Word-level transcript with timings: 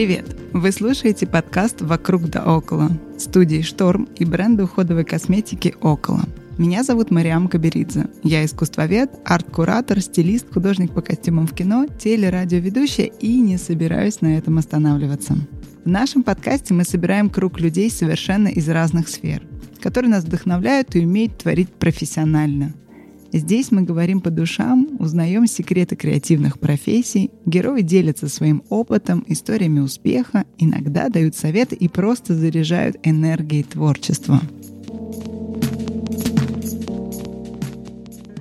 Привет! 0.00 0.34
Вы 0.54 0.72
слушаете 0.72 1.26
подкаст 1.26 1.82
«Вокруг 1.82 2.30
да 2.30 2.42
около» 2.44 2.88
студии 3.18 3.60
«Шторм» 3.60 4.08
и 4.16 4.24
бренда 4.24 4.64
уходовой 4.64 5.04
косметики 5.04 5.74
«Около». 5.82 6.22
Меня 6.60 6.82
зовут 6.82 7.10
Мариам 7.10 7.48
Каберидзе. 7.48 8.08
Я 8.22 8.44
искусствовед, 8.44 9.10
арт-куратор, 9.24 9.98
стилист, 10.02 10.52
художник 10.52 10.92
по 10.92 11.00
костюмам 11.00 11.46
в 11.46 11.54
кино, 11.54 11.86
телерадиоведущая 11.86 13.06
и 13.06 13.40
не 13.40 13.56
собираюсь 13.56 14.20
на 14.20 14.36
этом 14.36 14.58
останавливаться. 14.58 15.38
В 15.86 15.88
нашем 15.88 16.22
подкасте 16.22 16.74
мы 16.74 16.84
собираем 16.84 17.30
круг 17.30 17.58
людей 17.58 17.90
совершенно 17.90 18.48
из 18.48 18.68
разных 18.68 19.08
сфер, 19.08 19.42
которые 19.80 20.10
нас 20.10 20.24
вдохновляют 20.24 20.94
и 20.94 21.00
умеют 21.00 21.38
творить 21.38 21.70
профессионально– 21.70 22.74
Здесь 23.32 23.70
мы 23.70 23.82
говорим 23.82 24.20
по 24.20 24.30
душам, 24.30 24.88
узнаем 24.98 25.46
секреты 25.46 25.94
креативных 25.94 26.58
профессий, 26.58 27.30
герои 27.46 27.82
делятся 27.82 28.28
своим 28.28 28.64
опытом, 28.70 29.24
историями 29.28 29.78
успеха, 29.78 30.44
иногда 30.58 31.08
дают 31.08 31.36
советы 31.36 31.76
и 31.76 31.86
просто 31.86 32.34
заряжают 32.34 32.96
энергией 33.04 33.62
творчества. 33.62 34.40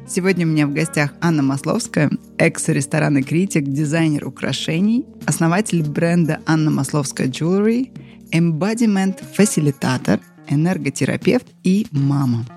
Сегодня 0.09 0.47
у 0.47 0.49
меня 0.49 0.65
в 0.65 0.73
гостях 0.73 1.13
Анна 1.21 1.43
Масловская, 1.43 2.09
экс-ресторанный 2.39 3.21
критик, 3.21 3.65
дизайнер 3.65 4.25
украшений, 4.25 5.05
основатель 5.27 5.83
бренда 5.83 6.39
Анна 6.47 6.71
Масловская 6.71 7.27
Jewelry, 7.27 7.91
embodiment 8.31 9.23
фасилитатор, 9.35 10.19
энерготерапевт 10.47 11.45
и 11.63 11.85
мама– 11.91 12.43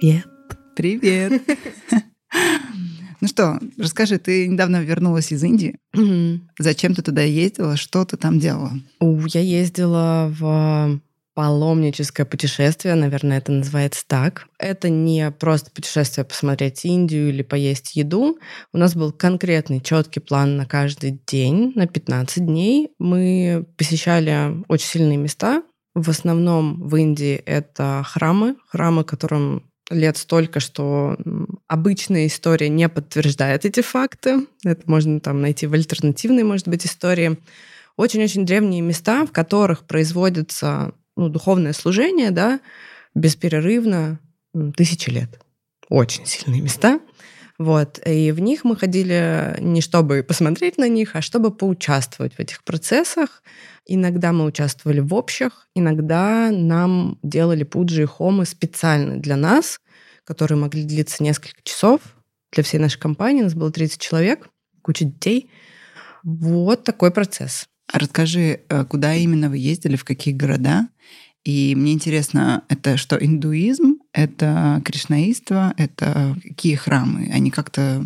Привет. 0.00 0.26
Привет. 0.74 1.42
Ну 3.20 3.28
что, 3.28 3.58
расскажи, 3.76 4.18
ты 4.18 4.46
недавно 4.46 4.82
вернулась 4.82 5.32
из 5.32 5.42
Индии. 5.42 5.78
Зачем 6.58 6.94
ты 6.94 7.02
туда 7.02 7.22
ездила? 7.22 7.76
Что 7.76 8.04
ты 8.04 8.16
там 8.16 8.38
делала? 8.38 8.72
Я 9.00 9.40
ездила 9.40 10.32
в 10.38 11.00
паломническое 11.38 12.26
путешествие, 12.26 12.96
наверное, 12.96 13.38
это 13.38 13.52
называется 13.52 14.02
так. 14.08 14.48
Это 14.58 14.88
не 14.88 15.30
просто 15.30 15.70
путешествие 15.70 16.24
посмотреть 16.24 16.84
Индию 16.84 17.28
или 17.28 17.42
поесть 17.42 17.94
еду. 17.94 18.38
У 18.72 18.76
нас 18.76 18.96
был 18.96 19.12
конкретный 19.12 19.80
четкий 19.80 20.18
план 20.18 20.56
на 20.56 20.66
каждый 20.66 21.20
день, 21.28 21.70
на 21.76 21.86
15 21.86 22.44
дней. 22.44 22.90
Мы 22.98 23.64
посещали 23.76 24.64
очень 24.66 24.86
сильные 24.86 25.16
места. 25.16 25.62
В 25.94 26.10
основном 26.10 26.88
в 26.88 26.96
Индии 26.96 27.36
это 27.36 28.02
храмы, 28.04 28.56
храмы, 28.66 29.04
которым 29.04 29.67
лет 29.90 30.16
столько, 30.16 30.60
что 30.60 31.16
обычная 31.66 32.26
история 32.26 32.68
не 32.68 32.88
подтверждает 32.88 33.64
эти 33.64 33.80
факты. 33.80 34.46
Это 34.64 34.82
можно 34.86 35.20
там 35.20 35.40
найти 35.40 35.66
в 35.66 35.72
альтернативной, 35.74 36.42
может 36.42 36.68
быть, 36.68 36.86
истории. 36.86 37.38
Очень-очень 37.96 38.46
древние 38.46 38.80
места, 38.80 39.26
в 39.26 39.32
которых 39.32 39.84
производится 39.84 40.92
ну, 41.16 41.28
духовное 41.28 41.72
служение, 41.72 42.30
да, 42.30 42.60
бесперерывно 43.14 44.20
тысячи 44.76 45.10
лет. 45.10 45.40
Очень 45.88 46.26
сильные 46.26 46.60
места. 46.60 47.00
Вот. 47.58 48.00
И 48.06 48.30
в 48.30 48.40
них 48.40 48.64
мы 48.64 48.76
ходили 48.76 49.56
не 49.60 49.80
чтобы 49.80 50.22
посмотреть 50.22 50.78
на 50.78 50.88
них, 50.88 51.16
а 51.16 51.20
чтобы 51.20 51.50
поучаствовать 51.50 52.34
в 52.34 52.40
этих 52.40 52.62
процессах. 52.62 53.42
Иногда 53.84 54.32
мы 54.32 54.44
участвовали 54.44 55.00
в 55.00 55.12
общих, 55.14 55.66
иногда 55.74 56.50
нам 56.52 57.18
делали 57.22 57.64
пуджи 57.64 58.02
и 58.02 58.06
хомы 58.06 58.44
специально 58.44 59.16
для 59.16 59.36
нас, 59.36 59.80
которые 60.24 60.58
могли 60.58 60.84
длиться 60.84 61.22
несколько 61.22 61.60
часов. 61.64 62.00
Для 62.52 62.62
всей 62.62 62.78
нашей 62.78 63.00
компании 63.00 63.40
у 63.40 63.44
нас 63.44 63.54
было 63.54 63.72
30 63.72 64.00
человек, 64.00 64.48
куча 64.82 65.04
детей. 65.04 65.50
Вот 66.22 66.84
такой 66.84 67.10
процесс. 67.10 67.66
А 67.92 67.98
расскажи, 67.98 68.60
э, 68.68 68.84
куда 68.84 69.14
именно 69.14 69.48
вы 69.48 69.58
ездили, 69.58 69.96
в 69.96 70.04
какие 70.04 70.34
города? 70.34 70.88
И 71.44 71.74
мне 71.74 71.92
интересно, 71.92 72.64
это 72.68 72.96
что, 72.98 73.16
индуизм, 73.16 73.97
это 74.12 74.82
кришнаиство, 74.84 75.74
это 75.76 76.36
какие 76.42 76.74
храмы? 76.74 77.30
Они 77.32 77.50
как-то 77.50 78.04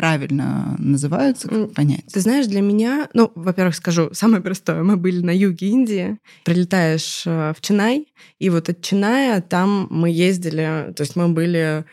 правильно 0.00 0.76
называются, 0.78 1.46
как 1.46 1.74
понять? 1.74 2.06
Ты 2.10 2.20
знаешь, 2.20 2.46
для 2.46 2.62
меня, 2.62 3.10
ну, 3.12 3.30
во-первых, 3.34 3.74
скажу, 3.74 4.08
самое 4.14 4.42
простое, 4.42 4.82
мы 4.82 4.96
были 4.96 5.20
на 5.20 5.36
юге 5.36 5.68
Индии, 5.68 6.18
прилетаешь 6.44 7.24
э, 7.26 7.52
в 7.54 7.60
Чинай, 7.60 8.06
и 8.38 8.48
вот 8.48 8.70
от 8.70 8.80
Чиная 8.80 9.42
там 9.42 9.88
мы 9.90 10.08
ездили, 10.08 10.94
то 10.96 11.02
есть 11.02 11.16
мы 11.16 11.28
были, 11.28 11.84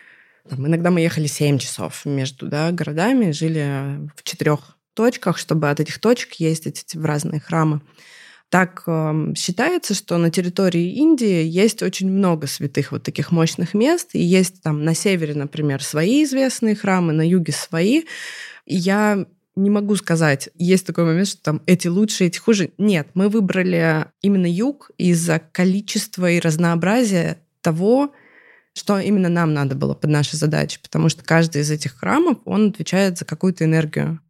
там, 0.49 0.65
иногда 0.65 0.89
мы 0.89 1.01
ехали 1.01 1.27
7 1.27 1.57
часов 1.57 2.05
между 2.05 2.47
да, 2.47 2.71
городами, 2.71 3.31
жили 3.31 4.09
в 4.15 4.23
четырех 4.23 4.77
точках, 4.93 5.37
чтобы 5.37 5.69
от 5.69 5.81
этих 5.81 5.99
точек 5.99 6.35
ездить 6.35 6.95
в 6.95 7.03
разные 7.03 7.41
храмы. 7.41 7.81
Так 8.49 8.83
э, 8.87 9.33
считается, 9.35 9.93
что 9.93 10.17
на 10.17 10.31
территории 10.31 10.93
Индии 10.93 11.43
есть 11.43 11.83
очень 11.83 12.09
много 12.09 12.47
святых 12.47 12.93
вот 12.93 13.03
таких 13.03 13.31
мощных 13.31 13.73
мест, 13.73 14.11
и 14.13 14.21
есть 14.21 14.61
там 14.61 14.85
на 14.85 14.95
севере, 14.95 15.33
например, 15.33 15.83
свои 15.83 16.23
известные 16.23 16.75
храмы, 16.75 17.11
на 17.11 17.27
юге 17.27 17.51
свои. 17.51 18.03
Я 18.65 19.25
не 19.57 19.69
могу 19.69 19.95
сказать, 19.95 20.49
есть 20.55 20.85
такой 20.85 21.03
момент, 21.03 21.27
что 21.27 21.41
там 21.41 21.61
эти 21.65 21.87
лучше, 21.87 22.25
эти 22.25 22.37
хуже. 22.37 22.71
Нет, 22.77 23.09
мы 23.15 23.27
выбрали 23.27 24.05
именно 24.21 24.45
юг 24.45 24.91
из-за 24.97 25.39
количества 25.39 26.29
и 26.29 26.39
разнообразия 26.39 27.39
того, 27.61 28.13
что 28.73 28.99
именно 28.99 29.29
нам 29.29 29.53
надо 29.53 29.75
было 29.75 29.95
под 29.95 30.11
наши 30.11 30.37
задачи, 30.37 30.79
потому 30.81 31.09
что 31.09 31.23
каждый 31.23 31.63
из 31.63 31.71
этих 31.71 31.97
храмов, 31.97 32.37
он 32.45 32.69
отвечает 32.69 33.17
за 33.17 33.25
какую-то 33.25 33.65
энергию 33.65 34.21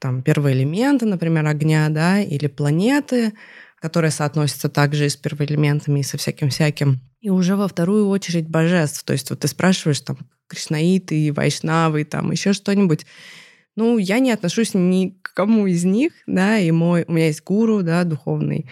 там 0.00 0.22
первые 0.22 0.56
элементы, 0.56 1.06
например, 1.06 1.46
огня, 1.46 1.88
да, 1.88 2.20
или 2.20 2.46
планеты, 2.46 3.32
которые 3.80 4.10
соотносятся 4.10 4.68
также 4.68 5.06
и 5.06 5.08
с 5.08 5.16
первоэлементами, 5.16 6.00
и 6.00 6.04
со 6.04 6.18
всяким-всяким. 6.18 7.00
И 7.20 7.30
уже 7.30 7.56
во 7.56 7.68
вторую 7.68 8.08
очередь 8.08 8.48
божеств. 8.48 9.04
То 9.04 9.12
есть 9.12 9.30
вот 9.30 9.40
ты 9.40 9.48
спрашиваешь 9.48 10.00
там 10.00 10.18
кришнаиты, 10.46 11.32
вайшнавы, 11.32 12.04
там 12.04 12.30
еще 12.30 12.52
что-нибудь. 12.52 13.06
Ну, 13.76 13.98
я 13.98 14.18
не 14.18 14.32
отношусь 14.32 14.74
ни 14.74 15.16
к 15.22 15.34
кому 15.34 15.66
из 15.66 15.84
них, 15.84 16.12
да, 16.26 16.58
и 16.58 16.70
мой, 16.72 17.04
у 17.06 17.12
меня 17.12 17.26
есть 17.26 17.44
гуру, 17.44 17.82
да, 17.82 18.02
духовный, 18.02 18.68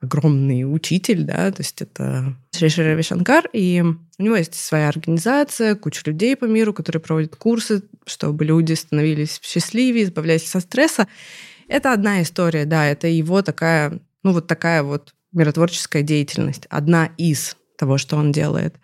огромный 0.00 0.64
учитель, 0.64 1.22
да, 1.22 1.50
то 1.50 1.62
есть 1.62 1.80
это 1.80 2.36
Шри 2.54 2.68
Шри 2.68 2.84
Рави 2.84 3.02
Шанкар, 3.02 3.48
и 3.54 3.82
у 4.18 4.22
него 4.22 4.36
есть 4.36 4.54
своя 4.54 4.88
организация, 4.88 5.74
куча 5.74 6.02
людей 6.06 6.36
по 6.36 6.44
миру, 6.44 6.72
которые 6.72 7.00
проводят 7.00 7.36
курсы, 7.36 7.82
чтобы 8.06 8.44
люди 8.44 8.72
становились 8.74 9.40
счастливее, 9.42 10.04
избавлялись 10.04 10.54
от 10.54 10.62
стресса. 10.62 11.08
Это 11.66 11.92
одна 11.92 12.22
история, 12.22 12.64
да, 12.64 12.86
это 12.86 13.08
его 13.08 13.42
такая, 13.42 14.00
ну 14.22 14.32
вот 14.32 14.46
такая 14.46 14.82
вот 14.82 15.14
миротворческая 15.32 16.02
деятельность, 16.02 16.66
одна 16.70 17.10
из 17.16 17.56
того, 17.76 17.98
что 17.98 18.16
он 18.16 18.30
делает. 18.30 18.76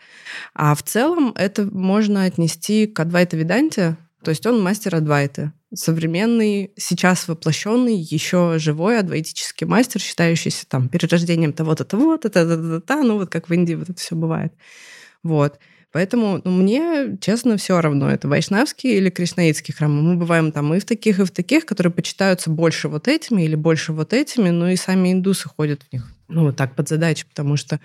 А 0.54 0.74
в 0.74 0.82
целом 0.82 1.32
это 1.36 1.64
можно 1.64 2.24
отнести 2.24 2.86
к 2.86 2.98
Адвайта 2.98 3.36
Веданте, 3.36 3.96
то 4.24 4.30
есть 4.30 4.44
он 4.46 4.60
мастер 4.60 4.96
Адвайты 4.96 5.52
современный, 5.74 6.72
сейчас 6.76 7.28
воплощенный, 7.28 7.96
еще 7.96 8.54
живой 8.58 8.98
адвайтический 8.98 9.66
мастер, 9.66 10.00
считающийся 10.00 10.66
там 10.68 10.88
перерождением 10.88 11.52
того-то, 11.52 11.84
того-то, 11.84 12.28
та-та-та-та, 12.28 13.02
ну 13.02 13.18
вот 13.18 13.30
как 13.30 13.48
в 13.48 13.54
Индии 13.54 13.74
вот 13.74 13.88
это 13.88 14.00
все 14.00 14.16
бывает. 14.16 14.52
Вот. 15.22 15.58
Поэтому 15.92 16.40
ну, 16.44 16.50
мне, 16.52 17.16
честно, 17.20 17.56
все 17.56 17.80
равно, 17.80 18.10
это 18.10 18.28
вайшнавские 18.28 18.96
или 18.96 19.10
кришнаитские 19.10 19.74
храмы. 19.74 20.02
Мы 20.02 20.16
бываем 20.16 20.52
там 20.52 20.72
и 20.72 20.78
в 20.78 20.84
таких, 20.84 21.18
и 21.18 21.24
в 21.24 21.30
таких, 21.30 21.66
которые 21.66 21.92
почитаются 21.92 22.48
больше 22.48 22.88
вот 22.88 23.08
этими 23.08 23.42
или 23.42 23.56
больше 23.56 23.92
вот 23.92 24.12
этими, 24.12 24.50
ну 24.50 24.68
и 24.68 24.76
сами 24.76 25.12
индусы 25.12 25.48
ходят 25.48 25.82
в 25.82 25.92
них. 25.92 26.06
Ну, 26.28 26.44
вот 26.44 26.56
так 26.56 26.76
под 26.76 26.88
задачу, 26.88 27.26
потому 27.28 27.56
что 27.56 27.80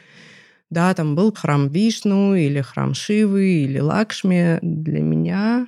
да, 0.69 0.93
там 0.93 1.15
был 1.15 1.33
храм 1.33 1.67
Вишну 1.67 2.35
или 2.35 2.61
храм 2.61 2.93
Шивы 2.93 3.63
или 3.63 3.79
Лакшми. 3.79 4.59
Для 4.61 5.01
меня 5.01 5.67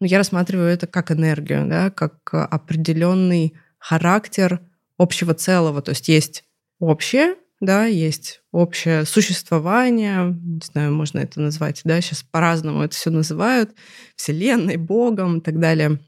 но 0.00 0.08
я 0.08 0.18
рассматриваю 0.18 0.68
это 0.68 0.86
как 0.86 1.10
энергию, 1.10 1.66
да, 1.66 1.90
как 1.90 2.14
определенный 2.32 3.54
характер 3.78 4.60
общего 4.98 5.32
целого. 5.32 5.82
То 5.82 5.92
есть 5.92 6.08
есть 6.08 6.44
общее, 6.78 7.36
да, 7.60 7.86
есть 7.86 8.42
общее 8.52 9.04
существование, 9.04 10.36
не 10.42 10.60
знаю, 10.64 10.92
можно 10.92 11.20
это 11.20 11.40
назвать, 11.40 11.80
да, 11.84 12.00
сейчас 12.00 12.22
по-разному 12.22 12.82
это 12.82 12.94
все 12.94 13.10
называют, 13.10 13.70
Вселенной, 14.16 14.76
Богом 14.76 15.38
и 15.38 15.40
так 15.40 15.58
далее. 15.58 15.98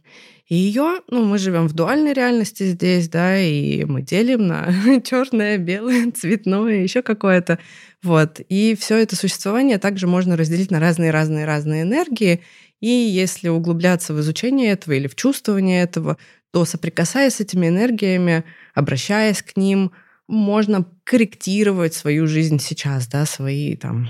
И 0.48 0.54
ее, 0.54 1.00
ну, 1.08 1.25
мы 1.25 1.38
живем 1.38 1.66
в 1.66 1.72
дуальной 1.72 2.12
реальности 2.12 2.64
здесь, 2.64 3.08
да, 3.08 3.37
и 3.37 3.84
мы 3.84 4.02
делим 4.02 4.46
на 4.46 5.00
черное, 5.04 5.58
белое, 5.58 6.12
цветное, 6.12 6.82
еще 6.82 7.02
какое-то. 7.02 7.58
Вот. 8.02 8.40
И 8.48 8.76
все 8.78 8.98
это 8.98 9.16
существование 9.16 9.78
также 9.78 10.06
можно 10.06 10.37
разделить 10.37 10.70
на 10.70 10.78
разные-разные-разные 10.78 11.82
энергии. 11.82 12.43
И 12.81 12.87
если 12.87 13.48
углубляться 13.48 14.14
в 14.14 14.20
изучение 14.20 14.70
этого 14.70 14.93
или 14.93 15.08
в 15.08 15.16
чувствование 15.16 15.82
этого, 15.82 16.16
то 16.52 16.64
соприкасаясь 16.64 17.34
с 17.34 17.40
этими 17.40 17.66
энергиями, 17.66 18.44
обращаясь 18.72 19.43
к 19.43 19.56
ним, 19.56 19.90
можно 20.28 20.87
корректировать 21.05 21.94
свою 21.94 22.26
жизнь 22.26 22.58
сейчас, 22.58 23.06
да, 23.06 23.26
свои 23.26 23.76
там 23.76 24.08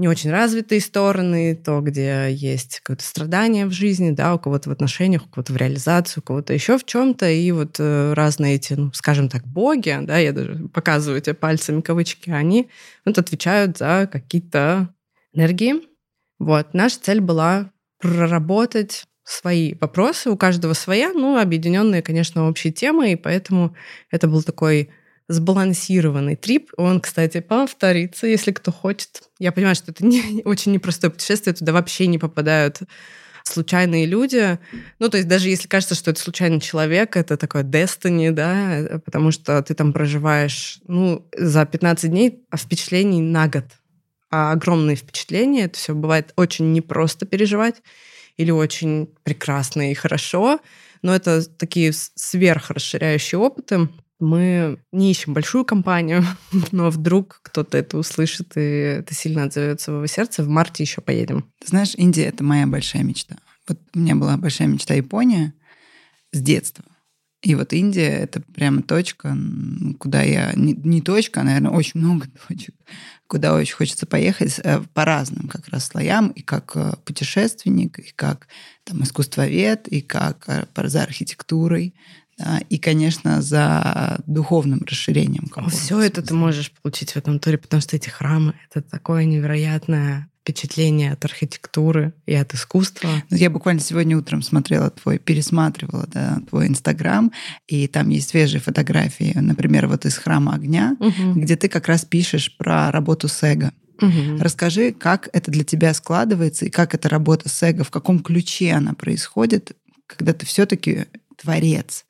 не 0.00 0.08
очень 0.08 0.30
развитые 0.30 0.80
стороны, 0.80 1.54
то, 1.54 1.80
где 1.82 2.32
есть 2.32 2.80
какое-то 2.80 3.04
страдание 3.04 3.66
в 3.66 3.72
жизни, 3.72 4.12
да, 4.12 4.34
у 4.34 4.38
кого-то 4.38 4.70
в 4.70 4.72
отношениях, 4.72 5.26
у 5.26 5.28
кого-то 5.28 5.52
в 5.52 5.58
реализации, 5.58 6.20
у 6.20 6.22
кого-то 6.22 6.54
еще 6.54 6.78
в 6.78 6.86
чем-то, 6.86 7.28
и 7.28 7.52
вот 7.52 7.76
э, 7.78 8.14
разные 8.14 8.54
эти, 8.54 8.72
ну, 8.72 8.92
скажем 8.94 9.28
так, 9.28 9.46
боги, 9.46 9.94
да, 10.00 10.16
я 10.16 10.32
даже 10.32 10.68
показываю 10.68 11.20
тебе 11.20 11.34
пальцами 11.34 11.82
кавычки, 11.82 12.30
они 12.30 12.70
вот 13.04 13.18
отвечают 13.18 13.76
за 13.76 14.08
какие-то 14.10 14.88
энергии. 15.34 15.74
Вот, 16.38 16.72
наша 16.72 16.98
цель 16.98 17.20
была 17.20 17.70
проработать 17.98 19.04
свои 19.22 19.74
вопросы, 19.74 20.30
у 20.30 20.36
каждого 20.38 20.72
своя, 20.72 21.12
ну, 21.12 21.38
объединенные, 21.38 22.00
конечно, 22.00 22.48
общей 22.48 22.72
темой, 22.72 23.12
и 23.12 23.16
поэтому 23.16 23.76
это 24.10 24.28
был 24.28 24.42
такой 24.42 24.88
сбалансированный 25.30 26.34
трип. 26.34 26.72
Он, 26.76 27.00
кстати, 27.00 27.40
повторится, 27.40 28.26
если 28.26 28.50
кто 28.50 28.72
хочет. 28.72 29.22
Я 29.38 29.52
понимаю, 29.52 29.76
что 29.76 29.92
это 29.92 30.04
не, 30.04 30.42
очень 30.44 30.72
непростое 30.72 31.12
путешествие, 31.12 31.54
туда 31.54 31.72
вообще 31.72 32.08
не 32.08 32.18
попадают 32.18 32.80
случайные 33.44 34.06
люди. 34.06 34.58
Ну, 34.98 35.08
то 35.08 35.16
есть 35.16 35.28
даже 35.28 35.48
если 35.48 35.68
кажется, 35.68 35.94
что 35.94 36.10
это 36.10 36.20
случайный 36.20 36.60
человек, 36.60 37.16
это 37.16 37.36
такое 37.36 37.62
destiny, 37.62 38.32
да, 38.32 39.00
потому 39.04 39.30
что 39.30 39.62
ты 39.62 39.74
там 39.74 39.92
проживаешь, 39.92 40.80
ну, 40.86 41.26
за 41.36 41.64
15 41.64 42.10
дней, 42.10 42.44
а 42.50 42.56
впечатлений 42.56 43.22
на 43.22 43.48
год. 43.48 43.64
А 44.30 44.52
огромные 44.52 44.96
впечатления, 44.96 45.64
это 45.64 45.78
все 45.78 45.94
бывает 45.94 46.32
очень 46.36 46.72
непросто 46.72 47.24
переживать 47.24 47.82
или 48.36 48.50
очень 48.50 49.08
прекрасно 49.22 49.90
и 49.90 49.94
хорошо, 49.94 50.60
но 51.02 51.14
это 51.14 51.42
такие 51.56 51.92
сверхрасширяющие 51.92 53.38
опыты 53.38 53.88
мы 54.20 54.78
не 54.92 55.10
ищем 55.10 55.34
большую 55.34 55.64
компанию, 55.64 56.24
но 56.72 56.90
вдруг 56.90 57.40
кто-то 57.42 57.78
это 57.78 57.98
услышит, 57.98 58.56
и 58.56 58.60
это 58.60 59.14
сильно 59.14 59.44
отзовется 59.44 59.90
в 59.90 59.96
его 59.96 60.06
сердце. 60.06 60.42
В 60.42 60.48
марте 60.48 60.82
еще 60.82 61.00
поедем. 61.00 61.50
знаешь, 61.64 61.94
Индия— 61.96 62.24
это 62.26 62.44
моя 62.44 62.66
большая 62.66 63.02
мечта. 63.02 63.36
Вот 63.68 63.78
у 63.94 63.98
меня 63.98 64.14
была 64.14 64.36
большая 64.36 64.68
мечта 64.68 64.94
Япония 64.94 65.54
с 66.32 66.40
детства. 66.40 66.84
И 67.42 67.54
вот 67.54 67.72
Индия— 67.72 68.08
это 68.22 68.42
прямо 68.42 68.82
точка, 68.82 69.36
куда 69.98 70.22
я... 70.22 70.52
Не, 70.54 70.74
не 70.74 71.00
точка, 71.00 71.40
а, 71.40 71.44
наверное, 71.44 71.70
очень 71.70 72.00
много 72.00 72.26
точек, 72.48 72.74
куда 73.26 73.54
очень 73.54 73.74
хочется 73.74 74.06
поехать 74.06 74.60
э, 74.62 74.82
по 74.92 75.06
разным 75.06 75.48
как 75.48 75.68
раз 75.68 75.86
слоям, 75.86 76.28
и 76.28 76.42
как 76.42 76.72
э, 76.74 76.92
путешественник, 77.04 77.98
и 77.98 78.12
как 78.14 78.48
там, 78.84 79.02
искусствовед, 79.02 79.88
и 79.88 80.02
как 80.02 80.44
э, 80.48 80.66
за 80.88 81.02
архитектурой, 81.02 81.94
и, 82.68 82.78
конечно, 82.78 83.42
за 83.42 84.20
духовным 84.26 84.82
расширением. 84.86 85.48
Все 85.68 86.00
это 86.00 86.22
ты 86.22 86.34
можешь 86.34 86.72
получить 86.82 87.12
в 87.12 87.16
этом 87.16 87.38
туре, 87.38 87.58
потому 87.58 87.80
что 87.80 87.96
эти 87.96 88.08
храмы— 88.08 88.54
это 88.70 88.82
такое 88.82 89.24
невероятное 89.24 90.30
впечатление 90.42 91.12
от 91.12 91.24
архитектуры 91.24 92.14
и 92.26 92.34
от 92.34 92.54
искусства. 92.54 93.08
Ну, 93.28 93.36
я 93.36 93.50
буквально 93.50 93.80
сегодня 93.80 94.16
утром 94.16 94.42
смотрела 94.42 94.90
твой, 94.90 95.18
пересматривала 95.18 96.06
да, 96.06 96.40
твой 96.48 96.66
Инстаграм, 96.66 97.30
и 97.66 97.86
там 97.86 98.08
есть 98.08 98.30
свежие 98.30 98.60
фотографии, 98.60 99.32
например, 99.36 99.86
вот 99.86 100.06
из 100.06 100.16
храма 100.16 100.54
огня, 100.54 100.96
угу. 100.98 101.40
где 101.40 101.56
ты 101.56 101.68
как 101.68 101.88
раз 101.88 102.04
пишешь 102.04 102.56
про 102.56 102.90
работу 102.90 103.28
с 103.28 103.42
эго. 103.42 103.72
Угу. 104.00 104.38
Расскажи, 104.40 104.92
как 104.92 105.28
это 105.32 105.50
для 105.50 105.64
тебя 105.64 105.92
складывается 105.92 106.64
и 106.64 106.70
как 106.70 106.94
эта 106.94 107.08
работа 107.08 107.48
с 107.48 107.62
эго, 107.62 107.84
в 107.84 107.90
каком 107.90 108.20
ключе 108.20 108.72
она 108.72 108.94
происходит, 108.94 109.76
когда 110.06 110.32
ты 110.32 110.46
все-таки 110.46 111.06
творец. 111.36 112.06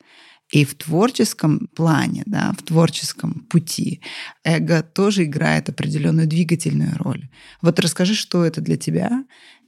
И 0.51 0.65
в 0.65 0.75
творческом 0.75 1.67
плане, 1.75 2.23
да, 2.25 2.53
в 2.57 2.63
творческом 2.63 3.45
пути 3.49 4.01
эго 4.43 4.83
тоже 4.83 5.23
играет 5.23 5.69
определенную 5.69 6.27
двигательную 6.27 6.97
роль. 6.97 7.29
Вот 7.61 7.79
расскажи, 7.79 8.15
что 8.15 8.43
это 8.43 8.59
для 8.59 8.75
тебя 8.75 9.23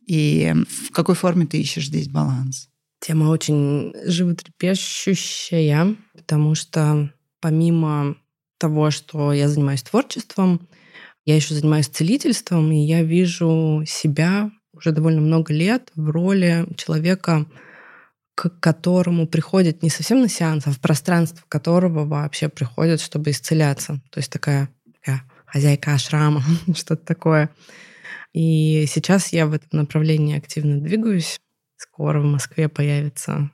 и 0.06 0.54
в 0.68 0.92
какой 0.92 1.16
форме 1.16 1.46
ты 1.46 1.62
ищешь 1.62 1.88
здесь 1.88 2.10
баланс. 2.10 2.70
Тема 3.00 3.26
очень 3.26 3.94
животрепещущая, 4.06 5.96
потому 6.14 6.56
что 6.56 7.14
помимо 7.40 8.16
того, 8.58 8.92
что 8.92 9.34
я 9.34 9.48
занимаюсь 9.50 9.84
творчеством, 9.84 10.68
я 11.26 11.36
еще 11.36 11.54
занимаюсь 11.54 11.88
целительством, 11.88 12.72
и 12.72 12.78
я 12.78 13.04
вижу 13.04 13.84
себя 13.86 14.52
уже 14.74 14.92
довольно 14.92 15.22
много 15.22 15.54
лет 15.54 15.92
в 15.96 16.10
роли 16.10 16.66
человека, 16.76 17.46
к 18.36 18.50
которому 18.60 19.28
приходят 19.28 19.84
не 19.84 19.90
совсем 19.90 20.22
на 20.22 20.30
сеанс, 20.30 20.66
а 20.68 20.72
в 20.72 20.80
пространство 20.80 21.44
которого 21.48 22.06
вообще 22.06 22.50
приходят, 22.50 23.00
чтобы 23.00 23.32
исцеляться. 23.32 24.02
То 24.12 24.20
есть 24.20 24.32
такая, 24.32 24.70
такая 25.00 25.24
хозяйка 25.46 25.94
ашрама, 25.94 26.44
что-то 26.76 27.06
такое. 27.06 27.50
И 28.34 28.86
сейчас 28.88 29.32
я 29.32 29.46
в 29.46 29.54
этом 29.54 29.80
направлении 29.80 30.38
активно 30.38 30.82
двигаюсь. 30.82 31.40
Скоро 31.78 32.22
в 32.22 32.26
Москве 32.26 32.70
появится 32.70 33.52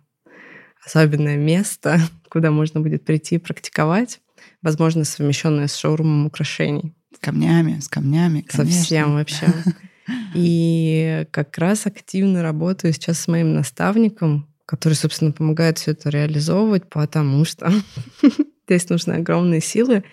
особенное 0.86 1.36
место, 1.36 2.00
куда 2.30 2.52
можно 2.52 2.80
будет 2.80 3.04
прийти 3.04 3.36
и 3.36 3.40
практиковать, 3.40 4.22
возможно, 4.62 5.04
совмещенное 5.04 5.68
с 5.68 5.76
шоурумом 5.76 6.28
украшений. 6.28 6.96
С 7.14 7.20
камнями, 7.20 7.80
с 7.80 7.90
камнями, 7.90 8.42
конечно. 8.42 8.80
Совсем 8.80 9.14
вообще. 9.14 9.48
И 10.34 11.28
как 11.32 11.58
раз 11.58 11.86
активно 11.86 12.42
работаю 12.42 12.94
сейчас 12.94 13.20
с 13.20 13.28
моим 13.28 13.54
наставником, 13.54 14.49
который, 14.70 14.94
собственно, 14.94 15.32
помогает 15.32 15.80
все 15.80 15.92
это 15.92 16.12
реализовывать, 16.12 16.88
потому 16.88 17.44
что 17.44 17.74
здесь 18.68 18.88
нужны 18.88 19.14
огромные 19.14 19.62
силы. 19.62 20.04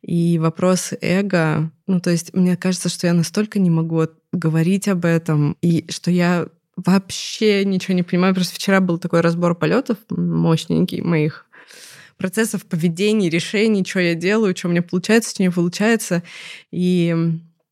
И 0.00 0.38
вопрос 0.38 0.92
эго, 1.00 1.72
ну, 1.88 1.98
то 1.98 2.10
есть 2.10 2.32
мне 2.32 2.56
кажется, 2.56 2.88
что 2.88 3.08
я 3.08 3.14
настолько 3.14 3.58
не 3.58 3.68
могу 3.68 4.06
говорить 4.32 4.86
об 4.86 5.04
этом, 5.04 5.56
и 5.60 5.90
что 5.90 6.12
я 6.12 6.46
вообще 6.76 7.64
ничего 7.64 7.94
не 7.94 8.04
понимаю. 8.04 8.32
Просто 8.32 8.54
вчера 8.54 8.78
был 8.80 8.96
такой 8.98 9.22
разбор 9.22 9.56
полетов 9.56 9.98
мощненький 10.08 11.00
моих 11.00 11.46
процессов 12.16 12.66
поведения, 12.66 13.28
решений, 13.28 13.84
что 13.84 13.98
я 13.98 14.14
делаю, 14.14 14.56
что 14.56 14.68
мне 14.68 14.82
получается, 14.82 15.30
что 15.30 15.42
не 15.42 15.50
получается. 15.50 16.22
И 16.70 17.12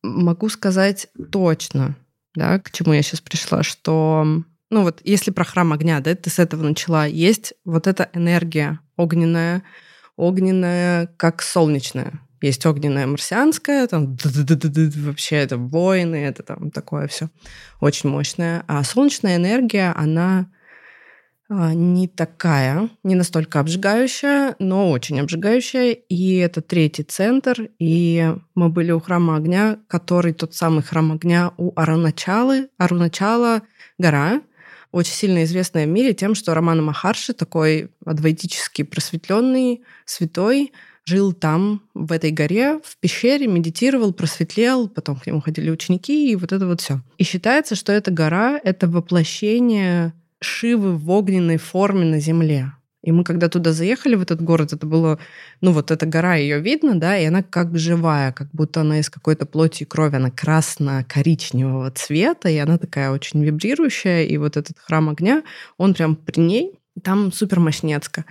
могу 0.02 0.48
сказать 0.48 1.06
точно, 1.30 1.94
да, 2.34 2.58
к 2.58 2.72
чему 2.72 2.92
я 2.92 3.02
сейчас 3.02 3.20
пришла, 3.20 3.62
что 3.62 4.42
ну 4.70 4.82
вот 4.82 5.00
если 5.04 5.30
про 5.30 5.44
храм 5.44 5.72
огня, 5.72 6.00
да, 6.00 6.14
ты 6.14 6.30
с 6.30 6.38
этого 6.38 6.62
начала, 6.62 7.06
есть 7.06 7.54
вот 7.64 7.87
эта 7.87 8.10
энергия 8.12 8.80
огненная, 8.96 9.62
огненная 10.16 11.08
как 11.16 11.42
солнечная. 11.42 12.20
Есть 12.40 12.64
огненная 12.66 13.06
марсианская, 13.06 13.88
там 13.88 14.16
вообще 14.16 15.37
это 15.37 15.56
воины, 15.56 16.16
это 16.16 16.44
там 16.44 16.70
такое 16.70 17.08
все 17.08 17.30
очень 17.80 18.10
мощное. 18.10 18.62
А 18.68 18.84
солнечная 18.84 19.37
энергия, 19.37 19.92
она 19.96 20.46
а, 21.48 21.75
не 21.75 22.06
такая, 22.06 22.90
не 23.02 23.16
настолько 23.16 23.58
обжигающая, 23.58 24.54
но 24.60 24.90
очень 24.90 25.18
обжигающая. 25.18 25.92
И 25.92 26.37
это 26.37 26.60
третий 26.60 27.02
центр. 27.02 27.70
И 27.80 28.34
мы 28.54 28.68
были 28.68 28.92
у 28.92 29.00
храма 29.00 29.37
огня, 29.37 29.78
который 29.88 30.32
тот 30.32 30.54
самый 30.54 30.82
храм 30.82 31.10
огня 31.10 31.52
у 31.56 31.72
Аруначалы. 31.75 32.68
Аруначала— 32.78 33.62
гора, 33.98 34.42
очень 34.92 35.12
сильно 35.12 35.45
известная 35.45 35.87
в 35.87 35.88
мире 35.88 36.14
тем, 36.14 36.35
что 36.35 36.54
Романа 36.54 36.83
Махарши, 36.83 37.33
такой 37.33 37.90
адвайтический 38.04 38.85
просветленный 38.85 39.83
святой, 40.04 40.73
жил 41.04 41.33
там, 41.33 41.83
в 41.95 42.12
этой 42.12 42.30
горе, 42.30 42.80
в 42.85 42.97
пещере, 42.99 43.47
медитировал, 43.47 44.12
просветлел, 44.12 44.88
потом 44.88 45.16
к 45.16 45.26
нему 45.26 45.40
ходили 45.40 45.71
ученики, 45.71 46.30
и 46.30 46.37
вот 46.37 46.52
это 46.52 46.66
вот 46.66 46.80
все. 46.80 47.00
И 47.16 47.25
считается, 47.25 47.75
что 47.75 47.92
эта 47.92 48.11
гора— 48.11 48.61
это 48.64 48.88
воплощение 48.88 50.12
Шивы 50.40 50.97
в 50.97 51.11
огненной 51.11 51.57
форме 51.57 52.04
на 52.04 52.21
земле. 52.21 52.73
И 53.02 53.12
мы, 53.12 53.23
когда 53.23 53.49
туда 53.49 53.73
заехали, 53.73 54.17
в 54.17 54.23
этот 54.23 54.43
город, 54.43 54.73
это 54.73 54.85
было, 54.85 55.21
ну 55.61 55.71
вот 55.73 55.90
эта 55.93 56.05
гора, 56.05 56.35
ее 56.35 56.61
видно, 56.61 56.99
да, 56.99 57.17
и 57.17 57.26
она 57.26 57.43
как 57.45 57.78
живая, 57.78 58.33
как 58.33 58.49
будто 58.52 58.81
она 58.81 58.99
из 58.99 59.09
какой-то 59.09 59.47
плоти 59.47 59.85
и 59.85 59.87
крови, 59.87 60.17
она 60.17 60.31
красно-коричневого 60.31 61.93
цвета, 61.93 62.49
и 62.49 62.57
она 62.57 62.76
такая 62.76 63.12
очень 63.12 63.45
вибрирующая, 63.45 64.25
и 64.25 64.37
вот 64.37 64.57
этот 64.57 64.78
храм 64.78 65.09
огня, 65.09 65.45
он 65.76 65.95
прям 65.95 66.17
при 66.17 66.40
ней, 66.40 66.78
там 67.05 67.31
супер 67.31 67.61
мощнецко. 67.61 68.25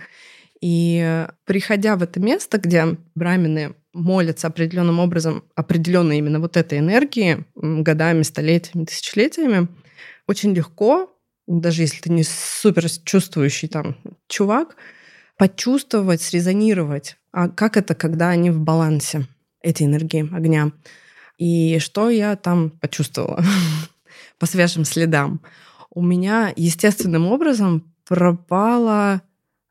И 0.60 1.26
приходя 1.46 1.96
в 1.96 2.02
это 2.02 2.20
место, 2.20 2.58
где 2.58 2.98
брамины 3.14 3.74
молятся 3.94 4.48
определенным 4.48 4.98
образом, 4.98 5.44
определенной 5.54 6.18
именно 6.18 6.40
вот 6.40 6.56
этой 6.56 6.78
энергии, 6.78 7.44
годами, 7.54 8.22
столетиями, 8.22 8.84
тысячелетиями, 8.84 9.68
очень 10.26 10.52
легко 10.52 11.10
даже 11.48 11.82
если 11.82 12.00
ты 12.00 12.10
не 12.10 12.22
супер 12.22 12.88
чувствующий 13.04 13.68
там 13.68 13.96
чувак, 14.28 14.76
почувствовать, 15.38 16.20
срезонировать. 16.20 17.16
А 17.32 17.48
как 17.48 17.76
это, 17.76 17.94
когда 17.94 18.28
они 18.28 18.50
в 18.50 18.60
балансе, 18.60 19.26
эти 19.62 19.84
энергии 19.84 20.28
огня? 20.34 20.72
И 21.38 21.78
что 21.78 22.10
я 22.10 22.36
там 22.36 22.70
почувствовала 22.70 23.42
по 24.38 24.46
свежим 24.46 24.84
следам? 24.84 25.40
У 25.90 26.02
меня 26.02 26.52
естественным 26.54 27.26
образом 27.26 27.84
пропало 28.06 29.22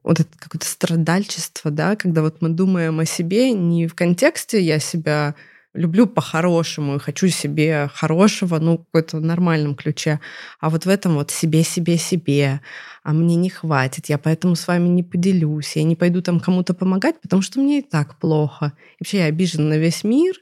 вот 0.03 0.21
это 0.21 0.29
какое-то 0.37 0.65
страдальчество, 0.65 1.69
да, 1.69 1.95
когда 1.95 2.21
вот 2.21 2.41
мы 2.41 2.49
думаем 2.49 2.99
о 2.99 3.05
себе 3.05 3.51
не 3.51 3.87
в 3.87 3.93
контексте 3.93 4.61
«я 4.61 4.79
себя 4.79 5.35
люблю 5.77 6.07
по-хорошему 6.07 6.95
и 6.95 6.99
хочу 6.99 7.27
себе 7.27 7.89
хорошего, 7.93 8.59
ну, 8.59 8.77
в 8.77 8.85
какой-то 8.85 9.19
нормальном 9.19 9.75
ключе. 9.75 10.19
А 10.59 10.69
вот 10.69 10.85
в 10.85 10.89
этом 10.89 11.15
вот 11.15 11.31
себе, 11.31 11.63
себе, 11.63 11.97
себе. 11.97 12.61
А 13.03 13.13
мне 13.13 13.35
не 13.35 13.49
хватит, 13.49 14.07
я 14.07 14.17
поэтому 14.17 14.55
с 14.55 14.67
вами 14.67 14.87
не 14.87 15.03
поделюсь, 15.03 15.75
я 15.75 15.83
не 15.83 15.95
пойду 15.95 16.21
там 16.21 16.39
кому-то 16.39 16.73
помогать, 16.73 17.21
потому 17.21 17.41
что 17.41 17.59
мне 17.59 17.79
и 17.79 17.81
так 17.81 18.19
плохо. 18.19 18.73
И 18.93 19.03
вообще 19.03 19.19
я 19.19 19.25
обижена 19.25 19.69
на 19.69 19.77
весь 19.77 20.03
мир, 20.03 20.35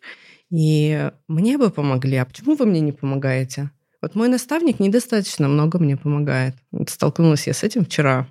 и 0.50 1.12
мне 1.27 1.58
бы 1.58 1.70
помогли. 1.70 2.18
А 2.18 2.25
почему 2.25 2.56
вы 2.56 2.65
мне 2.65 2.80
не 2.80 2.92
помогаете? 2.92 3.70
Вот 4.01 4.15
мой 4.15 4.30
наставник 4.30 4.80
недостаточно 4.80 5.48
много 5.48 5.80
мне 5.80 5.98
помогает. 5.98 6.56
Вот 6.72 6.89
столкнулась 6.89 7.48
я 7.48 7.54
с 7.54 7.63
этим 7.63 7.86
вчера. 7.86 8.27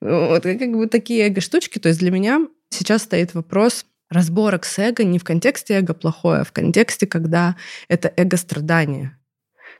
Вот 0.00 0.42
как 0.42 0.72
бы 0.72 0.88
такие 0.88 1.28
эго-штучки. 1.28 1.78
То 1.78 1.88
есть 1.88 2.00
для 2.00 2.10
меня 2.10 2.46
сейчас 2.70 3.02
стоит 3.02 3.34
вопрос, 3.34 3.86
разборок 4.12 4.64
с 4.64 4.78
эго 4.78 5.04
не 5.04 5.18
в 5.18 5.24
контексте 5.24 5.74
эго 5.74 5.94
плохое, 5.94 6.40
а 6.40 6.44
в 6.44 6.52
контексте, 6.52 7.06
когда 7.06 7.56
это 7.88 8.12
эго-страдание. 8.16 9.18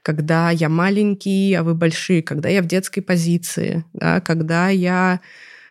Когда 0.02 0.50
я 0.50 0.68
маленький, 0.68 1.54
а 1.54 1.62
вы 1.62 1.74
большие, 1.74 2.22
когда 2.22 2.48
я 2.48 2.62
в 2.62 2.66
детской 2.66 3.02
позиции, 3.02 3.84
да, 3.92 4.20
когда 4.20 4.68
я 4.68 5.20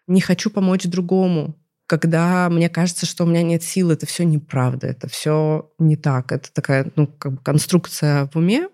не 0.07 0.21
хочу 0.21 0.49
помочь 0.49 0.85
другому, 0.85 1.57
когда 1.91 2.49
мне 2.49 2.69
кажется, 2.69 3.05
что 3.05 3.25
у 3.25 3.27
меня 3.27 3.43
нет 3.43 3.63
сил, 3.63 3.91
это 3.91 4.05
все 4.05 4.23
неправда, 4.23 4.87
это 4.87 5.09
все 5.09 5.69
не 5.77 5.97
так. 5.97 6.31
Это 6.31 6.53
такая 6.53 6.89
ну, 6.95 7.05
как 7.07 7.33
бы 7.33 7.41
конструкция 7.43 8.29
в 8.31 8.37
уме, 8.37 8.69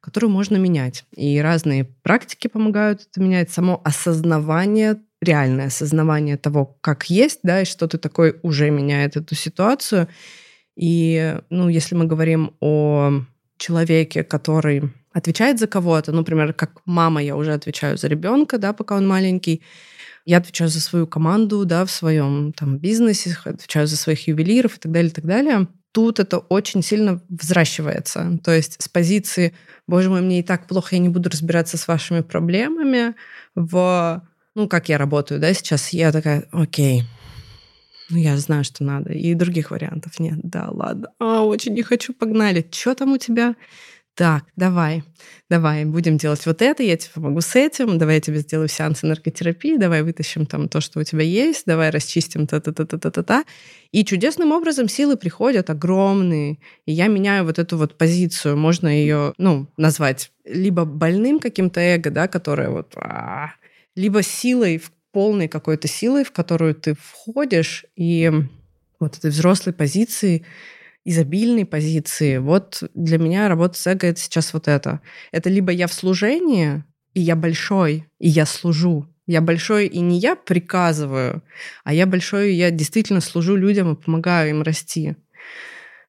которую 0.00 0.30
можно 0.30 0.56
менять. 0.56 1.04
И 1.16 1.40
разные 1.40 1.84
практики 1.84 2.46
помогают 2.46 3.08
это 3.10 3.20
менять. 3.20 3.50
Само 3.50 3.80
осознавание 3.84 5.00
реальное 5.20 5.66
осознавание 5.66 6.36
того, 6.36 6.78
как 6.80 7.10
есть, 7.10 7.40
да, 7.42 7.62
и 7.62 7.64
что 7.64 7.86
ты 7.86 7.98
такой 7.98 8.36
уже 8.42 8.70
меняет 8.70 9.16
эту 9.16 9.34
ситуацию. 9.34 10.08
И, 10.76 11.36
ну, 11.50 11.68
если 11.68 11.94
мы 11.94 12.06
говорим 12.06 12.54
о 12.60 13.22
человеке, 13.58 14.24
который 14.24 14.90
отвечает 15.12 15.58
за 15.58 15.66
кого-то, 15.66 16.12
например, 16.12 16.54
как 16.54 16.80
мама, 16.86 17.22
я 17.22 17.36
уже 17.36 17.52
отвечаю 17.52 17.98
за 17.98 18.08
ребенка, 18.08 18.58
да, 18.58 18.72
пока 18.72 18.96
он 18.96 19.06
маленький, 19.06 19.62
я 20.24 20.38
отвечаю 20.38 20.70
за 20.70 20.80
свою 20.80 21.06
команду, 21.06 21.64
да, 21.64 21.84
в 21.84 21.90
своем 21.90 22.52
там 22.52 22.78
бизнесе, 22.78 23.36
отвечаю 23.44 23.86
за 23.86 23.96
своих 23.96 24.28
ювелиров 24.28 24.76
и 24.76 24.80
так 24.80 24.92
далее, 24.92 25.10
и 25.10 25.14
так 25.14 25.24
далее. 25.24 25.68
Тут 25.92 26.20
это 26.20 26.38
очень 26.38 26.82
сильно 26.82 27.20
взращивается. 27.28 28.38
То 28.44 28.52
есть 28.52 28.80
с 28.80 28.88
позиции, 28.88 29.54
боже 29.88 30.08
мой, 30.08 30.20
мне 30.20 30.38
и 30.38 30.42
так 30.42 30.68
плохо, 30.68 30.94
я 30.94 31.00
не 31.00 31.08
буду 31.08 31.28
разбираться 31.28 31.76
с 31.76 31.88
вашими 31.88 32.20
проблемами, 32.20 33.14
в 33.56 34.22
ну, 34.54 34.68
как 34.68 34.88
я 34.88 34.98
работаю, 34.98 35.40
да, 35.40 35.52
сейчас, 35.54 35.90
я 35.90 36.12
такая, 36.12 36.46
окей, 36.52 37.04
ну, 38.10 38.18
я 38.18 38.36
знаю, 38.38 38.64
что 38.64 38.82
надо. 38.82 39.12
И 39.12 39.34
других 39.34 39.70
вариантов 39.70 40.18
нет. 40.18 40.38
Да, 40.42 40.68
ладно. 40.68 41.12
А, 41.20 41.44
очень 41.44 41.74
не 41.74 41.82
хочу, 41.82 42.12
погнали. 42.12 42.66
Что 42.72 42.94
там 42.96 43.12
у 43.12 43.18
тебя? 43.18 43.54
Так, 44.16 44.44
давай, 44.56 45.02
давай, 45.48 45.84
будем 45.86 46.18
делать 46.18 46.44
вот 46.44 46.60
это, 46.60 46.82
я 46.82 46.96
тебе 46.96 47.12
помогу 47.14 47.40
с 47.40 47.56
этим, 47.56 47.96
давай 47.96 48.16
я 48.16 48.20
тебе 48.20 48.38
сделаю 48.38 48.68
сеанс 48.68 49.02
энерготерапии, 49.02 49.78
давай 49.78 50.02
вытащим 50.02 50.44
там 50.44 50.68
то, 50.68 50.82
что 50.82 51.00
у 51.00 51.04
тебя 51.04 51.22
есть, 51.22 51.64
давай 51.64 51.88
расчистим 51.88 52.46
та-та-та-та-та-та. 52.46 53.44
И 53.92 54.04
чудесным 54.04 54.52
образом 54.52 54.88
силы 54.88 55.16
приходят 55.16 55.70
огромные, 55.70 56.58
и 56.84 56.92
я 56.92 57.06
меняю 57.06 57.44
вот 57.44 57.58
эту 57.58 57.78
вот 57.78 57.96
позицию, 57.96 58.58
можно 58.58 58.88
ее, 58.88 59.32
ну, 59.38 59.68
назвать 59.78 60.32
либо 60.44 60.84
больным 60.84 61.38
каким-то 61.38 61.80
эго, 61.80 62.10
да, 62.10 62.28
которое 62.28 62.68
вот 62.68 62.92
а, 62.96 63.52
либо 63.94 64.22
силой, 64.22 64.78
в 64.78 64.92
полной 65.12 65.48
какой-то 65.48 65.88
силой, 65.88 66.24
в 66.24 66.32
которую 66.32 66.74
ты 66.74 66.94
входишь, 66.94 67.84
и 67.96 68.30
вот 68.98 69.16
этой 69.16 69.30
взрослой 69.30 69.72
позиции, 69.72 70.44
изобильной 71.04 71.64
позиции. 71.64 72.38
Вот 72.38 72.82
для 72.94 73.18
меня 73.18 73.48
работа 73.48 73.78
с 73.78 73.86
эго— 73.86 74.06
это 74.08 74.20
сейчас 74.20 74.52
вот 74.52 74.68
это. 74.68 75.00
Это 75.32 75.48
либо 75.48 75.72
я 75.72 75.86
в 75.86 75.92
служении, 75.92 76.84
и 77.14 77.20
я 77.20 77.36
большой, 77.36 78.06
и 78.18 78.28
я 78.28 78.46
служу. 78.46 79.06
Я 79.26 79.40
большой, 79.40 79.86
и 79.86 80.00
не 80.00 80.18
я 80.18 80.34
приказываю, 80.34 81.42
а 81.84 81.94
я 81.94 82.06
большой, 82.06 82.52
и 82.52 82.56
я 82.56 82.70
действительно 82.70 83.20
служу 83.20 83.54
людям 83.54 83.92
и 83.92 84.00
помогаю 84.00 84.50
им 84.50 84.62
расти. 84.62 85.14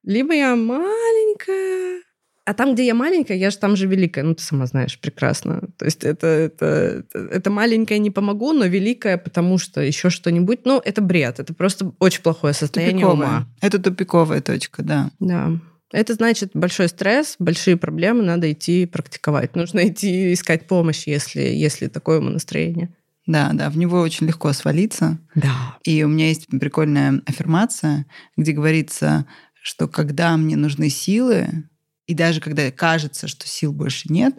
Либо 0.02 0.34
я 0.34 0.56
маленькая, 0.56 2.02
а 2.44 2.54
там, 2.54 2.74
где 2.74 2.84
я 2.84 2.94
маленькая, 2.94 3.36
я 3.36 3.50
же 3.50 3.58
там 3.58 3.76
же 3.76 3.86
великая. 3.86 4.24
Ну, 4.24 4.34
ты 4.34 4.42
сама 4.42 4.66
знаешь 4.66 4.98
прекрасно. 4.98 5.68
То 5.78 5.84
есть 5.84 6.02
это, 6.02 6.26
это, 6.26 7.04
это 7.14 7.50
маленькая 7.50 7.98
не 7.98 8.10
помогу, 8.10 8.52
но 8.52 8.64
великая, 8.66 9.16
потому 9.16 9.58
что 9.58 9.80
еще 9.80 10.10
что-нибудь. 10.10 10.60
Ну, 10.64 10.80
это 10.84 11.00
бред. 11.02 11.38
Это 11.38 11.54
просто 11.54 11.92
очень 12.00 12.22
плохое 12.22 12.52
состояние 12.52 13.06
тупиковая. 13.06 13.28
ума. 13.28 13.48
Это 13.60 13.78
тупиковая 13.78 14.40
точка, 14.40 14.82
да. 14.82 15.10
Да. 15.20 15.52
Это 15.92 16.14
значит 16.14 16.50
большой 16.54 16.88
стресс, 16.88 17.36
большие 17.38 17.76
проблемы, 17.76 18.22
надо 18.22 18.50
идти 18.50 18.86
практиковать. 18.86 19.54
Нужно 19.54 19.86
идти 19.86 20.32
искать 20.32 20.66
помощь, 20.66 21.06
если, 21.06 21.42
если 21.42 21.86
такое 21.86 22.20
настроение. 22.20 22.92
Да, 23.26 23.50
да, 23.52 23.70
в 23.70 23.76
него 23.76 24.00
очень 24.00 24.26
легко 24.26 24.52
свалиться. 24.52 25.18
Да. 25.34 25.76
И 25.84 26.02
у 26.02 26.08
меня 26.08 26.28
есть 26.28 26.48
прикольная 26.48 27.22
аффирмация, 27.26 28.06
где 28.36 28.52
говорится, 28.52 29.26
что 29.62 29.86
когда 29.86 30.36
мне 30.36 30.56
нужны 30.56 30.88
силы, 30.88 31.68
и 32.06 32.14
даже 32.14 32.40
когда 32.40 32.70
кажется, 32.70 33.28
что 33.28 33.46
сил 33.46 33.72
больше 33.72 34.12
нет, 34.12 34.34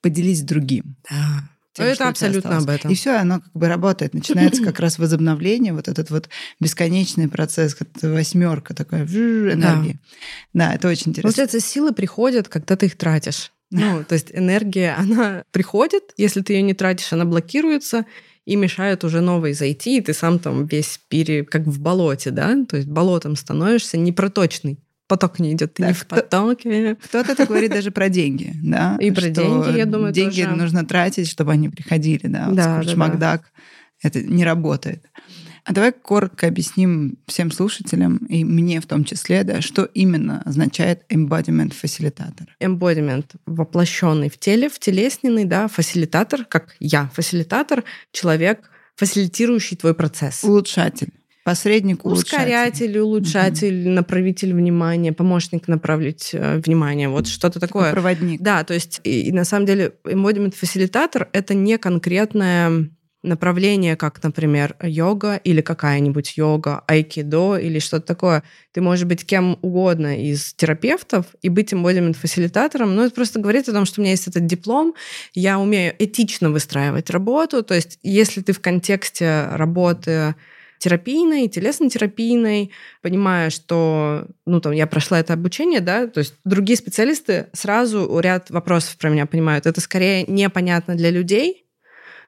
поделись 0.00 0.40
с 0.40 0.42
другим. 0.42 0.96
Да. 1.10 1.48
Тем, 1.72 1.86
это 1.86 2.08
абсолютно 2.08 2.58
об 2.58 2.68
этом. 2.68 2.90
И 2.90 2.94
все, 2.94 3.16
оно 3.16 3.40
как 3.40 3.52
бы 3.52 3.68
работает. 3.68 4.12
Начинается 4.12 4.64
как 4.64 4.80
раз 4.80 4.98
возобновление, 4.98 5.72
вот 5.72 5.86
этот 5.86 6.10
вот 6.10 6.28
бесконечный 6.58 7.28
процесс, 7.28 7.76
восьмерка 8.02 8.74
такая 8.74 9.04
энергии. 9.04 10.00
Да. 10.52 10.70
да, 10.70 10.74
это 10.74 10.88
очень 10.88 11.10
интересно. 11.10 11.28
Получается, 11.28 11.60
силы 11.60 11.92
приходят, 11.92 12.48
когда 12.48 12.74
ты 12.74 12.86
их 12.86 12.96
тратишь. 12.96 13.52
Ну, 13.70 14.02
то 14.02 14.14
есть 14.14 14.30
энергия, 14.32 14.94
она 14.98 15.44
приходит, 15.52 16.14
если 16.16 16.40
ты 16.40 16.54
ее 16.54 16.62
не 16.62 16.74
тратишь, 16.74 17.12
она 17.12 17.24
блокируется, 17.24 18.06
и 18.44 18.56
мешает 18.56 19.04
уже 19.04 19.20
новой 19.20 19.52
зайти, 19.52 19.98
и 19.98 20.00
ты 20.00 20.14
сам 20.14 20.38
там 20.38 20.66
весь 20.66 20.98
пере... 21.08 21.44
как 21.44 21.66
в 21.66 21.80
болоте, 21.80 22.30
да? 22.30 22.56
То 22.64 22.78
есть 22.78 22.88
болотом 22.88 23.36
становишься 23.36 23.98
непроточный 23.98 24.78
поток 25.08 25.40
не 25.40 25.52
идет, 25.52 25.74
ты 25.74 25.82
да, 25.82 25.88
не 25.88 25.94
в 25.94 26.06
потоке. 26.06 26.96
Кто-то 27.02 27.32
это 27.32 27.46
говорит 27.46 27.72
даже 27.72 27.90
про 27.90 28.08
деньги, 28.08 28.52
да? 28.62 28.96
И 29.00 29.10
про 29.10 29.28
деньги, 29.28 29.76
я 29.76 29.86
думаю, 29.86 30.12
Деньги 30.12 30.44
тоже. 30.44 30.56
нужно 30.56 30.86
тратить, 30.86 31.28
чтобы 31.28 31.52
они 31.52 31.68
приходили, 31.68 32.26
да? 32.26 32.48
Да, 32.50 32.82
да, 32.84 32.96
Макдак. 32.96 33.42
Да. 33.42 33.48
Это 34.02 34.22
не 34.22 34.44
работает. 34.44 35.04
А 35.64 35.72
давай 35.74 35.92
коротко 35.92 36.46
объясним 36.46 37.18
всем 37.26 37.50
слушателям, 37.50 38.18
и 38.28 38.42
мне 38.42 38.80
в 38.80 38.86
том 38.86 39.04
числе, 39.04 39.44
да, 39.44 39.60
что 39.60 39.84
именно 39.84 40.40
означает 40.46 41.02
embodiment 41.10 41.74
фасилитатор. 41.74 42.56
Embodiment 42.60 43.26
воплощенный 43.44 44.30
в 44.30 44.38
теле, 44.38 44.70
в 44.70 44.78
телесненный, 44.78 45.44
да, 45.44 45.68
фасилитатор, 45.68 46.46
как 46.46 46.74
я, 46.80 47.10
фасилитатор, 47.12 47.84
человек, 48.12 48.70
фасилитирующий 48.96 49.76
твой 49.76 49.94
процесс. 49.94 50.42
Улучшатель. 50.42 51.12
Посредник, 51.48 52.04
ускорятель, 52.04 52.98
улучшатель, 52.98 53.86
угу. 53.86 53.90
направитель 53.90 54.52
внимания, 54.52 55.12
помощник 55.14 55.66
направить 55.66 56.30
э, 56.34 56.58
внимание, 56.58 57.08
вот 57.08 57.26
что-то 57.26 57.58
такое. 57.58 57.92
Проводник. 57.92 58.42
Да, 58.42 58.64
то 58.64 58.74
есть 58.74 59.00
и, 59.02 59.28
и 59.28 59.32
на 59.32 59.44
самом 59.44 59.64
деле 59.64 59.92
embodiment 60.04 60.54
фасилитатор 60.54 61.28
это 61.32 61.54
не 61.54 61.78
конкретное 61.78 62.90
направление, 63.22 63.96
как, 63.96 64.22
например, 64.22 64.76
йога 64.82 65.36
или 65.36 65.60
какая-нибудь 65.60 66.36
йога, 66.36 66.84
айкидо 66.86 67.56
или 67.56 67.78
что-то 67.78 68.06
такое. 68.06 68.42
Ты 68.72 68.80
можешь 68.80 69.06
быть 69.06 69.26
кем 69.26 69.58
угодно 69.62 70.22
из 70.22 70.54
терапевтов 70.54 71.26
и 71.42 71.48
быть 71.48 71.72
эмбодимент-фасилитатором, 71.72 72.94
но 72.94 73.04
это 73.04 73.14
просто 73.14 73.40
говорит 73.40 73.68
о 73.68 73.72
том, 73.72 73.86
что 73.86 74.00
у 74.00 74.02
меня 74.02 74.12
есть 74.12 74.28
этот 74.28 74.46
диплом, 74.46 74.94
я 75.34 75.58
умею 75.58 75.94
этично 75.98 76.50
выстраивать 76.50 77.10
работу, 77.10 77.62
то 77.62 77.74
есть 77.74 77.98
если 78.02 78.40
ты 78.40 78.52
в 78.52 78.60
контексте 78.60 79.48
работы 79.52 80.34
терапийной, 80.78 81.48
телесно-терапийной, 81.48 82.70
понимая, 83.02 83.50
что, 83.50 84.26
ну, 84.46 84.60
там, 84.60 84.72
я 84.72 84.86
прошла 84.86 85.20
это 85.20 85.32
обучение, 85.32 85.80
да, 85.80 86.06
то 86.06 86.18
есть 86.18 86.34
другие 86.44 86.76
специалисты 86.76 87.48
сразу 87.52 88.18
ряд 88.20 88.50
вопросов 88.50 88.96
про 88.96 89.10
меня 89.10 89.26
понимают. 89.26 89.66
Это 89.66 89.80
скорее 89.80 90.24
непонятно 90.24 90.94
для 90.94 91.10
людей, 91.10 91.67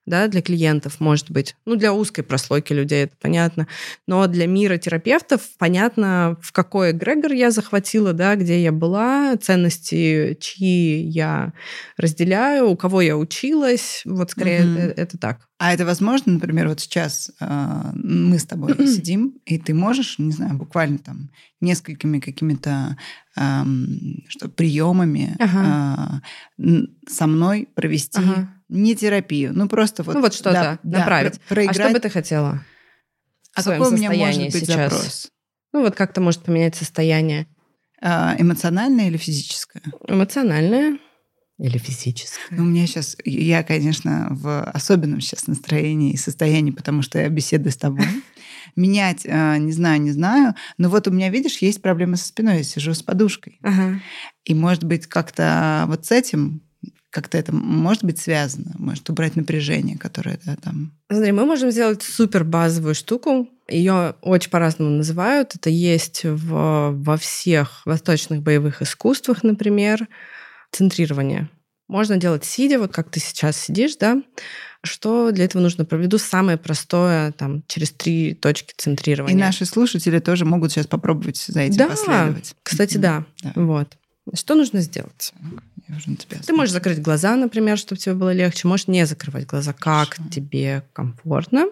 да, 0.07 0.29
для 0.29 0.43
клиентов, 0.43 1.01
может 1.01 1.31
быть. 1.31 1.57
Ну, 1.67 1.77
для 1.77 1.93
узкой 1.93 2.23
прослойки 2.23 2.73
людей 2.73 3.05
это 3.05 3.15
понятно. 3.21 3.69
Но 4.07 4.27
для 4.27 4.47
мира 4.47 4.77
терапевтов 4.77 5.43
понятно, 5.59 6.37
в 6.43 6.53
какой 6.53 6.93
эгрегор 6.93 7.33
я 7.33 7.51
захватила, 7.51 8.13
да, 8.13 8.35
где 8.37 8.63
я 8.63 8.73
была, 8.73 9.37
ценности, 9.37 10.37
чьи 10.41 11.03
я 11.03 11.53
разделяю, 11.97 12.69
у 12.69 12.77
кого 12.77 13.01
я 13.01 13.17
училась. 13.17 14.03
Вот 14.05 14.31
скорее 14.31 14.65
угу. 14.65 14.79
это, 14.79 15.01
это 15.01 15.19
так. 15.19 15.49
А 15.59 15.75
это 15.75 15.85
возможно, 15.85 16.33
например, 16.33 16.69
вот 16.69 16.81
сейчас 16.81 17.31
э, 17.39 17.91
мы 17.93 18.39
с 18.39 18.47
тобой 18.47 18.75
сидим, 18.87 19.35
и 19.45 19.59
ты 19.59 19.75
можешь, 19.75 20.19
не 20.19 20.33
знаю, 20.33 20.55
буквально 20.55 20.99
там 20.99 21.31
несколькими 21.61 22.19
какими-то 22.19 22.97
э, 23.37 23.63
что 24.29 24.49
приемами 24.49 25.37
ага. 25.39 26.23
э, 26.59 26.63
со 27.07 27.27
мной 27.27 27.69
провести 27.75 28.19
ага. 28.19 28.49
Не 28.71 28.95
терапию, 28.95 29.53
ну 29.55 29.69
просто 29.69 30.03
вот 30.03 30.15
ну 30.15 30.21
вот 30.21 30.33
что-то 30.33 30.79
да, 30.83 30.99
направить. 30.99 31.35
Да, 31.35 31.41
проиграть. 31.49 31.79
А 31.79 31.83
что 31.83 31.93
бы 31.93 32.01
ты 32.01 32.09
хотела? 32.09 32.65
А 33.55 33.63
какой 33.63 33.89
у 33.89 33.91
меня 33.91 34.11
может 34.13 34.43
быть 34.43 34.55
сейчас? 34.55 34.93
запрос? 34.93 35.31
Ну 35.73 35.83
вот 35.83 35.95
как-то 35.95 36.21
может 36.21 36.43
поменять 36.43 36.77
состояние. 36.77 37.47
Э, 38.01 38.35
эмоциональное 38.39 39.09
или 39.09 39.17
физическое? 39.17 39.83
Эмоциональное. 40.07 40.99
Или 41.59 41.77
физическое? 41.77 42.57
Ну, 42.57 42.63
у 42.63 42.67
меня 42.67 42.87
сейчас, 42.87 43.19
я, 43.25 43.63
конечно, 43.63 44.29
в 44.31 44.65
особенном 44.65 45.21
сейчас 45.21 45.47
настроении 45.47 46.13
и 46.13 46.17
состоянии, 46.17 46.71
потому 46.71 47.03
что 47.03 47.19
я 47.19 47.29
беседую 47.29 47.71
с 47.71 47.77
тобой. 47.77 48.07
Менять, 48.77 49.27
э, 49.27 49.59
не 49.59 49.73
знаю, 49.73 50.01
не 50.01 50.13
знаю. 50.13 50.55
Но 50.79 50.89
вот 50.89 51.07
у 51.07 51.11
меня, 51.11 51.29
видишь, 51.29 51.59
есть 51.59 51.83
проблема 51.83 52.17
со 52.17 52.29
спиной. 52.29 52.59
Я 52.59 52.63
сижу 52.63 52.95
с 52.95 53.03
подушкой. 53.03 53.59
Ага. 53.63 54.01
И, 54.45 54.55
может 54.55 54.85
быть, 54.85 55.07
как-то 55.07 55.85
вот 55.87 56.07
с 56.07 56.13
этим 56.13 56.63
как-то 57.11 57.37
это 57.37 57.53
может 57.53 58.05
быть 58.05 58.21
связано, 58.21 58.73
может 58.79 59.09
убрать 59.11 59.37
напряжение, 59.37 59.99
которое 59.99 60.39
да, 60.45 60.57
там. 60.57 60.93
Смотри, 61.11 61.33
мы 61.33 61.45
можем 61.45 61.71
сделать 61.71 62.03
супер 62.03 62.45
базовую 62.45 62.95
штуку. 62.95 63.49
Ее 63.69 64.15
очень 64.23 64.51
по-разному 64.51 64.91
называют. 64.91 65.55
Это 65.57 65.71
есть 65.71 66.23
в, 66.25 66.93
во 66.93 67.17
всех 67.17 67.83
восточных 67.85 68.43
боевых 68.43 68.81
искусствах, 68.81 69.43
например 69.43 70.09
центрирование. 70.71 71.49
Можно 71.89 72.17
делать 72.17 72.45
сидя, 72.45 72.79
вот 72.79 72.93
как 72.93 73.11
ты 73.11 73.19
сейчас 73.19 73.57
сидишь, 73.57 73.97
да. 73.97 74.23
Что 74.83 75.33
для 75.33 75.45
этого 75.45 75.61
нужно? 75.61 75.85
Проведу 75.85 76.19
самое 76.19 76.57
простое, 76.57 77.33
там, 77.33 77.65
через 77.67 77.91
три 77.91 78.35
точки 78.35 78.73
центрирования. 78.77 79.37
И 79.37 79.41
наши 79.41 79.67
слушатели 79.67 80.21
тоже 80.21 80.45
могут 80.45 80.71
сейчас 80.71 80.87
попробовать 80.87 81.37
за 81.37 81.61
этим 81.61 81.77
да, 81.77 81.89
последовать. 81.89 82.55
кстати, 82.63 82.97
да. 82.97 83.27
да. 83.43 83.53
Вот. 83.57 83.99
Что 84.35 84.55
нужно 84.55 84.81
сделать? 84.81 85.33
Ты 86.47 86.53
можешь 86.53 86.73
закрыть 86.73 87.03
глаза, 87.03 87.37
например, 87.37 87.79
чтобы 87.79 88.01
тебе 88.01 88.15
было 88.15 88.33
легче. 88.33 88.69
Можешь 88.69 88.87
не 88.87 89.07
закрывать 89.07 89.47
глаза, 89.47 89.73
как 89.73 90.15
Хорошо. 90.15 90.31
тебе 90.31 90.85
комфортно. 90.93 91.67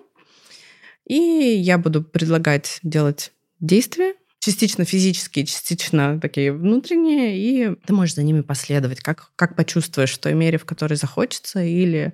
И 1.07 1.15
я 1.15 1.79
буду 1.79 2.03
предлагать 2.03 2.81
делать 2.83 3.33
действия, 3.61 4.15
частично 4.41 4.85
физические, 4.85 5.47
частично 5.47 6.21
такие 6.21 6.53
внутренние, 6.53 7.39
и 7.39 7.75
ты 7.87 7.93
можешь 7.93 8.15
за 8.15 8.23
ними 8.23 8.43
последовать, 8.43 9.01
как, 9.01 9.33
как 9.37 9.57
почувствуешь 9.57 10.13
в 10.13 10.19
той 10.19 10.35
мере, 10.35 10.59
в 10.59 10.65
которой 10.65 10.95
захочется 10.95 11.63
или 11.63 12.13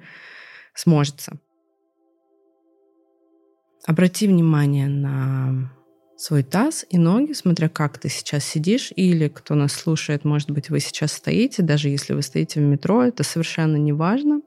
сможется. 0.75 1.39
Обрати 3.87 4.27
внимание 4.27 4.89
на 4.89 5.71
свой 6.17 6.43
таз 6.43 6.87
и 6.91 6.99
ноги, 6.99 7.33
смотря 7.33 7.69
как 7.69 7.99
ты 7.99 8.09
сейчас 8.09 8.45
сидишь, 8.45 8.93
или 8.95 9.29
кто 9.29 9.55
нас 9.55 9.73
слушает, 9.73 10.25
может 10.25 10.51
быть, 10.51 10.71
вы 10.71 10.81
сейчас 10.81 11.13
стоите, 11.13 11.63
даже 11.63 11.89
если 11.89 12.15
вы 12.15 12.23
стоите 12.23 12.61
в 12.61 12.63
метро, 12.63 13.03
это 13.03 13.25
совершенно 13.25 13.77
не 13.77 13.93
важно. 13.93 14.41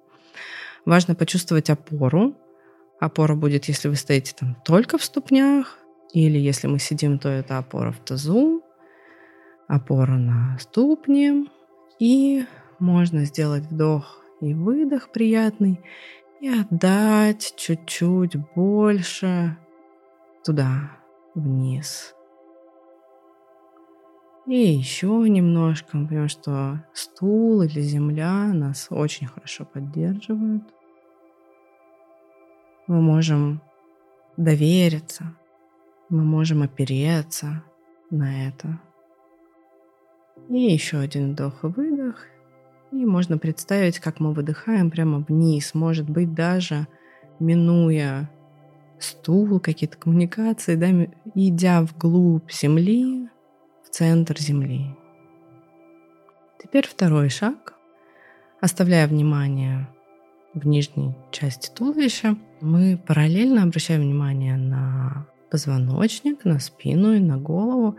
Важно 0.86 1.15
почувствовать 1.15 1.69
опору. 1.69 2.36
Опора 3.00 3.36
будет, 3.36 3.65
если 3.65 3.89
вы 3.89 3.95
стоите 3.95 4.33
там 4.38 4.55
только 4.65 4.97
в 4.97 5.03
ступнях, 5.03 5.77
или 6.13 6.38
если 6.38 6.67
мы 6.67 6.79
сидим, 6.79 7.19
то 7.19 7.29
это 7.29 7.57
опора 7.57 7.91
в 7.91 8.00
тазу, 8.00 8.63
опора 9.67 10.13
на 10.13 10.57
ступни. 10.59 11.50
И 12.00 12.45
можно 12.79 13.25
сделать 13.25 13.65
вдох 13.65 14.24
и 14.41 14.53
выдох 14.53 15.12
приятный 15.12 15.79
и 16.39 16.50
отдать 16.50 17.53
чуть-чуть 17.57 18.36
больше 18.55 19.57
туда, 20.43 20.97
вниз. 21.38 22.13
И 24.46 24.55
еще 24.55 25.07
немножко, 25.27 25.98
потому 25.98 26.27
что 26.27 26.85
стул 26.94 27.61
или 27.61 27.81
земля 27.81 28.51
нас 28.53 28.88
очень 28.90 29.27
хорошо 29.27 29.66
поддерживают. 29.66 30.64
Мы 32.88 33.01
можем 33.01 33.61
довериться 34.38 35.35
мы 36.09 36.24
можем 36.24 36.61
опереться 36.61 37.64
на 38.09 38.48
это. 38.48 38.79
И 40.50 40.59
еще 40.59 41.00
один 41.00 41.33
вдох 41.33 41.64
и 41.64 41.68
выдох. 41.68 42.25
И 42.92 43.05
можно 43.05 43.38
представить, 43.38 44.00
как 44.00 44.20
мы 44.22 44.33
выдыхаем 44.33 44.90
прямо 44.90 45.20
вниз, 45.20 45.74
может 45.74 46.09
быть, 46.09 46.33
даже 46.33 46.88
минуя 47.40 48.29
стул, 49.00 49.60
какие-то 49.60 49.98
коммуникации, 49.98 50.75
да, 50.75 50.88
идя 51.36 51.81
вглубь 51.81 52.51
земли, 52.51 53.29
в 53.83 53.90
центр 53.90 54.40
земли. 54.40 54.96
Теперь 56.62 56.88
второй 56.88 57.29
шаг. 57.29 57.74
Оставляя 58.60 59.07
внимание 59.07 59.88
в 60.53 60.66
нижней 60.66 61.16
части 61.31 61.70
туловища, 61.70 62.36
мы 62.60 62.98
параллельно 62.98 63.64
обращаем 63.64 64.01
внимание 64.01 64.57
на 64.57 65.27
позвоночник, 65.51 66.44
на 66.44 66.60
спину 66.60 67.14
и 67.14 67.20
на 67.20 67.38
голову. 67.38 67.98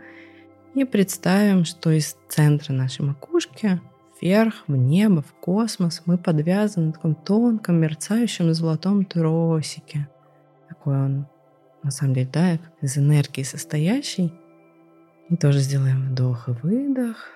И 0.75 0.83
представим, 0.83 1.63
что 1.65 1.91
из 1.91 2.17
центра 2.27 2.73
нашей 2.73 3.05
макушки 3.05 3.81
вверх, 4.21 4.65
в 4.67 4.75
небо, 4.75 5.21
в 5.21 5.33
космос 5.33 6.03
мы 6.05 6.17
подвязаны 6.17 6.87
на 6.87 6.91
таком 6.91 7.15
тонком, 7.15 7.77
мерцающем 7.77 8.53
золотом 8.53 9.05
тросике. 9.05 10.09
Такой 10.79 10.95
он, 10.95 11.27
на 11.83 11.91
самом 11.91 12.13
деле, 12.13 12.29
да, 12.31 12.57
из 12.81 12.97
энергии 12.97 13.43
состоящий. 13.43 14.33
И 15.29 15.35
тоже 15.35 15.59
сделаем 15.59 16.09
вдох 16.09 16.47
и 16.47 16.51
выдох. 16.51 17.27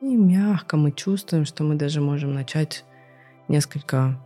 И 0.00 0.16
мягко 0.16 0.76
мы 0.76 0.92
чувствуем, 0.92 1.44
что 1.44 1.64
мы 1.64 1.74
даже 1.74 2.00
можем 2.00 2.32
начать 2.32 2.84
несколько 3.48 4.18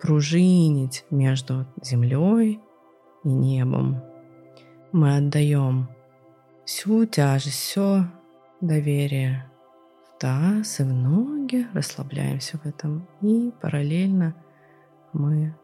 пружинить 0.00 1.04
между 1.10 1.66
землей 1.82 2.60
и 3.22 3.28
небом. 3.28 4.02
Мы 4.92 5.16
отдаем 5.16 5.88
всю 6.64 7.06
тяжесть, 7.06 7.60
все 7.60 8.06
доверие 8.60 9.48
в 10.04 10.18
таз 10.18 10.80
и 10.80 10.82
в 10.82 10.92
ноги, 10.92 11.66
расслабляемся 11.74 12.58
в 12.58 12.66
этом. 12.66 13.06
И 13.22 13.52
параллельно 13.60 14.34
мы 15.12 15.54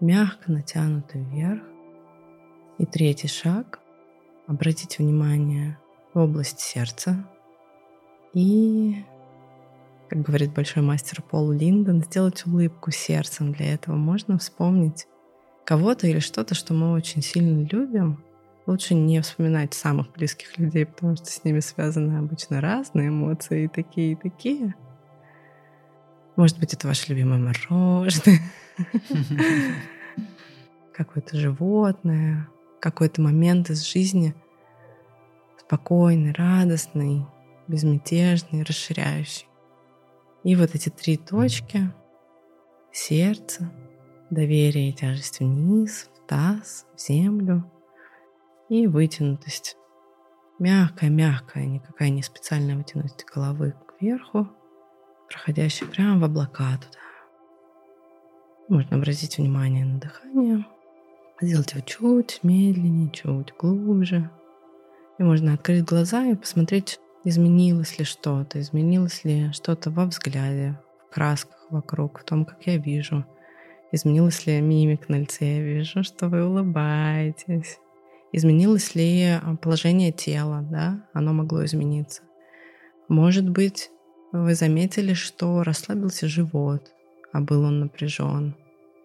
мягко 0.00 0.52
натянуты 0.52 1.18
вверх. 1.18 1.62
И 2.78 2.86
третий 2.86 3.28
шаг— 3.28 3.80
обратить 4.46 4.98
внимание 4.98 5.78
в 6.12 6.18
область 6.18 6.60
сердца. 6.60 7.28
И, 8.34 9.04
как 10.08 10.22
говорит 10.22 10.52
большой 10.52 10.82
мастер 10.82 11.22
Пол 11.22 11.50
Линдон, 11.50 12.02
сделать 12.02 12.44
улыбку 12.46 12.90
сердцем. 12.90 13.52
Для 13.52 13.74
этого 13.74 13.96
можно 13.96 14.38
вспомнить 14.38 15.06
кого-то 15.64 16.06
или 16.06 16.18
что-то, 16.20 16.54
что 16.54 16.74
мы 16.74 16.92
очень 16.92 17.22
сильно 17.22 17.66
любим, 17.66 18.22
лучше 18.66 18.94
не 18.94 19.20
вспоминать 19.20 19.74
самых 19.74 20.12
близких 20.12 20.58
людей, 20.58 20.86
потому 20.86 21.16
что 21.16 21.26
с 21.26 21.44
ними 21.44 21.60
связаны 21.60 22.18
обычно 22.18 22.60
разные 22.60 23.08
эмоции, 23.08 23.64
и 23.64 23.68
такие, 23.68 24.12
и 24.12 24.16
такие. 24.16 24.74
Может 26.36 26.58
быть, 26.58 26.74
это 26.74 26.86
ваше 26.86 27.08
любимое 27.12 27.38
мороженое, 27.38 28.40
какое-то 30.92 31.36
животное, 31.36 32.48
какой-то 32.80 33.20
момент 33.20 33.70
из 33.70 33.82
жизни 33.82 34.34
спокойный, 35.58 36.32
радостный, 36.32 37.26
безмятежный, 37.66 38.62
расширяющий. 38.62 39.48
И 40.44 40.54
вот 40.54 40.74
эти 40.74 40.88
три 40.88 41.16
точки— 41.16 41.90
сердце, 42.92 43.72
доверие 44.30 44.90
и 44.90 44.92
тяжесть 44.92 45.40
вниз, 45.40 46.08
в 46.14 46.28
таз, 46.28 46.86
в 46.94 47.00
землю 47.00 47.70
и 48.68 48.86
вытянутость. 48.86 49.76
Мягкая-мягкая, 50.58 51.66
никакая 51.66 52.10
не 52.10 52.22
специальная 52.22 52.76
вытянутость 52.76 53.24
головы 53.24 53.74
кверху, 53.98 54.48
проходящая 55.28 55.88
прямо 55.88 56.20
в 56.20 56.24
облака 56.24 56.78
туда. 56.78 57.05
Можно 58.68 58.96
обратить 58.96 59.38
внимание 59.38 59.84
на 59.84 60.00
дыхание, 60.00 60.66
сделать 61.40 61.72
его 61.72 61.82
чуть 61.82 62.40
медленнее, 62.42 63.10
чуть 63.10 63.54
глубже. 63.58 64.30
И 65.18 65.22
можно 65.22 65.54
открыть 65.54 65.84
глаза 65.84 66.26
и 66.26 66.34
посмотреть, 66.34 66.98
изменилось 67.24 67.98
ли 67.98 68.04
что-то, 68.04 68.60
изменилось 68.60 69.24
ли 69.24 69.52
что-то 69.52 69.90
во 69.90 70.06
взгляде, 70.06 70.78
в 71.08 71.14
красках 71.14 71.66
вокруг, 71.70 72.20
в 72.20 72.24
том, 72.24 72.44
как 72.44 72.66
я 72.66 72.76
вижу– 72.76 73.24
Изменилась 73.92 74.46
ли 74.46 74.60
мимик 74.60 75.08
на 75.08 75.20
лице? 75.20 75.56
Я 75.56 75.62
вижу, 75.62 76.02
что 76.02 76.28
вы 76.28 76.44
улыбаетесь. 76.44 77.78
Изменилось 78.32 78.94
ли 78.94 79.38
а, 79.42 79.56
положение 79.56 80.12
тела, 80.12 80.66
да? 80.70 81.06
Оно 81.12 81.32
могло 81.32 81.64
измениться. 81.64 82.22
Может 83.08 83.48
быть, 83.48 83.90
вы 84.32 84.54
заметили, 84.54 85.14
что 85.14 85.62
расслабился 85.62 86.26
живот, 86.26 86.90
а 87.36 87.40
был 87.40 87.62
он 87.62 87.80
напряжен. 87.80 88.54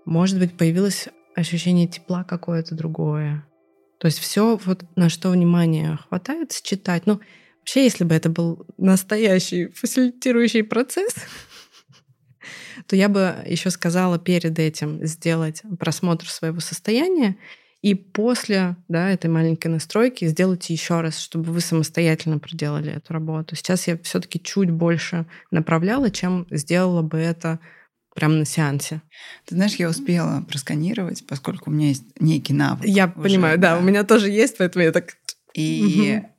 Может 0.06 0.40
быть, 0.40 0.58
появилось 0.58 1.10
ощущение 1.36 1.88
тепла 1.88 2.24
какое-то 2.24 2.76
другое. 2.76 3.46
То 4.00 4.08
есть 4.08 4.20
все, 4.20 4.58
вот 4.64 4.84
на 4.96 5.10
что 5.10 5.30
внимание 5.30 6.00
хватает, 6.08 6.52
считать. 6.52 7.06
Ну, 7.06 7.20
вообще, 7.60 7.84
если 7.84 8.04
бы 8.04 8.16
это 8.16 8.30
был 8.30 8.66
настоящий 8.78 9.68
фасилитирующий 9.68 10.64
процесс, 10.64 11.14
то 12.88 12.96
я 12.96 13.10
бы 13.10 13.36
еще 13.46 13.70
сказала 13.70 14.18
перед 14.18 14.58
этим 14.58 15.06
сделать 15.06 15.62
просмотр 15.78 16.28
своего 16.28 16.62
состояния 16.62 17.38
и 17.82 17.96
после 17.96 18.76
да, 18.88 19.10
этой 19.10 19.30
маленькой 19.30 19.68
настройки 19.68 20.26
сделайте 20.26 20.74
еще 20.74 21.02
раз, 21.02 21.20
чтобы 21.20 21.52
вы 21.52 21.62
самостоятельно 21.62 22.38
проделали 22.38 22.94
эту 22.94 23.12
работу. 23.14 23.56
Сейчас 23.56 23.88
я 23.88 23.98
все-таки 23.98 24.42
чуть 24.42 24.70
больше 24.70 25.26
направляла, 25.50 26.12
чем 26.12 26.46
сделала 26.52 27.02
бы 27.02 27.18
это 27.18 27.60
прямо 28.16 28.36
на 28.36 28.46
сеансе. 28.46 29.02
Ты 29.46 29.56
знаешь, 29.56 29.76
я 29.76 29.90
успела 29.90 30.42
просканировать, 30.48 31.26
поскольку 31.28 31.70
у 31.70 31.74
меня 31.74 31.90
есть 31.90 32.04
некий 32.20 32.54
навык. 32.54 32.86
Я 32.86 33.06
уже, 33.06 33.24
понимаю, 33.24 33.58
да, 33.58 33.76
да, 33.76 33.80
у 33.80 33.82
меня 33.82 34.04
тоже 34.04 34.30
есть, 34.30 34.58
поэтому 34.58 34.84
я 34.84 34.92
так... 34.92 35.18
И 35.54 36.22
угу. 36.22 36.30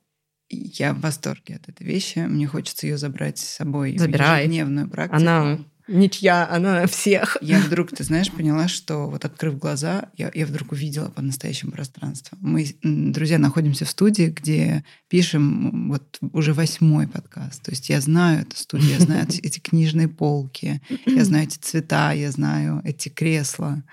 я 0.49 0.93
в 0.93 1.01
восторге 1.01 1.55
от 1.55 1.69
этой 1.69 1.85
вещи. 1.85 2.19
Мне 2.19 2.47
хочется 2.47 2.87
ее 2.87 2.97
забрать 2.97 3.37
с 3.37 3.45
собой 3.45 3.97
Забирай. 3.97 4.41
в 4.41 4.45
ежедневную 4.45 4.89
практику. 4.89 5.17
Она 5.17 5.59
ничья, 5.87 6.47
она 6.49 6.87
всех. 6.87 7.37
Я 7.41 7.59
вдруг, 7.59 7.89
ты 7.89 8.03
знаешь, 8.03 8.31
поняла, 8.31 8.67
что 8.67 9.09
вот 9.09 9.25
открыв 9.25 9.57
глаза, 9.57 10.09
я, 10.17 10.31
я 10.33 10.45
вдруг 10.45 10.71
увидела 10.71 11.09
по-настоящему 11.09 11.71
пространство. 11.71 12.37
Мы, 12.41 12.75
друзья, 12.81 13.37
находимся 13.37 13.85
в 13.85 13.89
студии, 13.89 14.25
где 14.25 14.83
пишем 15.07 15.89
вот 15.89 16.17
уже 16.33 16.53
восьмой 16.53 17.07
подкаст. 17.07 17.61
То 17.63 17.71
есть 17.71 17.89
я 17.89 18.01
знаю 18.01 18.41
эту 18.41 18.57
студию, 18.57 18.91
я 18.91 18.99
знаю 18.99 19.27
эти 19.27 19.59
книжные 19.59 20.07
полки, 20.07 20.81
я 21.05 21.25
знаю 21.25 21.45
эти 21.45 21.57
цвета, 21.57 22.11
я 22.13 22.31
знаю 22.31 22.81
эти 22.83 23.09
кресла, 23.09 23.83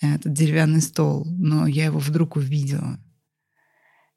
этот 0.00 0.32
деревянный 0.32 0.82
стол, 0.82 1.26
но 1.26 1.66
я 1.66 1.86
его 1.86 1.98
вдруг 1.98 2.36
увидела. 2.36 2.98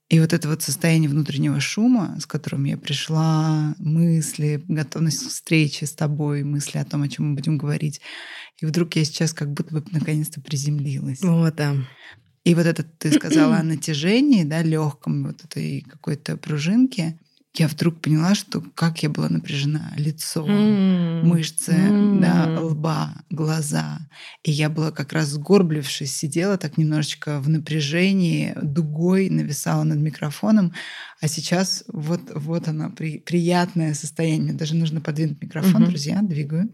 И 0.10 0.22
вот 0.22 0.32
это 0.32 0.48
вот 0.48 0.62
состояние 0.62 1.10
внутреннего 1.10 1.60
шума, 1.60 2.18
с 2.20 2.26
которым 2.26 2.64
я 2.64 2.78
пришла, 2.78 3.76
мысли, 3.78 4.64
готовность 4.70 5.26
к 5.26 5.30
встрече 5.30 5.86
с 5.86 5.92
тобой, 5.92 6.44
мысли 6.44 6.78
о 6.78 6.86
том, 6.86 7.02
о 7.02 7.10
чем 7.10 7.30
мы 7.30 7.36
будем 7.36 7.58
говорить. 7.58 8.00
И 8.62 8.66
вдруг 8.66 8.96
я 8.96 9.04
сейчас 9.04 9.34
как 9.34 9.52
будто 9.52 9.74
бы 9.74 9.84
наконец-то 9.92 10.40
приземлилась. 10.40 11.22
Вот, 11.22 11.56
да. 11.56 11.76
И 12.46 12.56
вот 12.56 12.66
это 12.66 12.84
ты 12.84 13.12
сказала 13.12 13.58
о 13.58 13.64
натяжении, 13.64 14.46
да, 14.46 14.62
легком 14.62 15.26
вот 15.26 15.44
этой 15.44 15.82
какой-то 15.82 16.38
пружинке 16.38 17.20
я 17.60 17.68
вдруг 17.68 18.02
поняла, 18.02 18.36
что 18.36 18.62
как 18.76 19.04
я 19.04 19.10
была 19.10 19.30
напряжена. 19.30 19.94
Лицо, 19.98 20.46
mm. 20.46 21.24
мышцы, 21.24 21.72
mm. 21.72 22.20
да, 22.20 22.62
лба, 22.62 23.14
глаза. 23.30 24.00
И 24.44 24.52
я 24.52 24.70
была 24.70 24.92
как 24.92 25.14
раз 25.14 25.30
сгорблившись, 25.30 26.16
сидела 26.16 26.58
так 26.58 26.78
немножечко 26.78 27.40
в 27.40 27.50
напряжении, 27.50 28.54
дугой 28.62 29.30
нависала 29.30 29.84
над 29.84 30.00
микрофоном. 30.00 30.74
А 31.20 31.28
сейчас 31.28 31.84
вот, 31.88 32.22
вот 32.34 32.68
оно, 32.68 32.90
при, 32.92 33.20
приятное 33.20 33.94
состояние. 33.94 34.54
Даже 34.54 34.76
нужно 34.76 35.02
подвинуть 35.02 35.42
микрофон, 35.42 35.84
mm-hmm. 35.84 35.88
друзья, 35.88 36.22
двигаю. 36.22 36.70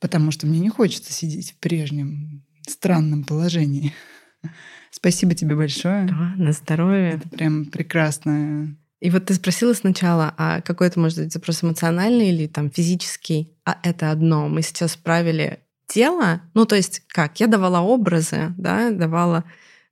Потому 0.00 0.30
что 0.30 0.46
мне 0.46 0.60
не 0.60 0.70
хочется 0.70 1.12
сидеть 1.12 1.52
в 1.52 1.56
прежнем 1.56 2.44
странном 2.66 3.24
положении. 3.24 3.92
Спасибо 4.90 5.34
тебе 5.34 5.54
большое. 5.56 6.06
Да, 6.06 6.34
на 6.36 6.52
здоровье. 6.52 7.14
Это 7.14 7.28
прям 7.28 7.66
прекрасно. 7.66 8.76
И 9.00 9.10
вот 9.10 9.26
ты 9.26 9.34
спросила 9.34 9.74
сначала, 9.74 10.34
а 10.36 10.60
какой 10.60 10.88
это 10.88 10.98
может 10.98 11.18
быть 11.18 11.32
запрос 11.32 11.62
эмоциональный 11.62 12.30
или 12.30 12.46
там 12.46 12.70
физический? 12.70 13.56
А 13.64 13.78
это 13.82 14.10
одно. 14.10 14.48
Мы 14.48 14.62
сейчас 14.62 14.96
правили 14.96 15.60
тело, 15.86 16.42
ну 16.54 16.66
то 16.66 16.76
есть 16.76 17.02
как? 17.08 17.40
Я 17.40 17.46
давала 17.46 17.80
образы, 17.80 18.52
да, 18.56 18.90
давала 18.90 19.44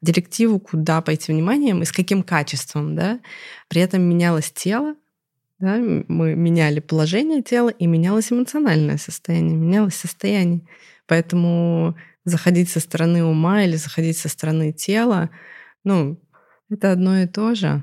директиву, 0.03 0.61
куда 0.61 1.01
пойти 1.01 1.33
вниманием 1.33 1.83
и 1.83 1.87
с 1.87 1.93
каким 1.93 2.23
качеством, 2.23 2.95
да. 2.95 3.21
При 3.69 3.81
этом 3.81 4.03
менялось 4.03 4.51
тело, 4.53 4.95
да, 5.59 5.79
мы 5.79 6.35
меняли 6.35 6.81
положение 6.81 7.43
тела 7.43 7.71
и 7.71 7.87
менялось 7.87 8.31
эмоциональное 8.31 8.99
состояние, 8.99 9.57
менялось 9.57 9.95
состояние. 9.95 10.63
Поэтому 11.07 11.97
заходить 12.27 12.69
со 12.69 12.81
стороны 12.81 13.25
ума 13.25 13.63
или 13.63 13.77
заходить 13.77 14.19
со 14.19 14.29
стороны 14.29 14.73
тела, 14.73 15.31
ну, 15.85 16.21
это 16.69 16.93
одно 16.93 17.21
и 17.21 17.27
то 17.27 17.55
же. 17.55 17.83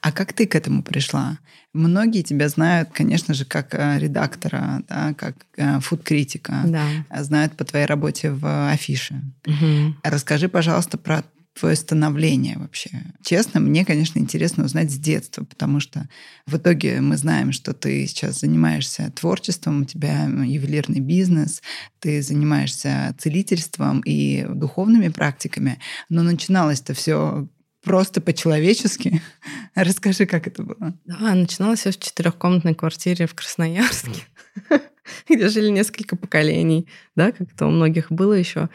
А 0.00 0.12
как 0.12 0.32
ты 0.32 0.46
к 0.46 0.54
этому 0.54 0.82
пришла? 0.82 1.38
Многие 1.72 2.22
тебя 2.22 2.48
знают, 2.48 2.90
конечно 2.92 3.34
же, 3.34 3.44
как 3.44 3.74
э, 3.74 3.98
редактора, 3.98 4.82
да, 4.88 5.14
как 5.14 5.34
э, 5.56 5.80
фуд-критика, 5.80 6.62
да. 6.64 6.88
знают 7.22 7.56
по 7.56 7.64
твоей 7.64 7.86
работе 7.86 8.30
в 8.30 8.70
афише. 8.70 9.22
Угу. 9.46 9.96
Расскажи, 10.02 10.48
пожалуйста, 10.48 10.98
про 10.98 11.24
твое 11.58 11.76
становление 11.76 12.58
вообще? 12.58 12.90
Честно, 13.22 13.60
мне, 13.60 13.84
конечно, 13.84 14.18
интересно 14.18 14.64
узнать 14.64 14.90
с 14.90 14.98
детства, 14.98 15.44
потому 15.44 15.80
что 15.80 16.08
в 16.46 16.56
итоге 16.56 17.00
мы 17.00 17.16
знаем, 17.16 17.52
что 17.52 17.72
ты 17.72 18.06
сейчас 18.06 18.40
занимаешься 18.40 19.12
творчеством, 19.14 19.82
у 19.82 19.84
тебя 19.84 20.24
ювелирный 20.24 21.00
бизнес, 21.00 21.62
ты 22.00 22.22
занимаешься 22.22 23.14
целительством 23.18 24.00
и 24.00 24.46
духовными 24.48 25.08
практиками, 25.08 25.78
но 26.08 26.22
начиналось-то 26.22 26.94
все 26.94 27.48
просто 27.82 28.20
по-человечески. 28.20 29.22
Расскажи, 29.74 30.26
как 30.26 30.46
это 30.46 30.62
было. 30.62 30.94
Да, 31.06 31.34
начиналось 31.34 31.80
все 31.80 31.90
в 31.90 31.98
четырехкомнатной 31.98 32.74
квартире 32.74 33.26
в 33.26 33.34
Красноярске, 33.34 34.22
где 35.28 35.48
жили 35.48 35.70
несколько 35.70 36.16
поколений, 36.16 36.86
да, 37.16 37.32
как 37.32 37.52
это 37.52 37.66
у 37.66 37.70
многих 37.70 38.10
было 38.12 38.34
еще 38.34 38.68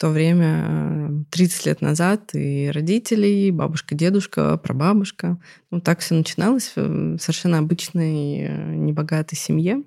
то 0.00 0.08
время, 0.08 1.26
30 1.30 1.66
лет 1.66 1.82
назад, 1.82 2.30
и 2.32 2.70
родители, 2.72 3.26
и 3.26 3.50
бабушка, 3.50 3.94
дедушка, 3.94 4.56
прабабушка. 4.56 5.38
Ну, 5.70 5.82
так 5.82 5.98
все 5.98 6.14
начиналось 6.14 6.72
в 6.74 7.18
совершенно 7.18 7.58
обычной, 7.58 8.46
э, 8.46 8.74
небогатой 8.76 9.36
семье. 9.36 9.82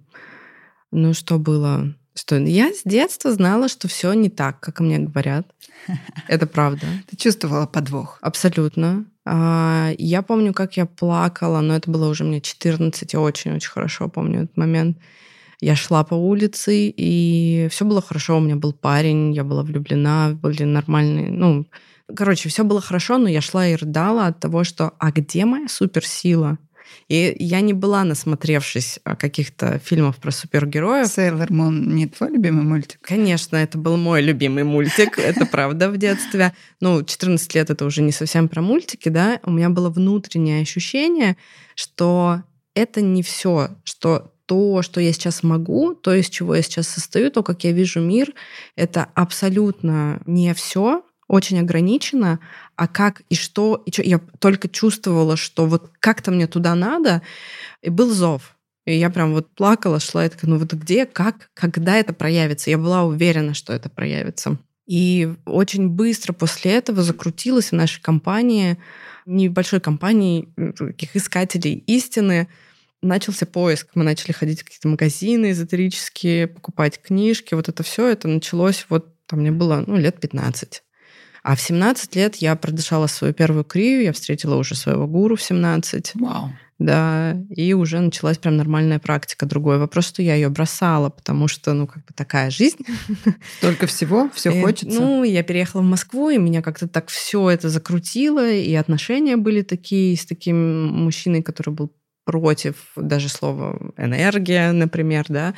Ну, 0.91 1.15
что 1.15 1.39
было? 1.39 1.95
Что 2.13 2.37
я 2.37 2.71
с 2.71 2.83
детства 2.85 3.31
знала, 3.31 3.67
что 3.67 3.87
все 3.87 4.13
не 4.13 4.29
так, 4.29 4.59
как 4.59 4.81
мне 4.81 4.99
говорят. 4.99 5.47
Это 6.27 6.45
правда. 6.45 6.85
Ты 7.09 7.17
чувствовала 7.17 7.65
подвох? 7.65 8.19
Абсолютно. 8.21 9.05
А, 9.25 9.93
я 9.97 10.21
помню, 10.21 10.53
как 10.53 10.77
я 10.77 10.85
плакала, 10.85 11.61
но 11.61 11.75
это 11.75 11.89
было 11.89 12.07
уже 12.07 12.23
мне 12.23 12.39
14, 12.39 13.13
я 13.13 13.19
очень-очень 13.19 13.71
хорошо 13.71 14.09
помню 14.09 14.43
этот 14.43 14.57
момент. 14.57 14.99
Я 15.63 15.77
шла 15.77 16.03
по 16.03 16.13
улице, 16.13 16.93
и 16.93 17.69
все 17.71 17.85
было 17.85 18.01
хорошо. 18.01 18.35
У 18.37 18.41
меня 18.41 18.57
был 18.57 18.73
парень, 18.73 19.33
я 19.33 19.45
была 19.45 19.63
влюблена, 19.63 20.31
были 20.33 20.63
нормальные, 20.63 21.31
ну, 21.31 21.65
короче, 22.13 22.49
все 22.49 22.65
было 22.65 22.81
хорошо, 22.81 23.17
но 23.17 23.29
я 23.29 23.39
шла 23.39 23.65
и 23.65 23.75
рыдала 23.75 24.27
от 24.27 24.41
того, 24.41 24.65
что 24.65 24.91
а 24.99 25.11
где 25.13 25.45
моя 25.45 25.69
суперсила? 25.69 26.57
И 27.07 27.33
я 27.39 27.61
не 27.61 27.71
была 27.71 28.03
насмотревшись 28.03 28.99
каких-то 29.17 29.79
фильмов 29.79 30.17
про 30.17 30.31
супергероев. 30.31 31.07
Сейлор 31.07 31.49
Мун 31.49 31.95
не 31.95 32.07
твой 32.07 32.31
любимый 32.31 32.65
мультик? 32.65 32.99
Конечно, 33.01 33.55
это 33.55 33.77
был 33.77 33.95
мой 33.95 34.21
любимый 34.21 34.65
мультик, 34.65 35.17
это 35.17 35.45
правда 35.45 35.89
в 35.89 35.95
детстве. 35.95 36.53
Ну, 36.81 37.03
14 37.03 37.55
лет 37.55 37.69
это 37.69 37.85
уже 37.85 38.01
не 38.01 38.11
совсем 38.11 38.49
про 38.49 38.61
мультики, 38.61 39.07
да. 39.07 39.39
У 39.43 39.51
меня 39.51 39.69
было 39.69 39.89
внутреннее 39.89 40.61
ощущение, 40.61 41.37
что 41.75 42.43
это 42.75 43.01
не 43.01 43.23
все, 43.23 43.77
что 43.85 44.32
то, 44.45 44.81
что 44.81 44.99
я 44.99 45.13
сейчас 45.13 45.43
могу, 45.43 45.93
то, 45.93 46.13
из 46.13 46.29
чего 46.29 46.55
я 46.55 46.61
сейчас 46.61 46.87
состою, 46.87 47.31
то, 47.31 47.43
как 47.43 47.63
я 47.63 47.71
вижу 47.71 48.01
мир, 48.01 48.33
это 48.75 49.07
абсолютно 49.13 50.21
не 50.25 50.53
все, 50.53 51.03
очень 51.27 51.59
ограничено, 51.59 52.39
а 52.75 52.87
как 52.87 53.21
и 53.29 53.35
что, 53.35 53.81
и 53.85 53.91
что, 53.91 54.03
я 54.03 54.19
только 54.39 54.67
чувствовала, 54.67 55.37
что 55.37 55.65
вот 55.65 55.91
как-то 55.99 56.31
мне 56.31 56.47
туда 56.47 56.75
надо, 56.75 57.21
и 57.81 57.89
был 57.89 58.11
зов. 58.11 58.55
И 58.85 58.95
я 58.95 59.09
прям 59.09 59.33
вот 59.33 59.47
плакала, 59.55 59.99
шла 59.99 60.25
и 60.25 60.29
такая, 60.29 60.51
ну 60.51 60.57
вот 60.57 60.73
где, 60.73 61.05
как, 61.05 61.49
когда 61.53 61.95
это 61.95 62.13
проявится? 62.13 62.69
Я 62.69 62.77
была 62.77 63.03
уверена, 63.03 63.53
что 63.53 63.71
это 63.71 63.89
проявится. 63.89 64.57
И 64.85 65.33
очень 65.45 65.87
быстро 65.87 66.33
после 66.33 66.73
этого 66.73 67.01
закрутилась 67.01 67.71
в 67.71 67.75
нашей 67.75 68.01
компании, 68.01 68.77
небольшой 69.25 69.79
компании 69.79 70.49
таких 70.77 71.15
искателей 71.15 71.75
истины, 71.87 72.49
начался 73.03 73.45
поиск. 73.45 73.89
Мы 73.95 74.03
начали 74.03 74.31
ходить 74.31 74.61
в 74.61 74.65
какие-то 74.65 74.87
магазины 74.87 75.51
эзотерические, 75.51 76.47
покупать 76.47 77.01
книжки. 77.01 77.53
Вот 77.53 77.69
это 77.69 77.83
все, 77.83 78.07
это 78.07 78.27
началось 78.27 78.85
вот, 78.89 79.13
там 79.27 79.41
мне 79.41 79.51
было, 79.51 79.83
ну, 79.85 79.97
лет 79.97 80.19
15. 80.19 80.83
А 81.43 81.55
в 81.55 81.61
17 81.61 82.15
лет 82.15 82.37
я 82.37 82.55
продышала 82.55 83.07
свою 83.07 83.33
первую 83.33 83.65
крию, 83.65 84.03
я 84.03 84.13
встретила 84.13 84.55
уже 84.55 84.75
своего 84.75 85.07
гуру 85.07 85.35
в 85.35 85.41
17. 85.41 86.11
Вау. 86.15 86.51
Да, 86.79 87.37
и 87.49 87.73
уже 87.73 87.99
началась 87.99 88.37
прям 88.37 88.57
нормальная 88.57 88.99
практика. 88.99 89.45
Другой 89.45 89.77
вопрос, 89.77 90.07
что 90.07 90.21
я 90.21 90.35
ее 90.35 90.49
бросала, 90.49 91.09
потому 91.09 91.47
что, 91.47 91.73
ну, 91.73 91.85
как 91.85 92.05
бы 92.05 92.13
такая 92.15 92.49
жизнь. 92.49 92.85
Только 93.61 93.87
всего, 93.87 94.29
все 94.33 94.51
И, 94.51 94.61
хочется. 94.61 94.99
Ну, 94.99 95.23
я 95.23 95.43
переехала 95.43 95.81
в 95.81 95.85
Москву, 95.85 96.29
и 96.29 96.37
меня 96.37 96.61
как-то 96.61 96.87
так 96.87 97.09
все 97.09 97.49
это 97.49 97.69
закрутило, 97.69 98.49
и 98.51 98.73
отношения 98.73 99.37
были 99.37 99.61
такие 99.61 100.17
с 100.17 100.25
таким 100.25 100.87
мужчиной, 100.87 101.43
который 101.43 101.73
был 101.73 101.91
против 102.25 102.75
даже 102.95 103.29
слова 103.29 103.77
энергия, 103.97 104.71
например, 104.71 105.25
да. 105.29 105.53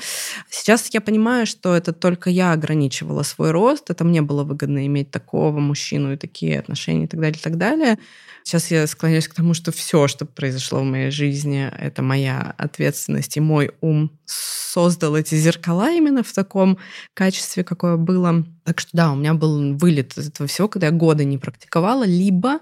Сейчас 0.49 0.89
я 0.93 1.01
понимаю, 1.01 1.45
что 1.45 1.75
это 1.75 1.93
только 1.93 2.29
я 2.29 2.53
ограничивала 2.53 3.23
свой 3.23 3.51
рост, 3.51 3.89
это 3.89 4.03
мне 4.03 4.21
было 4.21 4.43
выгодно 4.43 4.85
иметь 4.87 5.11
такого 5.11 5.59
мужчину 5.59 6.13
и 6.13 6.17
такие 6.17 6.59
отношения 6.59 7.05
и 7.05 7.07
так 7.07 7.19
далее, 7.19 7.37
и 7.39 7.43
так 7.43 7.57
далее. 7.57 7.99
Сейчас 8.43 8.69
я 8.69 8.85
склоняюсь 8.85 9.27
к 9.27 9.33
тому, 9.33 9.55
что 9.55 9.71
все, 9.71 10.07
что 10.07 10.25
произошло 10.25 10.79
в 10.81 10.83
моей 10.83 11.09
жизни, 11.09 11.67
это 11.79 12.03
моя 12.03 12.53
ответственность, 12.57 13.37
и 13.37 13.39
мой 13.39 13.71
ум 13.81 14.11
создал 14.25 15.15
эти 15.15 15.33
зеркала 15.33 15.91
именно 15.91 16.21
в 16.21 16.31
таком 16.31 16.77
качестве, 17.15 17.63
какое 17.63 17.97
было. 17.97 18.45
Так 18.63 18.79
что 18.79 18.91
да, 18.93 19.11
у 19.11 19.15
меня 19.15 19.33
был 19.33 19.75
вылет 19.75 20.15
из 20.17 20.27
этого 20.29 20.47
всего, 20.47 20.67
когда 20.67 20.87
я 20.87 20.93
годы 20.93 21.25
не 21.25 21.39
практиковала, 21.39 22.05
либо 22.05 22.59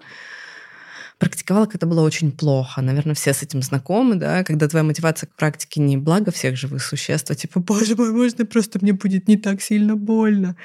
практиковала, 1.23 1.67
когда 1.67 1.87
было 1.87 2.01
очень 2.01 2.33
плохо. 2.33 2.81
Наверное, 2.81 3.15
все 3.15 3.33
с 3.33 3.41
этим 3.41 3.61
знакомы, 3.61 4.15
да, 4.15 4.43
когда 4.43 4.67
твоя 4.67 4.83
мотивация 4.83 5.27
к 5.27 5.35
практике 5.35 5.79
не 5.79 5.95
благо 5.95 6.31
всех 6.31 6.57
живых 6.57 6.83
существ, 6.83 7.31
а 7.31 7.35
типа, 7.35 7.61
боже 7.61 7.95
мой, 7.95 8.11
можно 8.11 8.45
просто 8.45 8.79
мне 8.81 8.91
будет 8.91 9.29
не 9.29 9.37
так 9.37 9.61
сильно 9.61 9.95
больно. 9.95 10.57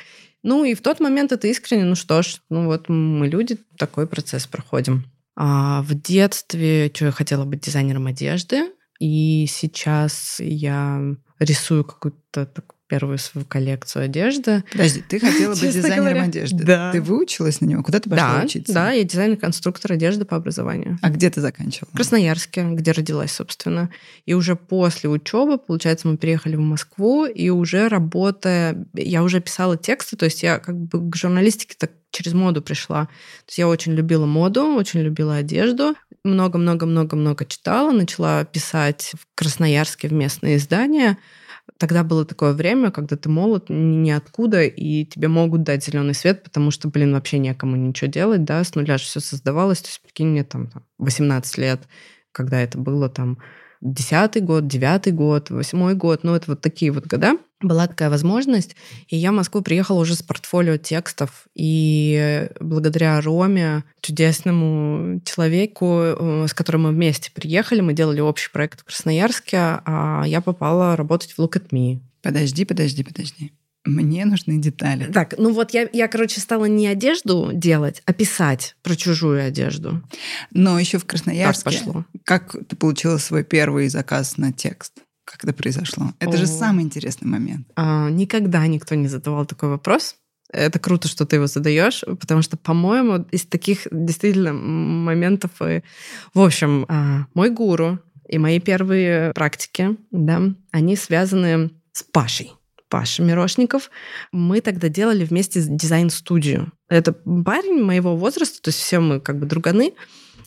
Ну 0.42 0.64
и 0.64 0.74
в 0.74 0.82
тот 0.82 0.98
момент 0.98 1.30
это 1.30 1.46
искренне, 1.46 1.84
ну 1.84 1.94
что 1.94 2.22
ж, 2.22 2.40
ну 2.50 2.66
вот 2.66 2.88
мы 2.88 3.28
люди, 3.28 3.58
такой 3.76 4.08
процесс 4.08 4.48
проходим. 4.48 5.04
А 5.36 5.82
в 5.82 5.94
детстве 5.94 6.90
что 6.92 7.06
я 7.06 7.12
хотела 7.12 7.44
быть 7.44 7.60
дизайнером 7.60 8.08
одежды, 8.08 8.72
и 8.98 9.46
сейчас 9.48 10.40
я 10.40 11.00
рисую 11.38 11.84
какую-то 11.84 12.46
так, 12.46 12.74
первую 12.88 13.18
свою 13.18 13.46
коллекцию 13.46 14.06
одежды. 14.06 14.64
Подожди, 14.72 15.02
ты 15.06 15.20
хотела 15.20 15.50
быть 15.54 15.60
дизайнером 15.60 16.04
говоря, 16.04 16.22
одежды? 16.24 16.64
да. 16.64 16.90
Ты 16.92 17.00
выучилась 17.00 17.60
на 17.60 17.66
него? 17.66 17.82
Куда 17.82 18.00
ты 18.00 18.10
пошла 18.10 18.38
Да, 18.38 18.44
учиться? 18.44 18.72
да, 18.72 18.92
я 18.92 19.04
дизайнер-конструктор 19.04 19.92
одежды 19.92 20.24
по 20.24 20.36
образованию. 20.36 20.98
А 21.02 21.10
где 21.10 21.30
ты 21.30 21.40
заканчивала? 21.40 21.90
В 21.92 21.96
Красноярске, 21.96 22.64
где 22.72 22.92
родилась, 22.92 23.32
собственно. 23.32 23.90
И 24.26 24.34
уже 24.34 24.56
после 24.56 25.08
учебы, 25.10 25.58
получается, 25.58 26.08
мы 26.08 26.16
переехали 26.16 26.56
в 26.56 26.60
Москву, 26.60 27.26
и 27.26 27.50
уже 27.50 27.88
работая, 27.88 28.86
я 28.94 29.22
уже 29.22 29.40
писала 29.40 29.76
тексты, 29.76 30.16
то 30.16 30.24
есть 30.24 30.42
я 30.42 30.58
как 30.58 30.76
бы 30.76 31.10
к 31.10 31.14
журналистике 31.16 31.76
так 31.78 31.92
через 32.10 32.32
моду 32.32 32.62
пришла. 32.62 33.04
То 33.04 33.10
есть 33.48 33.58
я 33.58 33.68
очень 33.68 33.92
любила 33.92 34.24
моду, 34.24 34.64
очень 34.74 35.00
любила 35.00 35.34
одежду, 35.36 35.94
много-много-много-много 36.24 37.44
читала, 37.44 37.92
начала 37.92 38.44
писать 38.44 39.12
в 39.14 39.26
Красноярске 39.34 40.08
в 40.08 40.12
местные 40.12 40.56
издания. 40.56 41.18
Тогда 41.78 42.02
было 42.02 42.24
такое 42.24 42.52
время, 42.54 42.90
когда 42.90 43.16
ты 43.16 43.28
молод, 43.28 43.70
ни- 43.70 43.74
ниоткуда, 43.74 44.64
и 44.64 45.04
тебе 45.04 45.28
могут 45.28 45.62
дать 45.62 45.84
зеленый 45.84 46.14
свет, 46.14 46.42
потому 46.42 46.72
что, 46.72 46.88
блин, 46.88 47.12
вообще 47.12 47.38
некому 47.38 47.76
ничего 47.76 48.10
делать, 48.10 48.44
да, 48.44 48.64
с 48.64 48.74
нуля 48.74 48.98
же 48.98 49.04
все 49.04 49.20
создавалось. 49.20 49.80
То 49.80 49.88
есть, 49.88 50.02
прикинь, 50.02 50.28
мне 50.28 50.42
там 50.44 50.70
18 50.98 51.56
лет, 51.56 51.82
когда 52.32 52.60
это 52.60 52.78
было 52.78 53.08
там 53.08 53.38
десятый 53.80 54.42
год, 54.42 54.66
девятый 54.66 55.12
год, 55.12 55.50
восьмой 55.50 55.94
год, 55.94 56.24
ну, 56.24 56.34
это 56.34 56.52
вот 56.52 56.60
такие 56.60 56.90
вот 56.90 57.06
года. 57.06 57.38
Была 57.60 57.88
такая 57.88 58.08
возможность, 58.08 58.76
и 59.08 59.16
я 59.16 59.32
в 59.32 59.34
Москву 59.34 59.62
приехала 59.62 59.98
уже 59.98 60.14
с 60.14 60.22
портфолио 60.22 60.76
текстов, 60.76 61.48
и 61.56 62.48
благодаря 62.60 63.20
Роме, 63.20 63.82
чудесному 64.00 65.20
человеку, 65.24 65.86
э, 66.00 66.46
с 66.48 66.54
которым 66.54 66.82
мы 66.82 66.90
вместе 66.90 67.32
приехали, 67.32 67.80
мы 67.80 67.94
делали 67.94 68.20
общий 68.20 68.50
проект 68.52 68.82
в 68.82 68.84
Красноярске, 68.84 69.56
а 69.58 70.22
я 70.24 70.40
попала 70.40 70.94
работать 70.94 71.32
в 71.32 71.40
Look 71.40 71.54
at 71.54 71.70
Me. 71.70 71.98
Подожди, 72.22 72.64
подожди, 72.64 73.02
подожди. 73.02 73.52
Мне 73.88 74.26
нужны 74.26 74.58
детали. 74.58 75.10
Так, 75.12 75.34
ну 75.38 75.52
вот 75.52 75.70
я, 75.72 75.88
я, 75.92 76.08
короче, 76.08 76.40
стала 76.40 76.66
не 76.66 76.86
одежду 76.86 77.50
делать, 77.54 78.02
а 78.04 78.12
писать 78.12 78.76
про 78.82 78.94
чужую 78.94 79.42
одежду. 79.42 80.02
Но 80.52 80.78
еще 80.78 80.98
в 80.98 81.06
Красноярске. 81.06 81.64
пошло. 81.64 82.04
Как 82.24 82.54
ты 82.68 82.76
получила 82.76 83.16
свой 83.16 83.44
первый 83.44 83.88
заказ 83.88 84.36
на 84.36 84.52
текст? 84.52 84.92
Как 85.24 85.42
это 85.42 85.52
произошло? 85.54 86.12
Это 86.20 86.36
же 86.36 86.44
О. 86.44 86.46
самый 86.46 86.84
интересный 86.84 87.28
момент. 87.28 87.66
А, 87.76 88.10
никогда 88.10 88.66
никто 88.66 88.94
не 88.94 89.08
задавал 89.08 89.46
такой 89.46 89.70
вопрос. 89.70 90.16
Это 90.52 90.78
круто, 90.78 91.08
что 91.08 91.24
ты 91.26 91.36
его 91.36 91.46
задаешь, 91.46 92.02
потому 92.20 92.42
что, 92.42 92.56
по-моему, 92.56 93.24
из 93.30 93.44
таких 93.46 93.86
действительно 93.90 94.52
моментов... 94.52 95.50
и- 95.62 95.82
В 96.34 96.40
общем, 96.40 96.84
а, 96.88 97.26
мой 97.34 97.50
гуру 97.50 97.98
и 98.28 98.38
мои 98.38 98.58
первые 98.60 99.32
практики, 99.32 99.96
да, 100.10 100.42
они 100.72 100.96
связаны 100.96 101.70
с 101.92 102.02
Пашей. 102.02 102.52
Паша 102.88 103.22
Мирошников. 103.22 103.90
Мы 104.32 104.60
тогда 104.60 104.88
делали 104.88 105.24
вместе 105.24 105.60
дизайн-студию. 105.62 106.72
Это 106.88 107.12
парень 107.12 107.82
моего 107.82 108.16
возраста, 108.16 108.62
то 108.62 108.68
есть 108.68 108.80
все 108.80 109.00
мы 109.00 109.20
как 109.20 109.38
бы 109.38 109.46
друганы. 109.46 109.94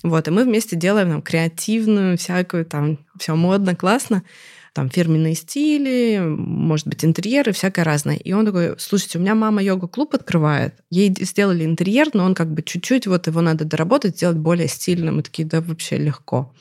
Вот, 0.03 0.27
и 0.27 0.31
мы 0.31 0.43
вместе 0.43 0.75
делаем 0.75 1.11
там 1.11 1.21
креативную 1.21 2.17
всякую, 2.17 2.65
там 2.65 2.97
все 3.17 3.35
модно, 3.35 3.75
классно 3.75 4.23
там 4.73 4.89
фирменные 4.89 5.35
стили, 5.35 6.21
может 6.21 6.87
быть, 6.87 7.03
интерьеры, 7.03 7.51
всякое 7.51 7.83
разное. 7.83 8.15
И 8.15 8.31
он 8.31 8.45
такой, 8.45 8.75
слушайте, 8.77 9.17
у 9.17 9.21
меня 9.21 9.35
мама 9.35 9.61
йога-клуб 9.61 10.15
открывает, 10.15 10.75
ей 10.89 11.13
сделали 11.19 11.65
интерьер, 11.65 12.09
но 12.13 12.23
он 12.23 12.35
как 12.35 12.53
бы 12.53 12.61
чуть-чуть, 12.61 13.07
вот 13.07 13.27
его 13.27 13.41
надо 13.41 13.65
доработать, 13.65 14.15
сделать 14.15 14.37
более 14.37 14.67
стильным. 14.67 15.17
Мы 15.17 15.23
такие, 15.23 15.47
да, 15.47 15.59
вообще 15.61 15.97
легко. 15.97 16.53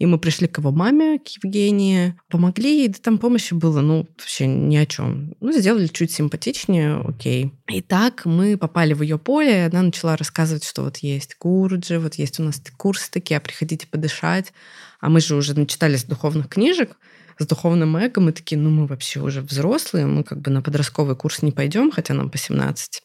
И 0.00 0.06
мы 0.06 0.18
пришли 0.18 0.48
к 0.48 0.56
его 0.56 0.72
маме, 0.72 1.18
к 1.18 1.28
Евгении, 1.28 2.18
помогли 2.30 2.78
ей, 2.78 2.88
да 2.88 2.98
там 3.02 3.18
помощи 3.18 3.52
было, 3.52 3.82
ну, 3.82 4.08
вообще 4.18 4.46
ни 4.46 4.76
о 4.76 4.86
чем. 4.86 5.34
Ну, 5.40 5.52
сделали 5.52 5.88
чуть 5.88 6.10
симпатичнее, 6.10 7.02
окей. 7.06 7.52
И 7.68 7.82
так 7.82 8.24
мы 8.24 8.56
попали 8.56 8.94
в 8.94 9.02
ее 9.02 9.18
поле, 9.18 9.50
и 9.50 9.68
она 9.68 9.82
начала 9.82 10.16
рассказывать, 10.16 10.64
что 10.64 10.84
вот 10.84 10.96
есть 10.98 11.34
Курджи, 11.34 11.98
вот 11.98 12.14
есть 12.14 12.40
у 12.40 12.42
нас 12.42 12.62
курсы 12.78 13.10
такие, 13.10 13.36
а 13.36 13.40
приходите 13.40 13.86
подышать. 13.86 14.54
А 15.00 15.10
мы 15.10 15.20
же 15.20 15.36
уже 15.36 15.52
начитались 15.52 16.04
духовных 16.04 16.48
книжек, 16.48 16.96
с 17.38 17.46
духовным 17.46 17.94
эго, 17.98 18.22
мы 18.22 18.32
такие, 18.32 18.58
ну 18.58 18.70
мы 18.70 18.86
вообще 18.86 19.20
уже 19.20 19.42
взрослые, 19.42 20.06
мы 20.06 20.24
как 20.24 20.40
бы 20.40 20.50
на 20.50 20.62
подростковый 20.62 21.14
курс 21.14 21.42
не 21.42 21.52
пойдем, 21.52 21.90
хотя 21.90 22.14
нам 22.14 22.30
по 22.30 22.38
17. 22.38 23.02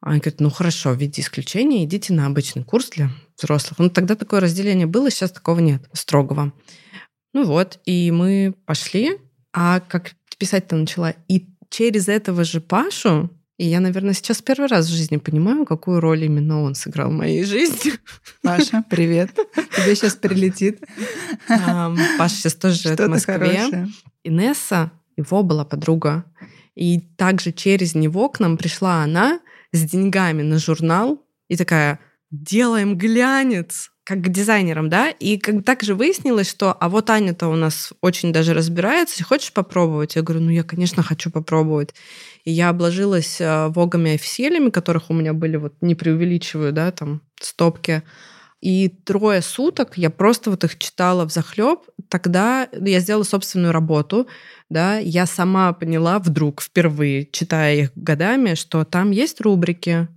Они 0.00 0.18
говорят, 0.18 0.40
ну 0.40 0.50
хорошо, 0.50 0.92
в 0.92 0.98
виде 0.98 1.20
исключения 1.20 1.84
идите 1.84 2.12
на 2.12 2.26
обычный 2.26 2.64
курс 2.64 2.88
для 2.90 3.10
взрослых. 3.36 3.78
Ну 3.78 3.90
тогда 3.90 4.14
такое 4.14 4.40
разделение 4.40 4.86
было, 4.86 5.10
сейчас 5.10 5.30
такого 5.30 5.60
нет, 5.60 5.82
строгого. 5.92 6.52
Ну 7.34 7.44
вот, 7.44 7.78
и 7.84 8.10
мы 8.10 8.54
пошли, 8.64 9.18
а 9.52 9.80
как 9.80 10.12
писать-то 10.38 10.76
начала. 10.76 11.14
И 11.28 11.46
через 11.68 12.08
этого 12.08 12.44
же 12.44 12.60
Пашу, 12.60 13.30
и 13.58 13.66
я, 13.66 13.80
наверное, 13.80 14.14
сейчас 14.14 14.40
первый 14.40 14.68
раз 14.68 14.86
в 14.86 14.90
жизни 14.90 15.18
понимаю, 15.18 15.66
какую 15.66 16.00
роль 16.00 16.24
именно 16.24 16.62
он 16.62 16.74
сыграл 16.74 17.10
в 17.10 17.14
моей 17.14 17.44
жизни. 17.44 17.92
Паша, 18.42 18.82
привет. 18.90 19.32
Тебе 19.54 19.94
сейчас 19.94 20.14
прилетит 20.14 20.80
Паша 21.46 22.34
сейчас 22.34 22.54
тоже 22.54 22.76
живет 22.76 23.00
в 23.00 23.08
Москве. 23.08 23.86
Инесса, 24.24 24.90
его 25.18 25.42
была 25.42 25.66
подруга. 25.66 26.24
И 26.74 27.00
также 27.00 27.52
через 27.52 27.94
него 27.94 28.30
к 28.30 28.40
нам 28.40 28.56
пришла 28.56 29.02
она 29.02 29.40
с 29.72 29.82
деньгами 29.82 30.42
на 30.42 30.58
журнал 30.58 31.24
и 31.48 31.56
такая, 31.56 32.00
делаем 32.30 32.96
глянец, 32.96 33.90
как 34.04 34.22
к 34.22 34.28
дизайнерам, 34.28 34.88
да? 34.88 35.10
И 35.10 35.38
как 35.38 35.64
также 35.64 35.94
выяснилось, 35.94 36.50
что, 36.50 36.72
а 36.72 36.88
вот 36.88 37.10
Аня-то 37.10 37.48
у 37.48 37.54
нас 37.54 37.92
очень 38.00 38.32
даже 38.32 38.54
разбирается, 38.54 39.22
хочешь 39.22 39.52
попробовать? 39.52 40.16
Я 40.16 40.22
говорю, 40.22 40.44
ну 40.44 40.50
я, 40.50 40.64
конечно, 40.64 41.02
хочу 41.02 41.30
попробовать. 41.30 41.94
И 42.44 42.50
я 42.50 42.70
обложилась 42.70 43.40
э, 43.40 43.68
вогами 43.68 44.14
офиселями, 44.14 44.70
которых 44.70 45.10
у 45.10 45.14
меня 45.14 45.32
были, 45.32 45.56
вот 45.56 45.74
не 45.80 45.94
преувеличиваю, 45.94 46.72
да, 46.72 46.90
там, 46.90 47.22
стопки. 47.40 48.02
И 48.60 48.88
трое 48.88 49.40
суток 49.40 49.96
я 49.96 50.10
просто 50.10 50.50
вот 50.50 50.64
их 50.64 50.78
читала 50.78 51.26
в 51.26 51.32
захлеб. 51.32 51.80
Тогда 52.08 52.68
я 52.72 53.00
сделала 53.00 53.24
собственную 53.24 53.72
работу, 53.72 54.26
да, 54.68 54.98
я 54.98 55.26
сама 55.26 55.72
поняла 55.72 56.18
вдруг, 56.18 56.60
впервые, 56.60 57.26
читая 57.30 57.76
их 57.76 57.92
годами, 57.94 58.54
что 58.54 58.84
там 58.84 59.12
есть 59.12 59.40
рубрики, 59.40 60.08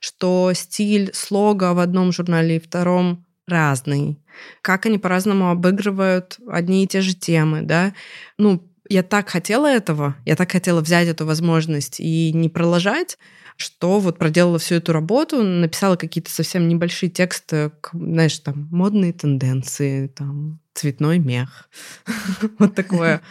что 0.00 0.52
стиль 0.54 1.10
слога 1.12 1.74
в 1.74 1.78
одном 1.78 2.12
журнале 2.12 2.56
и 2.56 2.60
втором 2.60 3.26
разный, 3.46 4.18
как 4.62 4.86
они 4.86 4.98
по-разному 4.98 5.50
обыгрывают 5.50 6.38
одни 6.48 6.84
и 6.84 6.86
те 6.86 7.00
же 7.00 7.14
темы, 7.14 7.62
да. 7.62 7.92
Ну, 8.38 8.66
я 8.88 9.02
так 9.02 9.28
хотела 9.28 9.66
этого, 9.66 10.16
я 10.24 10.36
так 10.36 10.50
хотела 10.50 10.80
взять 10.80 11.08
эту 11.08 11.26
возможность 11.26 12.00
и 12.00 12.32
не 12.32 12.48
продолжать, 12.48 13.18
что 13.60 14.00
вот 14.00 14.18
проделала 14.18 14.58
всю 14.58 14.76
эту 14.76 14.92
работу, 14.92 15.42
написала 15.42 15.96
какие-то 15.96 16.30
совсем 16.30 16.68
небольшие 16.68 17.10
тексты, 17.10 17.70
знаешь, 17.92 18.38
там, 18.38 18.68
модные 18.70 19.12
тенденции, 19.12 20.06
там, 20.06 20.60
цветной 20.74 21.18
мех, 21.18 21.68
вот 22.58 22.74
такое. 22.74 23.20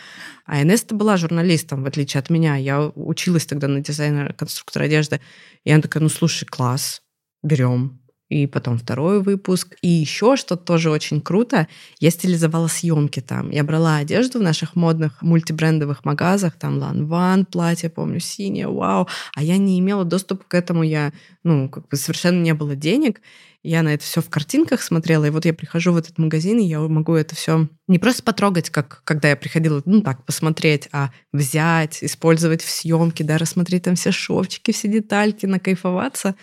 А 0.51 0.63
Инесса 0.63 0.95
была 0.95 1.15
журналистом, 1.15 1.83
в 1.83 1.85
отличие 1.85 2.17
от 2.17 2.31
меня. 2.31 2.55
Я 2.55 2.87
училась 2.95 3.45
тогда 3.45 3.67
на 3.67 3.81
дизайнера, 3.81 4.33
конструктора 4.33 4.85
одежды. 4.85 5.21
И 5.63 5.71
она 5.71 5.79
такая, 5.79 6.01
ну, 6.01 6.09
слушай, 6.09 6.45
класс. 6.45 7.03
берем. 7.43 8.01
И 8.29 8.45
потом 8.45 8.77
второй 8.77 9.21
выпуск. 9.21 9.75
И 9.81 9.87
еще 9.87 10.35
что-то 10.35 10.63
тоже 10.63 10.91
очень 10.91 11.19
круто. 11.19 11.67
Я 11.99 12.11
стилизовала 12.11 12.67
съемки 12.67 13.19
там. 13.21 13.49
Я 13.49 13.63
брала 13.63 13.97
одежду 13.97 14.39
в 14.39 14.43
наших 14.43 14.75
модных 14.75 15.21
мультибрендовых 15.21 16.05
магазах. 16.05 16.53
Там 16.53 16.77
Ланван, 16.77 17.45
платье, 17.45 17.89
помню, 17.89 18.19
синее, 18.19 18.67
вау. 18.67 19.07
А 19.35 19.41
я 19.41 19.57
не 19.57 19.79
имела 19.79 20.05
доступа 20.05 20.43
к 20.47 20.53
этому. 20.53 20.83
Я, 20.83 21.11
ну, 21.43 21.69
как 21.69 21.87
бы 21.87 21.97
совершенно 21.97 22.39
не 22.41 22.53
было 22.53 22.75
денег. 22.75 23.19
Я 23.61 23.83
на 23.83 23.93
это 23.93 24.03
все 24.05 24.21
в 24.21 24.29
картинках 24.29 24.81
смотрела, 24.81 25.25
и 25.25 25.29
вот 25.31 25.43
я 25.43 25.53
прихожу 25.53 25.91
в 25.91 25.97
этот 25.97 26.17
магазин, 26.17 26.59
и 26.59 26.65
я 26.65 26.79
могу 26.79 27.15
это 27.15 27.35
все 27.35 27.67
не 27.87 27.99
просто 27.99 28.23
потрогать, 28.23 28.69
как 28.69 29.01
когда 29.03 29.29
я 29.29 29.35
приходила, 29.35 29.81
ну 29.83 30.01
так, 30.01 30.25
посмотреть, 30.25 30.87
а 30.93 31.11
взять, 31.33 32.01
использовать 32.01 32.61
в 32.61 32.69
съемке, 32.69 33.25
да, 33.25 33.37
рассмотреть 33.37 33.83
там 33.83 33.95
все 33.95 34.13
шовчики, 34.13 34.71
все 34.71 34.87
детальки, 34.87 35.45
накайфоваться. 35.45 36.35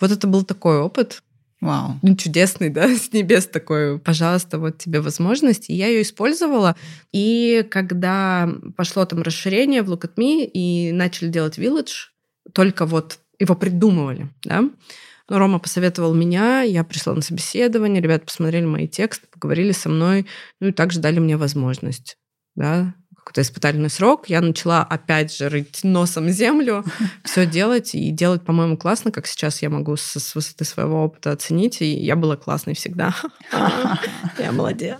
Вот 0.00 0.12
это 0.12 0.26
был 0.26 0.44
такой 0.44 0.78
опыт. 0.78 1.22
Вау. 1.62 2.00
Ну, 2.02 2.16
чудесный, 2.16 2.70
да, 2.70 2.88
с 2.96 3.12
небес 3.12 3.46
такой, 3.46 4.00
пожалуйста, 4.00 4.58
вот 4.58 4.78
тебе 4.78 5.00
возможность. 5.00 5.70
И 5.70 5.74
я 5.74 5.86
ее 5.86 6.02
использовала. 6.02 6.76
И 7.12 7.64
когда 7.70 8.50
пошло 8.76 9.04
там 9.04 9.22
расширение 9.22 9.82
в 9.82 9.90
Look 9.90 10.02
at 10.02 10.16
Me 10.16 10.44
и 10.44 10.90
начали 10.90 11.28
делать 11.28 11.58
Village, 11.58 12.10
только 12.52 12.84
вот 12.84 13.20
его 13.38 13.54
придумывали, 13.54 14.28
да, 14.44 14.68
но 15.28 15.38
Рома 15.38 15.60
посоветовал 15.60 16.14
меня, 16.14 16.62
я 16.62 16.82
пришла 16.82 17.14
на 17.14 17.22
собеседование, 17.22 18.02
ребята 18.02 18.26
посмотрели 18.26 18.66
мои 18.66 18.88
тексты, 18.88 19.28
поговорили 19.28 19.70
со 19.70 19.88
мной, 19.88 20.26
ну 20.60 20.68
и 20.68 20.72
также 20.72 20.98
дали 20.98 21.20
мне 21.20 21.36
возможность, 21.36 22.18
да, 22.56 22.94
какой-то 23.24 23.42
испытательный 23.42 23.88
срок, 23.88 24.28
я 24.28 24.40
начала 24.40 24.82
опять 24.82 25.32
же 25.32 25.48
рыть 25.48 25.84
носом 25.84 26.28
землю, 26.28 26.84
все 27.24 27.46
делать 27.46 27.94
и 27.94 28.10
делать, 28.10 28.44
по-моему, 28.44 28.76
классно, 28.76 29.12
как 29.12 29.28
сейчас 29.28 29.62
я 29.62 29.70
могу 29.70 29.96
с, 29.96 30.18
с 30.18 30.34
высоты 30.34 30.64
своего 30.64 31.04
опыта 31.04 31.30
оценить, 31.30 31.80
и 31.82 31.86
я 31.86 32.16
была 32.16 32.36
классной 32.36 32.74
всегда. 32.74 33.14
Я 34.38 34.50
молодец. 34.52 34.98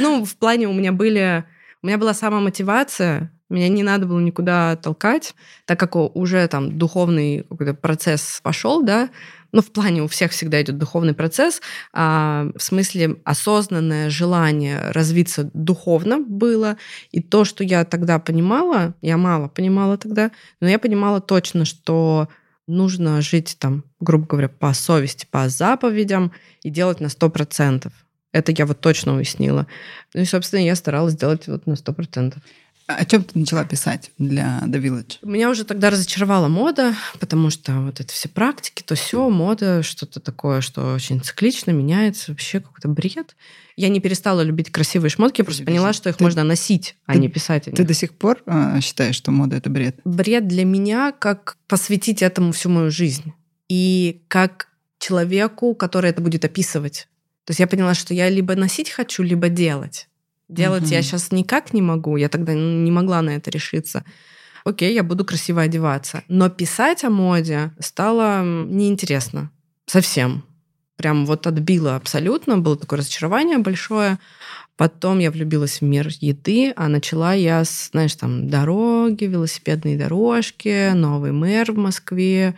Ну, 0.00 0.24
в 0.24 0.36
плане 0.36 0.68
у 0.68 0.72
меня 0.72 0.92
были... 0.92 1.44
У 1.82 1.86
меня 1.86 1.98
была 1.98 2.14
сама 2.14 2.40
мотивация, 2.40 3.30
меня 3.48 3.68
не 3.68 3.82
надо 3.82 4.06
было 4.06 4.18
никуда 4.18 4.76
толкать, 4.76 5.34
так 5.66 5.78
как 5.78 5.94
уже 5.94 6.46
там 6.48 6.76
духовный 6.76 7.44
процесс 7.80 8.40
пошел, 8.42 8.82
да, 8.82 9.10
ну, 9.52 9.62
в 9.62 9.70
плане 9.72 10.02
у 10.02 10.08
всех 10.08 10.32
всегда 10.32 10.60
идет 10.62 10.78
духовный 10.78 11.14
процесс, 11.14 11.60
а, 11.92 12.48
в 12.56 12.62
смысле 12.62 13.16
осознанное 13.24 14.10
желание 14.10 14.90
развиться 14.90 15.50
духовно 15.54 16.18
было, 16.20 16.76
и 17.10 17.20
то, 17.20 17.44
что 17.44 17.64
я 17.64 17.84
тогда 17.84 18.18
понимала, 18.18 18.94
я 19.02 19.16
мало 19.16 19.48
понимала 19.48 19.96
тогда, 19.96 20.30
но 20.60 20.68
я 20.68 20.78
понимала 20.78 21.20
точно, 21.20 21.64
что 21.64 22.28
нужно 22.66 23.20
жить 23.22 23.56
там, 23.58 23.84
грубо 24.00 24.26
говоря, 24.26 24.48
по 24.48 24.72
совести, 24.74 25.26
по 25.30 25.48
заповедям 25.48 26.32
и 26.62 26.70
делать 26.70 27.00
на 27.00 27.08
сто 27.08 27.30
процентов. 27.30 27.92
Это 28.32 28.52
я 28.52 28.66
вот 28.66 28.80
точно 28.80 29.16
уяснила. 29.16 29.66
Ну 30.12 30.20
и, 30.20 30.24
собственно, 30.24 30.60
я 30.60 30.74
старалась 30.74 31.14
сделать 31.14 31.46
вот 31.46 31.66
на 31.66 31.76
сто 31.76 31.92
процентов. 31.92 32.42
О 32.86 33.04
чем 33.04 33.24
ты 33.24 33.36
начала 33.36 33.64
писать 33.64 34.12
для 34.16 34.62
The 34.64 34.80
Village? 34.80 35.18
Меня 35.22 35.50
уже 35.50 35.64
тогда 35.64 35.90
разочаровала 35.90 36.46
мода, 36.46 36.94
потому 37.18 37.50
что 37.50 37.80
вот 37.80 37.98
это 37.98 38.12
все 38.12 38.28
практики, 38.28 38.84
то 38.84 38.94
все, 38.94 39.28
мода, 39.28 39.82
что-то 39.82 40.20
такое, 40.20 40.60
что 40.60 40.94
очень 40.94 41.20
циклично 41.20 41.72
меняется, 41.72 42.30
вообще 42.30 42.60
какой-то 42.60 42.86
бред. 42.86 43.34
Я 43.74 43.88
не 43.88 43.98
перестала 43.98 44.40
любить 44.42 44.70
красивые 44.70 45.10
шмотки, 45.10 45.40
я 45.40 45.44
просто 45.44 45.62
Подожди, 45.62 45.78
поняла, 45.78 45.92
что 45.92 46.10
их 46.10 46.16
ты, 46.16 46.24
можно 46.24 46.44
носить, 46.44 46.96
а 47.06 47.12
ты, 47.12 47.18
а 47.18 47.20
не 47.20 47.28
писать. 47.28 47.64
Ты 47.64 47.84
до 47.84 47.92
сих 47.92 48.14
пор 48.14 48.42
э, 48.46 48.78
считаешь, 48.80 49.16
что 49.16 49.32
мода 49.32 49.56
это 49.56 49.68
бред? 49.68 50.00
Бред 50.04 50.46
для 50.46 50.64
меня, 50.64 51.10
как 51.10 51.56
посвятить 51.66 52.22
этому 52.22 52.52
всю 52.52 52.70
мою 52.70 52.92
жизнь. 52.92 53.32
И 53.68 54.22
как 54.28 54.68
человеку, 54.98 55.74
который 55.74 56.10
это 56.10 56.22
будет 56.22 56.44
описывать. 56.44 57.08
То 57.44 57.50
есть 57.50 57.60
я 57.60 57.66
поняла, 57.66 57.94
что 57.94 58.14
я 58.14 58.28
либо 58.28 58.54
носить 58.54 58.90
хочу, 58.90 59.24
либо 59.24 59.48
делать. 59.48 60.08
Делать 60.48 60.84
угу. 60.84 60.92
я 60.92 61.02
сейчас 61.02 61.32
никак 61.32 61.72
не 61.72 61.82
могу, 61.82 62.16
я 62.16 62.28
тогда 62.28 62.54
не 62.54 62.90
могла 62.90 63.22
на 63.22 63.30
это 63.30 63.50
решиться. 63.50 64.04
Окей, 64.64 64.94
я 64.94 65.02
буду 65.02 65.24
красиво 65.24 65.62
одеваться. 65.62 66.22
Но 66.28 66.48
писать 66.48 67.04
о 67.04 67.10
моде 67.10 67.72
стало 67.78 68.44
неинтересно. 68.44 69.50
Совсем. 69.86 70.44
Прям 70.96 71.26
вот 71.26 71.46
отбило 71.46 71.94
абсолютно. 71.94 72.58
Было 72.58 72.76
такое 72.76 72.98
разочарование 72.98 73.58
большое. 73.58 74.18
Потом 74.76 75.20
я 75.20 75.30
влюбилась 75.30 75.80
в 75.80 75.84
мир 75.84 76.08
еды, 76.20 76.72
а 76.76 76.88
начала 76.88 77.32
я 77.32 77.64
с, 77.64 77.90
знаешь, 77.92 78.14
там, 78.14 78.50
дороги, 78.50 79.24
велосипедные 79.24 79.96
дорожки, 79.96 80.92
новый 80.92 81.32
мэр 81.32 81.72
в 81.72 81.78
Москве, 81.78 82.56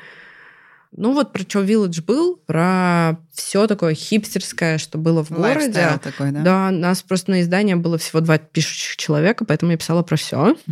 ну 0.96 1.12
вот 1.12 1.32
про 1.32 1.42
что 1.42 1.62
Village 1.62 2.02
был, 2.02 2.36
про 2.46 3.18
все 3.32 3.66
такое 3.66 3.94
хипстерское, 3.94 4.78
что 4.78 4.98
было 4.98 5.24
в 5.24 5.30
городе. 5.30 5.98
такой, 6.02 6.30
да? 6.32 6.42
Да, 6.42 6.70
нас 6.70 7.02
просто 7.02 7.32
на 7.32 7.42
издание 7.42 7.76
было 7.76 7.98
всего 7.98 8.20
два 8.20 8.38
пишущих 8.38 8.96
человека, 8.96 9.44
поэтому 9.44 9.72
я 9.72 9.78
писала 9.78 10.02
про 10.02 10.16
все. 10.16 10.56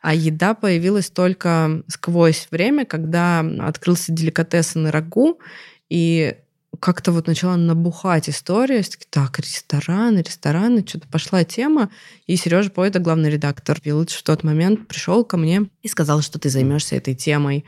А 0.00 0.14
еда 0.14 0.54
появилась 0.54 1.10
только 1.10 1.82
сквозь 1.88 2.46
время, 2.52 2.84
когда 2.84 3.40
открылся 3.40 4.12
деликатесен 4.12 4.86
и 4.86 4.90
рагу, 4.90 5.40
и 5.88 6.36
как-то 6.78 7.10
вот 7.12 7.26
начала 7.26 7.56
набухать 7.56 8.28
история. 8.28 8.84
Так, 9.10 9.38
рестораны, 9.40 10.18
рестораны, 10.18 10.84
что-то 10.86 11.08
пошла 11.08 11.42
тема. 11.44 11.90
И 12.26 12.36
Сережа 12.36 12.70
Пойда, 12.70 13.00
главный 13.00 13.30
редактор 13.30 13.78
Village, 13.84 14.16
в 14.16 14.22
тот 14.22 14.44
момент 14.44 14.86
пришел 14.86 15.24
ко 15.24 15.36
мне 15.36 15.68
и 15.82 15.88
сказал, 15.88 16.22
что 16.22 16.38
ты 16.38 16.48
займешься 16.48 16.94
этой 16.94 17.14
темой. 17.14 17.64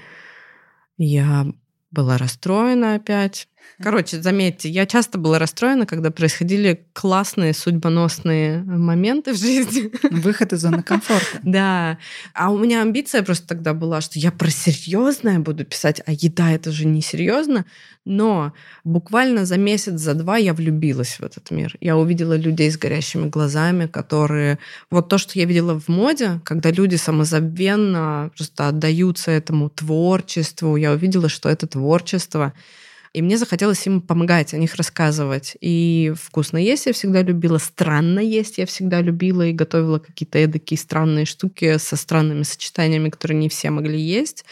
Я 0.99 1.53
была 1.91 2.19
расстроена 2.19 2.95
опять. 2.95 3.49
Короче, 3.83 4.21
заметьте, 4.21 4.69
я 4.69 4.85
часто 4.85 5.17
была 5.17 5.39
расстроена, 5.39 5.87
когда 5.87 6.11
происходили 6.11 6.87
классные 6.93 7.55
судьбоносные 7.55 8.63
моменты 8.63 9.33
в 9.33 9.39
жизни. 9.39 9.91
Выход 10.11 10.53
из 10.53 10.61
зоны 10.61 10.83
комфорта. 10.83 11.41
Да. 11.43 11.99
А 12.35 12.51
у 12.51 12.59
меня 12.59 12.83
амбиция 12.83 13.23
просто 13.23 13.47
тогда 13.47 13.73
была, 13.73 14.01
что 14.01 14.19
я 14.19 14.31
про 14.31 14.51
серьезное 14.51 15.39
буду 15.39 15.65
писать, 15.65 16.03
а 16.07 16.13
еда 16.13 16.53
это 16.53 16.71
же 16.71 16.87
не 16.87 17.01
серьезно. 17.01 17.65
Но 18.05 18.53
буквально 18.85 19.47
за 19.47 19.57
месяц, 19.57 20.01
за 20.01 20.15
два 20.15 20.37
я 20.37 20.53
влюбилась 20.53 21.19
в 21.19 21.23
этот 21.23 21.51
мир. 21.51 21.77
Я 21.81 21.97
увидела 21.97 22.37
людей 22.37 22.71
с 22.71 22.77
горящими 22.77 23.29
глазами, 23.29 23.87
которые... 23.87 24.59
Вот 24.91 25.09
то, 25.09 25.19
что 25.19 25.39
я 25.39 25.45
видела 25.45 25.79
в 25.79 25.89
моде, 25.89 26.41
когда 26.45 26.71
люди 26.71 26.97
самозабвенно 26.97 28.31
просто 28.37 28.69
отдаются 28.69 29.31
этому 29.31 29.71
творчеству, 29.71 30.77
я 30.77 30.93
увидела, 30.93 31.29
что 31.29 31.49
это 31.49 31.67
творчество 31.67 32.53
и 33.13 33.23
мне 33.23 33.37
захотелось 33.39 33.85
им 33.87 34.01
помогать, 34.01 34.55
о 34.55 34.59
них 34.59 34.77
рассказывать. 34.77 35.57
И 35.61 36.13
вкусно 36.17 36.59
есть 36.59 36.87
я 36.87 36.93
всегда 36.93 37.23
любила, 37.23 37.59
странно 37.59 38.21
есть 38.21 38.59
я 38.59 38.67
всегда 38.67 39.01
любила 39.01 39.47
и 39.47 39.53
готовила 39.53 39.99
какие-то 39.99 40.39
эдакие 40.39 40.79
странные 40.79 41.25
штуки 41.25 41.79
со 41.79 41.97
странными 41.97 42.45
сочетаниями, 42.45 43.09
которые 43.09 43.39
не 43.39 43.49
все 43.49 43.71
могли 43.71 44.01
есть. 44.01 44.45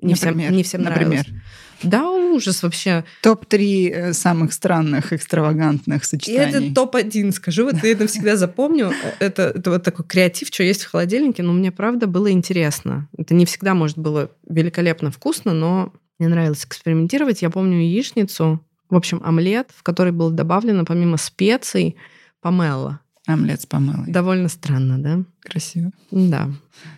Не, 0.00 0.14
например, 0.14 0.46
всем, 0.46 0.56
не 0.56 0.62
всем 0.64 0.82
например. 0.82 1.08
нравилось. 1.08 1.42
Да, 1.84 2.10
ужас 2.10 2.62
вообще. 2.62 3.04
Топ-3 3.22 3.90
э, 3.90 4.12
самых 4.12 4.52
странных, 4.52 5.12
экстравагантных 5.12 6.04
сочетаний. 6.04 6.38
И 6.38 6.70
это 6.70 6.74
топ-1, 6.74 7.32
скажу. 7.32 7.64
Вот 7.64 7.82
я 7.82 7.92
это 7.92 8.06
всегда 8.06 8.36
запомню. 8.36 8.92
Это, 9.18 9.52
это 9.54 9.70
вот 9.70 9.82
такой 9.82 10.04
креатив, 10.04 10.48
что 10.48 10.62
есть 10.62 10.82
в 10.82 10.90
холодильнике, 10.90 11.42
но 11.42 11.52
мне 11.52 11.70
правда 11.70 12.06
было 12.06 12.30
интересно. 12.30 13.08
Это 13.16 13.34
не 13.34 13.46
всегда, 13.46 13.74
может, 13.74 13.98
было 13.98 14.30
великолепно 14.48 15.10
вкусно, 15.10 15.54
но 15.54 15.92
мне 16.22 16.28
нравилось 16.28 16.64
экспериментировать. 16.64 17.42
Я 17.42 17.50
помню 17.50 17.78
яичницу, 17.78 18.64
в 18.88 18.94
общем, 18.94 19.20
омлет, 19.24 19.70
в 19.74 19.82
который 19.82 20.12
было 20.12 20.30
добавлено 20.30 20.84
помимо 20.84 21.16
специй 21.16 21.96
помело. 22.40 23.00
Омлет 23.26 23.62
с 23.62 23.66
помелой. 23.66 24.06
Довольно 24.06 24.48
странно, 24.48 24.98
да? 25.02 25.24
Красиво. 25.40 25.90
Да. 26.12 26.48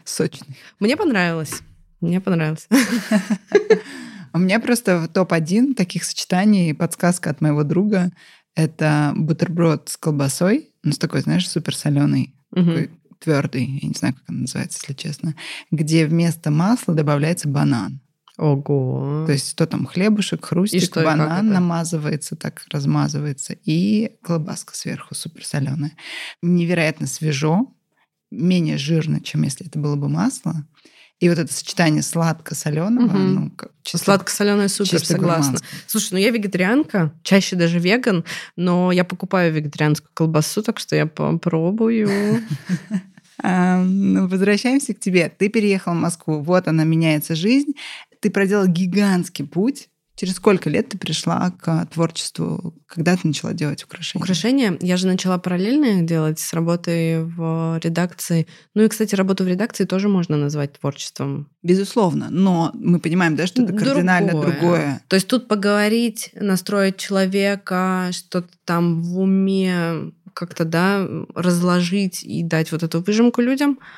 Сочный. 0.04 0.58
Мне 0.78 0.98
понравилось. 0.98 1.62
Мне 2.02 2.20
понравилось. 2.20 2.68
У 4.34 4.38
меня 4.38 4.60
просто 4.60 4.98
в 4.98 5.08
топ-1 5.08 5.72
таких 5.72 6.04
сочетаний 6.04 6.74
подсказка 6.74 7.30
от 7.30 7.40
моего 7.40 7.64
друга. 7.64 8.12
Это 8.54 9.14
бутерброд 9.16 9.88
с 9.88 9.96
колбасой, 9.96 10.68
ну, 10.82 10.92
с 10.92 10.98
такой, 10.98 11.22
знаешь, 11.22 11.48
супер 11.48 11.74
соленый, 11.74 12.34
такой 12.50 12.90
твердый, 13.20 13.64
я 13.80 13.88
не 13.88 13.94
знаю, 13.94 14.14
как 14.14 14.24
он 14.28 14.42
называется, 14.42 14.80
если 14.82 14.92
честно, 14.92 15.34
где 15.70 16.04
вместо 16.04 16.50
масла 16.50 16.94
добавляется 16.94 17.48
банан. 17.48 18.02
Ого. 18.36 19.24
То 19.26 19.32
есть 19.32 19.54
то 19.54 19.66
там 19.66 19.86
хлебушек, 19.86 20.44
хрустик, 20.44 20.82
и 20.82 20.84
что, 20.84 21.04
банан 21.04 21.48
намазывается, 21.48 22.34
так 22.34 22.62
размазывается, 22.70 23.56
и 23.64 24.16
колбаска 24.22 24.74
сверху 24.74 25.14
супер 25.14 25.44
соленая. 25.44 25.92
Невероятно 26.42 27.06
свежо, 27.06 27.72
менее 28.32 28.76
жирно, 28.76 29.20
чем 29.20 29.42
если 29.42 29.66
это 29.66 29.78
было 29.78 29.94
бы 29.94 30.08
масло. 30.08 30.66
И 31.20 31.28
вот 31.28 31.38
это 31.38 31.52
сочетание 31.52 32.02
сладко-соленого, 32.02 33.06
угу. 33.06 33.16
ну, 33.16 33.52
Сладко-соленое 33.84 34.68
супер, 34.68 34.98
согласна. 34.98 35.52
Гурманское. 35.52 35.80
Слушай, 35.86 36.08
ну 36.14 36.18
я 36.18 36.30
вегетарианка, 36.30 37.12
чаще 37.22 37.54
даже 37.54 37.78
веган, 37.78 38.24
но 38.56 38.90
я 38.90 39.04
покупаю 39.04 39.52
вегетарианскую 39.52 40.10
колбасу, 40.12 40.62
так 40.62 40.80
что 40.80 40.96
я 40.96 41.06
попробую. 41.06 42.42
Ну, 43.42 44.28
возвращаемся 44.28 44.94
к 44.94 45.00
тебе. 45.00 45.28
Ты 45.28 45.48
переехал 45.48 45.92
в 45.92 45.96
Москву, 45.96 46.40
вот 46.40 46.68
она 46.68 46.84
меняется 46.84 47.34
жизнь 47.34 47.74
ты 48.24 48.30
проделал 48.30 48.66
гигантский 48.66 49.44
путь, 49.44 49.90
Через 50.16 50.36
сколько 50.36 50.70
лет 50.70 50.90
ты 50.90 50.96
пришла 50.96 51.50
к 51.60 51.86
творчеству? 51.86 52.72
Когда 52.86 53.16
ты 53.16 53.26
начала 53.26 53.52
делать 53.52 53.82
украшения? 53.82 54.22
Украшения? 54.22 54.78
Я 54.80 54.96
же 54.96 55.08
начала 55.08 55.38
параллельно 55.38 55.86
их 55.86 56.06
делать 56.06 56.38
с 56.38 56.52
работой 56.52 57.24
в 57.24 57.80
редакции. 57.82 58.46
Ну 58.74 58.84
и, 58.84 58.88
кстати, 58.88 59.16
работу 59.16 59.42
в 59.42 59.48
редакции 59.48 59.84
тоже 59.84 60.08
можно 60.08 60.36
назвать 60.36 60.78
творчеством. 60.78 61.48
Безусловно, 61.64 62.28
но 62.30 62.70
мы 62.74 63.00
понимаем, 63.00 63.34
да, 63.34 63.48
что 63.48 63.64
это 63.64 63.72
кардинально 63.72 64.30
другое. 64.30 64.52
другое. 64.52 65.02
То 65.08 65.16
есть 65.16 65.26
тут 65.26 65.48
поговорить, 65.48 66.30
настроить 66.34 66.96
человека, 66.96 68.10
что-то 68.12 68.48
там 68.64 69.02
в 69.02 69.18
уме 69.18 70.12
как-то, 70.32 70.64
да, 70.64 71.08
разложить 71.34 72.22
и 72.22 72.44
дать 72.44 72.70
вот 72.70 72.84
эту 72.84 73.00
выжимку 73.00 73.40
людям— 73.42 73.80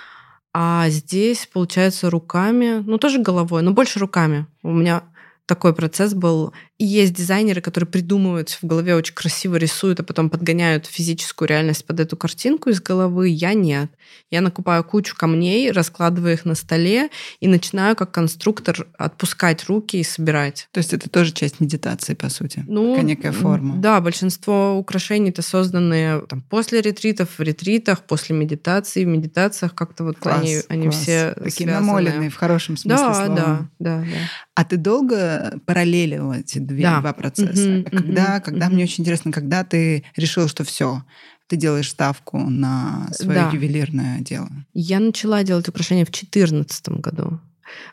а 0.58 0.88
здесь, 0.88 1.46
получается, 1.52 2.08
руками, 2.08 2.82
ну 2.86 2.96
тоже 2.96 3.20
головой, 3.20 3.60
но 3.60 3.72
больше 3.72 3.98
руками. 3.98 4.46
У 4.62 4.72
меня 4.72 5.02
такой 5.44 5.74
процесс 5.74 6.14
был. 6.14 6.54
И 6.78 6.84
есть 6.84 7.14
дизайнеры, 7.14 7.62
которые 7.62 7.88
придумывают 7.88 8.50
в 8.50 8.64
голове, 8.66 8.94
очень 8.94 9.14
красиво 9.14 9.56
рисуют, 9.56 10.00
а 10.00 10.02
потом 10.02 10.28
подгоняют 10.28 10.84
физическую 10.86 11.48
реальность 11.48 11.86
под 11.86 12.00
эту 12.00 12.18
картинку 12.18 12.68
из 12.68 12.82
головы. 12.82 13.28
Я 13.28 13.54
нет. 13.54 13.90
Я 14.30 14.42
накупаю 14.42 14.84
кучу 14.84 15.16
камней, 15.16 15.70
раскладываю 15.70 16.34
их 16.34 16.44
на 16.44 16.54
столе 16.54 17.08
и 17.40 17.48
начинаю 17.48 17.96
как 17.96 18.10
конструктор 18.10 18.86
отпускать 18.98 19.64
руки 19.64 19.98
и 19.98 20.02
собирать. 20.02 20.68
То 20.72 20.78
есть 20.78 20.92
это 20.92 21.08
тоже 21.08 21.32
часть 21.32 21.60
медитации, 21.60 22.12
по 22.12 22.28
сути? 22.28 22.62
Ну, 22.68 22.90
Такая 22.90 23.06
некая 23.06 23.32
форма. 23.32 23.76
Да, 23.76 24.00
большинство 24.02 24.76
украшений-то 24.76 25.40
созданы 25.40 26.20
там, 26.28 26.42
после 26.42 26.82
ретритов, 26.82 27.38
в 27.38 27.42
ретритах, 27.42 28.02
после 28.02 28.36
медитации, 28.36 29.04
в 29.04 29.08
медитациях 29.08 29.74
как-то 29.74 30.04
вот 30.04 30.18
класс, 30.18 30.40
они, 30.42 30.60
они 30.68 30.82
класс. 30.88 30.96
все 31.00 31.32
Такие 31.36 31.50
связаны. 31.50 31.86
намоленные 31.86 32.30
в 32.30 32.36
хорошем 32.36 32.76
смысле 32.76 32.98
да, 32.98 33.14
слова. 33.14 33.36
Да, 33.36 33.68
да, 33.78 34.00
да. 34.00 34.06
А 34.54 34.64
ты 34.64 34.76
долго 34.76 35.58
параллелила 35.64 36.34
эти 36.34 36.65
две, 36.66 36.82
да. 36.82 37.00
два 37.00 37.12
процесса? 37.12 37.78
Угу, 37.78 37.90
когда, 37.90 38.36
угу, 38.36 38.44
когда 38.44 38.66
угу. 38.66 38.74
мне 38.74 38.84
очень 38.84 39.02
интересно, 39.02 39.32
когда 39.32 39.64
ты 39.64 40.04
решила, 40.16 40.48
что 40.48 40.64
все, 40.64 41.02
ты 41.46 41.56
делаешь 41.56 41.90
ставку 41.90 42.38
на 42.38 43.08
свое 43.12 43.40
да. 43.40 43.50
ювелирное 43.52 44.20
дело? 44.20 44.48
Я 44.74 45.00
начала 45.00 45.42
делать 45.42 45.68
украшения 45.68 46.04
в 46.04 46.10
2014 46.10 46.88
году. 47.00 47.40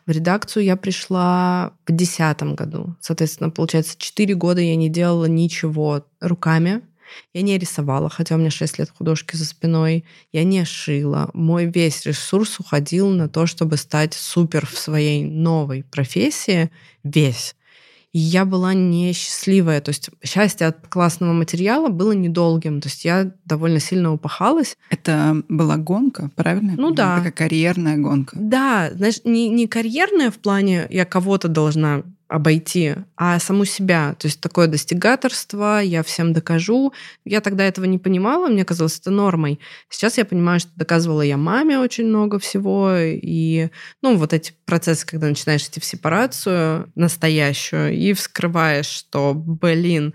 В 0.06 0.10
редакцию 0.10 0.64
я 0.64 0.76
пришла 0.76 1.72
в 1.86 1.92
2010 1.92 2.54
году. 2.54 2.96
Соответственно, 3.00 3.50
получается, 3.50 3.96
4 3.98 4.34
года 4.34 4.60
я 4.60 4.76
не 4.76 4.88
делала 4.88 5.26
ничего 5.26 6.06
руками. 6.20 6.82
Я 7.32 7.42
не 7.42 7.58
рисовала, 7.58 8.08
хотя 8.08 8.34
у 8.34 8.38
меня 8.38 8.50
6 8.50 8.78
лет 8.78 8.90
художки 8.90 9.36
за 9.36 9.44
спиной. 9.44 10.04
Я 10.32 10.44
не 10.44 10.64
шила. 10.64 11.30
Мой 11.34 11.66
весь 11.66 12.04
ресурс 12.06 12.58
уходил 12.60 13.08
на 13.10 13.28
то, 13.28 13.46
чтобы 13.46 13.76
стать 13.76 14.14
супер 14.14 14.66
в 14.66 14.76
своей 14.78 15.24
новой 15.24 15.84
профессии. 15.84 16.70
Весь. 17.02 17.54
И 18.14 18.18
я 18.20 18.44
была 18.44 18.74
несчастливая. 18.74 19.80
То 19.80 19.90
есть 19.90 20.08
счастье 20.24 20.68
от 20.68 20.86
классного 20.86 21.32
материала 21.32 21.88
было 21.88 22.12
недолгим. 22.12 22.80
То 22.80 22.88
есть 22.88 23.04
я 23.04 23.32
довольно 23.44 23.80
сильно 23.80 24.12
упахалась. 24.12 24.78
Это 24.88 25.42
была 25.48 25.76
гонка, 25.76 26.30
правильно? 26.36 26.74
Ну 26.76 26.92
да. 26.92 27.16
Такая 27.16 27.32
карьерная 27.32 27.96
гонка. 27.96 28.36
Да, 28.38 28.92
знаешь, 28.94 29.20
не, 29.24 29.48
не 29.48 29.66
карьерная 29.66 30.30
в 30.30 30.38
плане 30.38 30.86
я 30.90 31.04
кого-то 31.04 31.48
должна 31.48 32.04
обойти, 32.34 32.96
а 33.16 33.38
саму 33.38 33.64
себя. 33.64 34.16
То 34.18 34.26
есть 34.26 34.40
такое 34.40 34.66
достигаторство, 34.66 35.80
я 35.80 36.02
всем 36.02 36.32
докажу. 36.32 36.92
Я 37.24 37.40
тогда 37.40 37.64
этого 37.64 37.84
не 37.84 37.98
понимала, 37.98 38.48
мне 38.48 38.64
казалось 38.64 38.98
это 38.98 39.12
нормой. 39.12 39.60
Сейчас 39.88 40.18
я 40.18 40.24
понимаю, 40.24 40.58
что 40.58 40.70
доказывала 40.74 41.22
я 41.22 41.36
маме 41.36 41.78
очень 41.78 42.06
много 42.06 42.40
всего. 42.40 42.92
И, 42.98 43.68
ну, 44.02 44.16
вот 44.16 44.32
эти 44.32 44.52
процессы, 44.64 45.06
когда 45.06 45.28
начинаешь 45.28 45.62
идти 45.62 45.78
в 45.78 45.84
сепарацию 45.84 46.90
настоящую 46.96 47.96
и 47.96 48.12
вскрываешь, 48.14 48.86
что, 48.86 49.32
блин, 49.34 50.12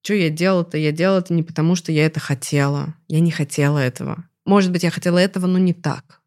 что 0.00 0.14
я 0.14 0.30
делала-то? 0.30 0.78
Я 0.78 0.92
делала 0.92 1.18
это 1.18 1.34
не 1.34 1.42
потому, 1.42 1.76
что 1.76 1.92
я 1.92 2.06
это 2.06 2.20
хотела. 2.20 2.94
Я 3.06 3.20
не 3.20 3.30
хотела 3.30 3.78
этого. 3.78 4.24
Может 4.46 4.72
быть, 4.72 4.82
я 4.82 4.90
хотела 4.90 5.18
этого, 5.18 5.46
но 5.46 5.58
не 5.58 5.74
так. 5.74 6.22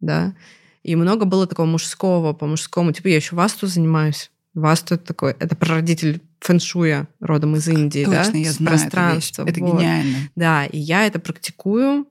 Да? 0.00 0.34
И 0.82 0.94
много 0.94 1.24
было 1.24 1.46
такого 1.46 1.66
мужского 1.66 2.34
по 2.34 2.46
мужскому. 2.46 2.92
Типа, 2.92 3.08
я 3.08 3.16
еще 3.16 3.34
васту 3.34 3.66
занимаюсь. 3.66 4.30
Васту 4.54 4.94
это 4.94 5.04
такой, 5.04 5.32
это 5.38 5.54
прародитель 5.54 6.22
фэншуя 6.40 7.08
родом 7.20 7.56
из 7.56 7.68
Индии, 7.68 8.04
Точно, 8.04 8.32
да? 8.32 8.38
я 8.38 8.52
знаю 8.52 8.78
пространство. 8.78 9.46
Это, 9.46 9.60
вот. 9.60 9.78
гениально. 9.78 10.16
Да, 10.36 10.64
и 10.66 10.78
я 10.78 11.06
это 11.06 11.18
практикую 11.18 12.06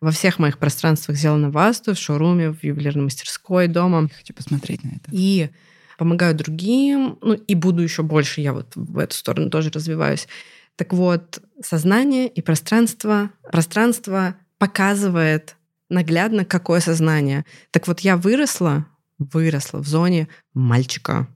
во 0.00 0.10
всех 0.10 0.38
моих 0.38 0.58
пространствах 0.58 1.16
сделано 1.16 1.50
васту, 1.50 1.94
в 1.94 1.98
шоуруме, 1.98 2.50
в 2.50 2.64
ювелирной 2.64 3.04
мастерской, 3.04 3.68
дома. 3.68 4.02
Я 4.02 4.16
хочу 4.18 4.34
посмотреть 4.34 4.82
на 4.82 4.88
это. 4.88 5.10
И 5.12 5.50
помогаю 5.96 6.34
другим, 6.34 7.18
ну 7.20 7.34
и 7.34 7.54
буду 7.54 7.82
еще 7.82 8.02
больше, 8.02 8.40
я 8.40 8.52
вот 8.52 8.72
в 8.74 8.98
эту 8.98 9.14
сторону 9.14 9.50
тоже 9.50 9.70
развиваюсь. 9.70 10.26
Так 10.76 10.92
вот, 10.92 11.40
сознание 11.62 12.26
и 12.26 12.42
пространство, 12.42 13.30
пространство 13.50 14.34
показывает 14.58 15.56
наглядно, 15.88 16.44
какое 16.44 16.80
сознание. 16.80 17.44
Так 17.70 17.86
вот, 17.86 18.00
я 18.00 18.16
выросла, 18.16 18.86
выросла 19.18 19.78
в 19.78 19.86
зоне 19.86 20.28
мальчика. 20.54 21.28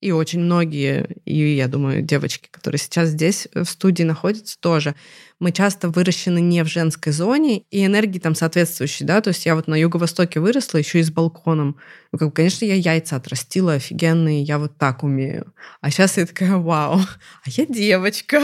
И 0.00 0.12
очень 0.12 0.40
многие, 0.40 1.18
и 1.26 1.54
я 1.54 1.68
думаю, 1.68 2.00
девочки, 2.02 2.48
которые 2.50 2.78
сейчас 2.78 3.10
здесь 3.10 3.48
в 3.54 3.66
студии 3.66 4.02
находятся, 4.02 4.58
тоже 4.58 4.94
мы 5.40 5.52
часто 5.52 5.88
выращены 5.88 6.40
не 6.40 6.62
в 6.62 6.68
женской 6.68 7.12
зоне, 7.12 7.64
и 7.70 7.84
энергии 7.84 8.18
там 8.18 8.34
соответствующие, 8.34 9.06
да, 9.06 9.20
то 9.22 9.28
есть 9.28 9.46
я 9.46 9.54
вот 9.54 9.66
на 9.68 9.74
юго-востоке 9.74 10.38
выросла 10.38 10.78
еще 10.78 11.00
и 11.00 11.02
с 11.02 11.10
балконом. 11.10 11.76
Ну, 12.12 12.18
как, 12.18 12.34
конечно, 12.34 12.64
я 12.66 12.74
яйца 12.74 13.16
отрастила 13.16 13.74
офигенные, 13.74 14.42
я 14.42 14.58
вот 14.58 14.76
так 14.76 15.02
умею. 15.02 15.52
А 15.80 15.90
сейчас 15.90 16.18
я 16.18 16.26
такая, 16.26 16.56
вау, 16.56 17.00
а 17.00 17.46
я 17.46 17.66
девочка, 17.66 18.42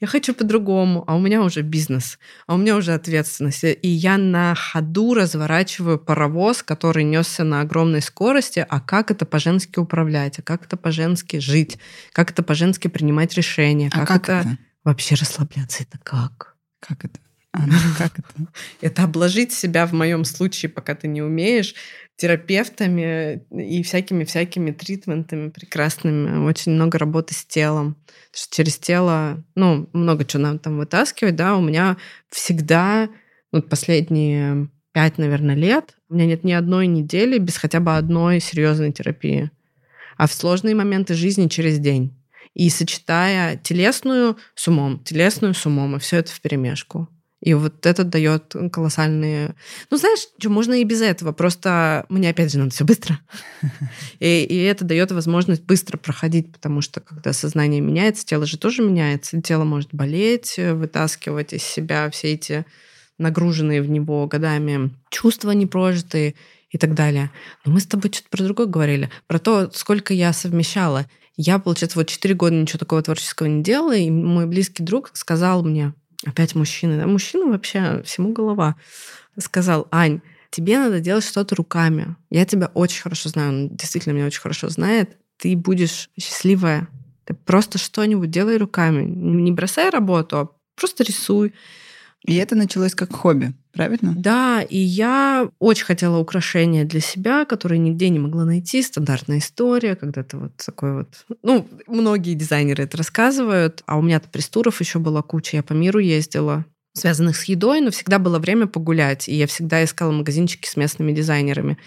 я 0.00 0.06
хочу 0.06 0.34
по-другому, 0.34 1.04
а 1.06 1.16
у 1.16 1.20
меня 1.20 1.42
уже 1.42 1.60
бизнес, 1.60 2.18
а 2.46 2.54
у 2.54 2.56
меня 2.56 2.76
уже 2.76 2.94
ответственность. 2.94 3.64
И 3.64 3.88
я 3.88 4.16
на 4.16 4.54
ходу 4.54 5.14
разворачиваю 5.14 5.98
паровоз, 5.98 6.62
который 6.62 7.04
несся 7.04 7.44
на 7.44 7.60
огромной 7.60 8.00
скорости, 8.00 8.64
а 8.66 8.80
как 8.80 9.10
это 9.10 9.26
по-женски 9.26 9.78
управлять, 9.78 10.38
а 10.38 10.42
как 10.42 10.64
это 10.64 10.78
по-женски 10.78 11.36
жить, 11.36 11.78
как 12.12 12.30
это 12.30 12.42
по-женски 12.42 12.88
принимать 12.88 13.34
решения, 13.34 13.90
а 13.92 13.98
как, 13.98 14.08
как 14.08 14.22
это... 14.22 14.32
это 14.48 14.58
Вообще 14.84 15.14
расслабляться 15.14 15.82
это 15.82 15.98
как? 16.02 16.56
Как 16.80 17.04
это? 17.04 17.20
Анна, 17.52 17.74
как 17.98 18.18
это? 18.18 18.28
Это 18.80 19.04
обложить 19.04 19.52
себя 19.52 19.86
в 19.86 19.92
моем 19.92 20.24
случае, 20.24 20.70
пока 20.70 20.94
ты 20.94 21.08
не 21.08 21.22
умеешь, 21.22 21.74
терапевтами 22.16 23.42
и 23.50 23.82
всякими-всякими 23.82 24.72
тритментами 24.72 25.50
прекрасными. 25.50 26.46
Очень 26.46 26.72
много 26.72 26.98
работы 26.98 27.34
с 27.34 27.44
телом. 27.44 27.96
что 28.32 28.54
через 28.54 28.78
тело, 28.78 29.44
ну, 29.54 29.88
много 29.92 30.24
чего 30.24 30.42
нам 30.42 30.58
там 30.58 30.78
вытаскивать, 30.78 31.36
да, 31.36 31.56
у 31.56 31.60
меня 31.60 31.96
всегда, 32.30 33.08
вот 33.52 33.68
последние 33.68 34.68
пять, 34.92 35.18
наверное, 35.18 35.54
лет, 35.54 35.96
у 36.08 36.14
меня 36.14 36.26
нет 36.26 36.44
ни 36.44 36.52
одной 36.52 36.86
недели 36.86 37.38
без 37.38 37.56
хотя 37.56 37.80
бы 37.80 37.96
одной 37.96 38.40
серьезной 38.40 38.92
терапии. 38.92 39.50
А 40.16 40.26
в 40.26 40.32
сложные 40.32 40.74
моменты 40.74 41.14
жизни 41.14 41.48
через 41.48 41.78
день 41.78 42.19
и 42.54 42.68
сочетая 42.70 43.56
телесную 43.56 44.36
с 44.54 44.68
умом, 44.68 45.02
телесную 45.04 45.54
с 45.54 45.64
умом, 45.66 45.96
и 45.96 45.98
все 45.98 46.18
это 46.18 46.32
в 46.32 46.40
перемешку. 46.40 47.08
И 47.40 47.54
вот 47.54 47.86
это 47.86 48.04
дает 48.04 48.54
колоссальные... 48.70 49.54
Ну, 49.90 49.96
знаешь, 49.96 50.20
что 50.38 50.50
можно 50.50 50.74
и 50.74 50.84
без 50.84 51.00
этого. 51.00 51.32
Просто 51.32 52.04
мне, 52.10 52.28
опять 52.28 52.52
же, 52.52 52.58
надо 52.58 52.70
все 52.70 52.84
быстро. 52.84 53.18
И, 54.20 54.44
и 54.44 54.56
это 54.58 54.84
дает 54.84 55.10
возможность 55.10 55.62
быстро 55.62 55.96
проходить, 55.96 56.52
потому 56.52 56.82
что 56.82 57.00
когда 57.00 57.32
сознание 57.32 57.80
меняется, 57.80 58.26
тело 58.26 58.44
же 58.44 58.58
тоже 58.58 58.82
меняется. 58.82 59.40
Тело 59.40 59.64
может 59.64 59.94
болеть, 59.94 60.58
вытаскивать 60.58 61.54
из 61.54 61.62
себя 61.62 62.10
все 62.10 62.34
эти 62.34 62.66
нагруженные 63.16 63.80
в 63.80 63.88
него 63.88 64.26
годами 64.26 64.90
чувства 65.10 65.52
непрожитые 65.52 66.34
и 66.70 66.78
так 66.78 66.94
далее. 66.94 67.30
Но 67.64 67.72
мы 67.72 67.80
с 67.80 67.86
тобой 67.86 68.12
что-то 68.12 68.28
про 68.28 68.44
другое 68.44 68.66
говорили. 68.66 69.10
Про 69.26 69.38
то, 69.38 69.70
сколько 69.72 70.12
я 70.12 70.34
совмещала. 70.34 71.06
Я, 71.42 71.58
получается, 71.58 71.98
вот 71.98 72.06
4 72.06 72.34
года 72.34 72.54
ничего 72.54 72.78
такого 72.78 73.02
творческого 73.02 73.46
не 73.46 73.62
делала, 73.62 73.96
и 73.96 74.10
мой 74.10 74.44
близкий 74.44 74.82
друг 74.82 75.10
сказал 75.14 75.62
мне, 75.62 75.94
опять 76.26 76.54
мужчина, 76.54 76.98
да, 76.98 77.06
мужчина 77.06 77.46
вообще 77.46 78.02
всему 78.04 78.34
голова, 78.34 78.76
сказал, 79.38 79.88
Ань, 79.90 80.20
тебе 80.50 80.78
надо 80.78 81.00
делать 81.00 81.24
что-то 81.24 81.54
руками. 81.54 82.14
Я 82.28 82.44
тебя 82.44 82.70
очень 82.74 83.00
хорошо 83.00 83.30
знаю, 83.30 83.48
он 83.48 83.68
действительно 83.70 84.12
меня 84.12 84.26
очень 84.26 84.42
хорошо 84.42 84.68
знает. 84.68 85.16
Ты 85.38 85.56
будешь 85.56 86.10
счастливая. 86.20 86.88
Ты 87.24 87.32
просто 87.32 87.78
что-нибудь 87.78 88.30
делай 88.30 88.58
руками. 88.58 89.02
Не 89.02 89.50
бросай 89.50 89.88
работу, 89.88 90.36
а 90.36 90.48
просто 90.76 91.04
рисуй. 91.04 91.54
И 92.22 92.36
это 92.36 92.54
началось 92.54 92.94
как 92.94 93.14
хобби, 93.14 93.54
правильно? 93.72 94.14
Да, 94.16 94.62
и 94.62 94.78
я 94.78 95.48
очень 95.58 95.84
хотела 95.84 96.18
украшения 96.18 96.84
для 96.84 97.00
себя, 97.00 97.44
которые 97.44 97.78
нигде 97.78 98.08
не 98.08 98.18
могла 98.18 98.44
найти. 98.44 98.82
Стандартная 98.82 99.38
история, 99.38 99.96
когда-то 99.96 100.38
вот 100.38 100.56
такой 100.56 100.94
вот... 100.94 101.26
Ну, 101.42 101.66
многие 101.86 102.34
дизайнеры 102.34 102.84
это 102.84 102.96
рассказывают, 102.96 103.82
а 103.86 103.98
у 103.98 104.02
меня-то 104.02 104.28
престуров 104.28 104.80
еще 104.80 104.98
была 104.98 105.22
куча. 105.22 105.56
Я 105.56 105.62
по 105.62 105.72
миру 105.72 105.98
ездила, 105.98 106.64
связанных 106.94 107.36
с 107.36 107.44
едой, 107.44 107.80
но 107.80 107.90
всегда 107.90 108.18
было 108.18 108.38
время 108.38 108.66
погулять, 108.66 109.28
и 109.28 109.34
я 109.34 109.46
всегда 109.46 109.84
искала 109.84 110.12
магазинчики 110.12 110.68
с 110.68 110.76
местными 110.76 111.12
дизайнерами. 111.12 111.78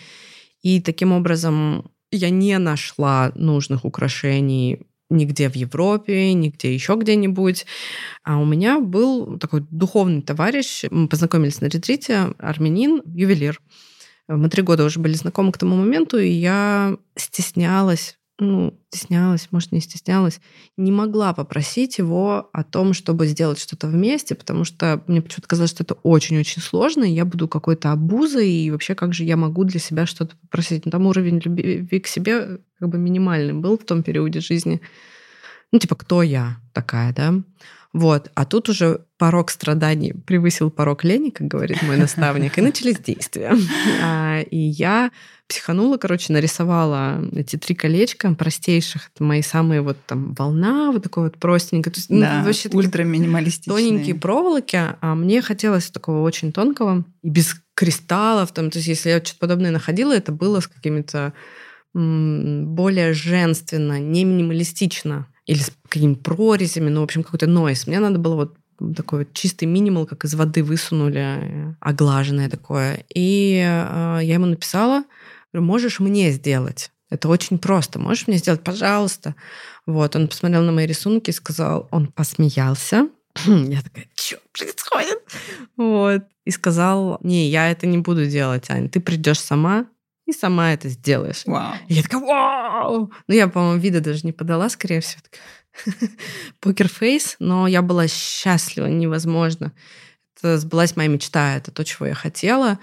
И 0.62 0.82
таким 0.82 1.12
образом 1.12 1.92
я 2.12 2.30
не 2.30 2.58
нашла 2.58 3.32
нужных 3.36 3.86
украшений 3.86 4.88
нигде 5.10 5.50
в 5.50 5.56
Европе, 5.56 6.34
нигде 6.34 6.74
еще 6.74 6.96
где-нибудь. 6.96 7.66
А 8.24 8.40
у 8.40 8.46
меня 8.46 8.80
был 8.80 9.38
такой 9.38 9.66
духовный 9.70 10.22
товарищ, 10.22 10.84
мы 10.90 11.08
познакомились 11.08 11.62
на 11.62 11.66
ретрите, 11.66 12.34
армянин, 12.38 13.02
ювелир. 13.06 13.62
Мы 14.28 14.50
три 14.50 14.64
года 14.64 14.86
уже 14.86 15.00
были 15.00 15.14
знакомы 15.14 15.52
к 15.52 15.58
тому 15.58 15.76
моменту, 15.76 16.18
и 16.18 16.30
я 16.30 16.98
стеснялась 17.16 18.18
ну, 18.44 18.80
стеснялась, 18.90 19.48
может, 19.52 19.72
не 19.72 19.80
стеснялась, 19.80 20.40
не 20.78 20.92
могла 20.92 21.34
попросить 21.34 21.98
его 21.98 22.50
о 22.54 22.64
том, 22.64 22.94
чтобы 22.94 23.28
сделать 23.28 23.60
что-то 23.60 23.88
вместе, 23.88 24.36
потому 24.36 24.66
что 24.66 25.04
мне 25.08 25.22
почему-то 25.22 25.48
казалось, 25.48 25.72
что 25.72 25.84
это 25.84 25.96
очень-очень 26.04 26.62
сложно, 26.62 27.04
и 27.04 27.14
я 27.14 27.26
буду 27.26 27.48
какой-то 27.48 27.92
обузой, 27.92 28.50
и 28.50 28.72
вообще 28.72 28.96
как 28.96 29.14
же 29.14 29.24
я 29.24 29.38
могу 29.38 29.64
для 29.64 29.80
себя 29.80 30.06
что-то 30.06 30.36
попросить. 30.38 30.86
Ну, 30.86 30.92
там 30.92 31.06
уровень 31.08 31.40
любви 31.44 32.00
к 32.00 32.08
себе 32.08 32.60
как 32.80 32.90
бы 32.90 32.98
минимальный 32.98 33.54
был 33.54 33.78
в 33.78 33.86
том 33.86 34.04
периоде 34.04 34.42
жизни. 34.42 34.82
Ну, 35.72 35.80
типа, 35.80 35.96
кто 35.96 36.22
я 36.22 36.58
такая, 36.74 37.14
да? 37.14 37.34
Вот. 37.94 38.32
А 38.34 38.46
тут 38.46 38.70
уже 38.70 39.06
порог 39.18 39.52
страданий 39.52 40.14
превысил 40.14 40.72
порог 40.72 41.04
лени, 41.04 41.30
как 41.30 41.48
говорит 41.48 41.82
мой 41.84 41.96
наставник, 41.98 42.58
и 42.58 42.62
начались 42.62 43.00
действия. 43.00 43.56
А, 44.02 44.42
и 44.42 44.58
я 44.58 45.12
психанула, 45.54 45.98
короче, 45.98 46.34
нарисовала 46.34 47.24
эти 47.36 47.58
три 47.58 47.76
колечка 47.76 48.34
простейших. 48.34 49.12
Это 49.14 49.24
мои 49.24 49.44
самые 49.44 49.82
вот 49.82 49.98
там 50.08 50.34
волна, 50.34 50.92
вот 50.92 51.04
такой 51.04 51.26
вот 51.26 51.38
простенький. 51.38 51.92
То 51.92 52.00
есть, 52.00 52.10
ну, 52.10 52.22
да, 52.22 52.40
ну, 52.40 52.46
вообще 52.46 52.70
ультра 52.74 53.04
минималистичные. 53.04 53.76
Тоненькие 53.76 54.16
проволоки, 54.16 54.80
а 55.00 55.14
мне 55.14 55.44
хотелось 55.44 55.92
такого 55.92 56.22
очень 56.22 56.52
тонкого 56.52 57.06
и 57.22 57.30
без 57.30 57.56
кристаллов. 57.76 58.52
Там, 58.52 58.72
то 58.72 58.80
есть 58.80 58.88
если 58.88 59.10
я 59.12 59.18
что-то 59.18 59.40
подобное 59.40 59.70
находила, 59.70 60.12
это 60.12 60.32
было 60.32 60.60
с 60.60 60.68
какими-то 60.68 61.34
более 61.94 63.14
женственно, 63.14 64.00
не 64.00 64.24
минималистично 64.24 65.28
или 65.46 65.60
с 65.60 65.72
какими-то 65.88 66.24
прорезями, 66.24 66.90
ну, 66.90 67.02
в 67.02 67.04
общем, 67.04 67.22
какой-то 67.22 67.46
нойс. 67.46 67.86
Мне 67.86 68.00
надо 68.00 68.18
было 68.18 68.34
вот 68.36 68.56
такой 68.96 69.20
вот 69.20 69.34
чистый 69.34 69.66
минимал, 69.66 70.08
как 70.08 70.26
из 70.26 70.34
воды 70.34 70.64
высунули, 70.64 71.20
э, 71.20 71.74
оглаженное 71.80 72.50
такое. 72.50 73.06
И 73.14 73.62
э, 73.64 74.20
я 74.24 74.34
ему 74.34 74.48
написала, 74.48 75.04
говорю, 75.54 75.68
можешь 75.68 76.00
мне 76.00 76.32
сделать? 76.32 76.92
Это 77.10 77.30
очень 77.30 77.60
просто. 77.60 78.00
Можешь 78.00 78.28
мне 78.28 78.38
сделать, 78.38 78.64
пожалуйста? 78.64 79.36
Вот, 79.86 80.16
он 80.16 80.28
посмотрел 80.28 80.64
на 80.64 80.72
мои 80.72 80.88
рисунки 80.88 81.30
и 81.30 81.34
сказал, 81.34 81.88
он 81.92 82.08
посмеялся. 82.08 83.10
Я 83.46 83.82
такая, 83.82 84.08
что 84.16 84.38
происходит? 84.52 85.20
Вот. 85.78 86.24
И 86.46 86.52
сказал, 86.52 87.20
не, 87.22 87.50
я 87.50 87.72
это 87.72 87.88
не 87.88 88.00
буду 88.00 88.26
делать, 88.26 88.70
Аня, 88.70 88.90
ты 88.90 89.00
придешь 89.00 89.40
сама, 89.40 89.86
и 90.26 90.34
сама 90.34 90.74
это 90.74 90.90
сделаешь. 90.90 91.44
Вау. 91.46 91.74
И 91.88 91.94
я 91.94 92.04
такая, 92.04 92.22
вау! 92.22 93.14
Ну, 93.28 93.34
я, 93.34 93.48
по-моему, 93.48 93.80
вида 93.80 94.02
даже 94.02 94.26
не 94.26 94.34
подала, 94.34 94.70
скорее 94.70 95.00
всего. 95.00 95.22
Покерфейс, 96.60 97.38
но 97.40 97.68
я 97.68 97.82
была 97.82 98.08
счастлива, 98.08 98.88
невозможно. 98.88 99.72
Это 100.38 100.58
сбылась 100.58 100.96
моя 100.96 101.10
мечта, 101.10 101.56
это 101.56 101.72
то, 101.72 101.86
чего 101.86 102.08
я 102.08 102.14
хотела. 102.14 102.80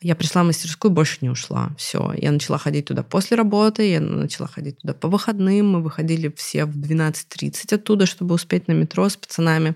Я 0.00 0.14
пришла 0.16 0.42
в 0.42 0.46
мастерскую, 0.46 0.90
больше 0.90 1.18
не 1.20 1.30
ушла. 1.30 1.70
Все, 1.76 2.12
я 2.16 2.32
начала 2.32 2.58
ходить 2.58 2.86
туда 2.86 3.02
после 3.02 3.36
работы, 3.36 3.88
я 3.90 4.00
начала 4.00 4.48
ходить 4.48 4.78
туда 4.78 4.94
по 4.94 5.08
выходным. 5.08 5.68
Мы 5.68 5.82
выходили 5.82 6.32
все 6.36 6.64
в 6.64 6.76
12.30 6.76 7.74
оттуда, 7.74 8.06
чтобы 8.06 8.34
успеть 8.34 8.68
на 8.68 8.72
метро 8.72 9.08
с 9.08 9.16
пацанами. 9.16 9.74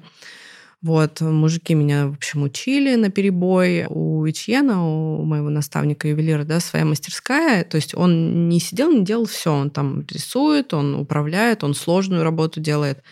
Вот, 0.80 1.20
мужики 1.20 1.74
меня, 1.74 2.06
в 2.06 2.12
общем, 2.14 2.44
учили 2.44 2.94
на 2.94 3.10
перебой. 3.10 3.86
У 3.88 4.24
Ичьена, 4.28 4.84
у 4.84 5.24
моего 5.24 5.50
наставника 5.50 6.06
ювелира, 6.06 6.44
да, 6.44 6.60
своя 6.60 6.84
мастерская. 6.84 7.64
То 7.64 7.76
есть 7.76 7.96
он 7.96 8.48
не 8.48 8.60
сидел, 8.60 8.92
не 8.92 9.04
делал 9.04 9.26
все. 9.26 9.52
Он 9.52 9.70
там 9.70 10.06
рисует, 10.08 10.72
он 10.72 10.94
управляет, 10.94 11.64
он 11.64 11.74
сложную 11.74 12.22
работу 12.22 12.60
делает. 12.60 13.02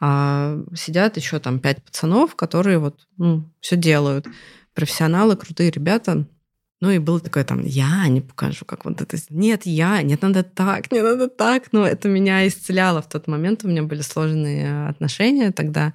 А 0.00 0.58
сидят 0.74 1.16
еще 1.16 1.38
там 1.38 1.58
пять 1.60 1.82
пацанов, 1.82 2.34
которые 2.34 2.78
вот 2.78 3.06
ну, 3.16 3.48
все 3.60 3.76
делают. 3.76 4.26
Профессионалы, 4.74 5.36
крутые 5.36 5.70
ребята. 5.70 6.26
Ну 6.80 6.90
и 6.90 6.98
было 6.98 7.20
такое 7.20 7.44
там, 7.44 7.62
я 7.64 8.06
не 8.08 8.20
покажу, 8.20 8.64
как 8.64 8.84
вот 8.84 9.00
это. 9.00 9.16
Нет, 9.30 9.62
я, 9.64 10.02
нет, 10.02 10.20
надо 10.22 10.42
так, 10.42 10.92
не 10.92 11.00
надо 11.00 11.28
так. 11.28 11.72
Но 11.72 11.86
это 11.86 12.08
меня 12.08 12.46
исцеляло 12.46 13.00
в 13.00 13.08
тот 13.08 13.26
момент. 13.28 13.64
У 13.64 13.68
меня 13.68 13.82
были 13.82 14.02
сложные 14.02 14.88
отношения 14.88 15.52
тогда. 15.52 15.94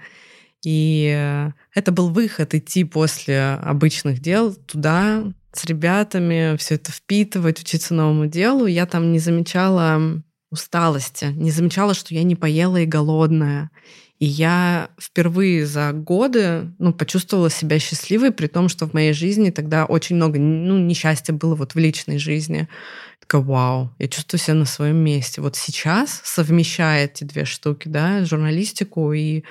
И 0.63 1.13
э, 1.15 1.51
это 1.73 1.91
был 1.91 2.09
выход 2.09 2.53
идти 2.53 2.83
после 2.83 3.59
обычных 3.61 4.19
дел 4.19 4.53
туда 4.53 5.31
с 5.53 5.65
ребятами, 5.65 6.57
все 6.57 6.75
это 6.75 6.91
впитывать, 6.91 7.59
учиться 7.59 7.93
новому 7.93 8.27
делу. 8.27 8.65
Я 8.65 8.85
там 8.85 9.11
не 9.11 9.19
замечала 9.19 10.21
усталости, 10.51 11.25
не 11.25 11.51
замечала, 11.51 11.93
что 11.93 12.13
я 12.13 12.23
не 12.23 12.35
поела 12.35 12.77
и 12.77 12.85
голодная. 12.85 13.69
И 14.19 14.25
я 14.25 14.89
впервые 14.99 15.65
за 15.65 15.93
годы 15.93 16.73
ну, 16.77 16.91
почувствовала 16.91 17.49
себя 17.49 17.79
счастливой, 17.79 18.31
при 18.31 18.47
том, 18.47 18.67
что 18.67 18.85
в 18.85 18.93
моей 18.93 19.13
жизни 19.13 19.49
тогда 19.49 19.85
очень 19.85 20.17
много 20.17 20.37
ну, 20.39 20.77
несчастья 20.77 21.31
было 21.31 21.55
вот 21.55 21.73
в 21.73 21.77
личной 21.77 22.17
жизни. 22.17 22.67
Такая, 23.21 23.41
вау, 23.41 23.95
я 23.97 24.09
чувствую 24.09 24.41
себя 24.41 24.55
на 24.55 24.65
своем 24.65 24.97
месте. 24.97 25.39
Вот 25.39 25.55
сейчас, 25.55 26.21
совмещая 26.25 27.05
эти 27.05 27.23
две 27.23 27.45
штуки, 27.45 27.87
да, 27.87 28.25
журналистику 28.25 29.13
и 29.13 29.43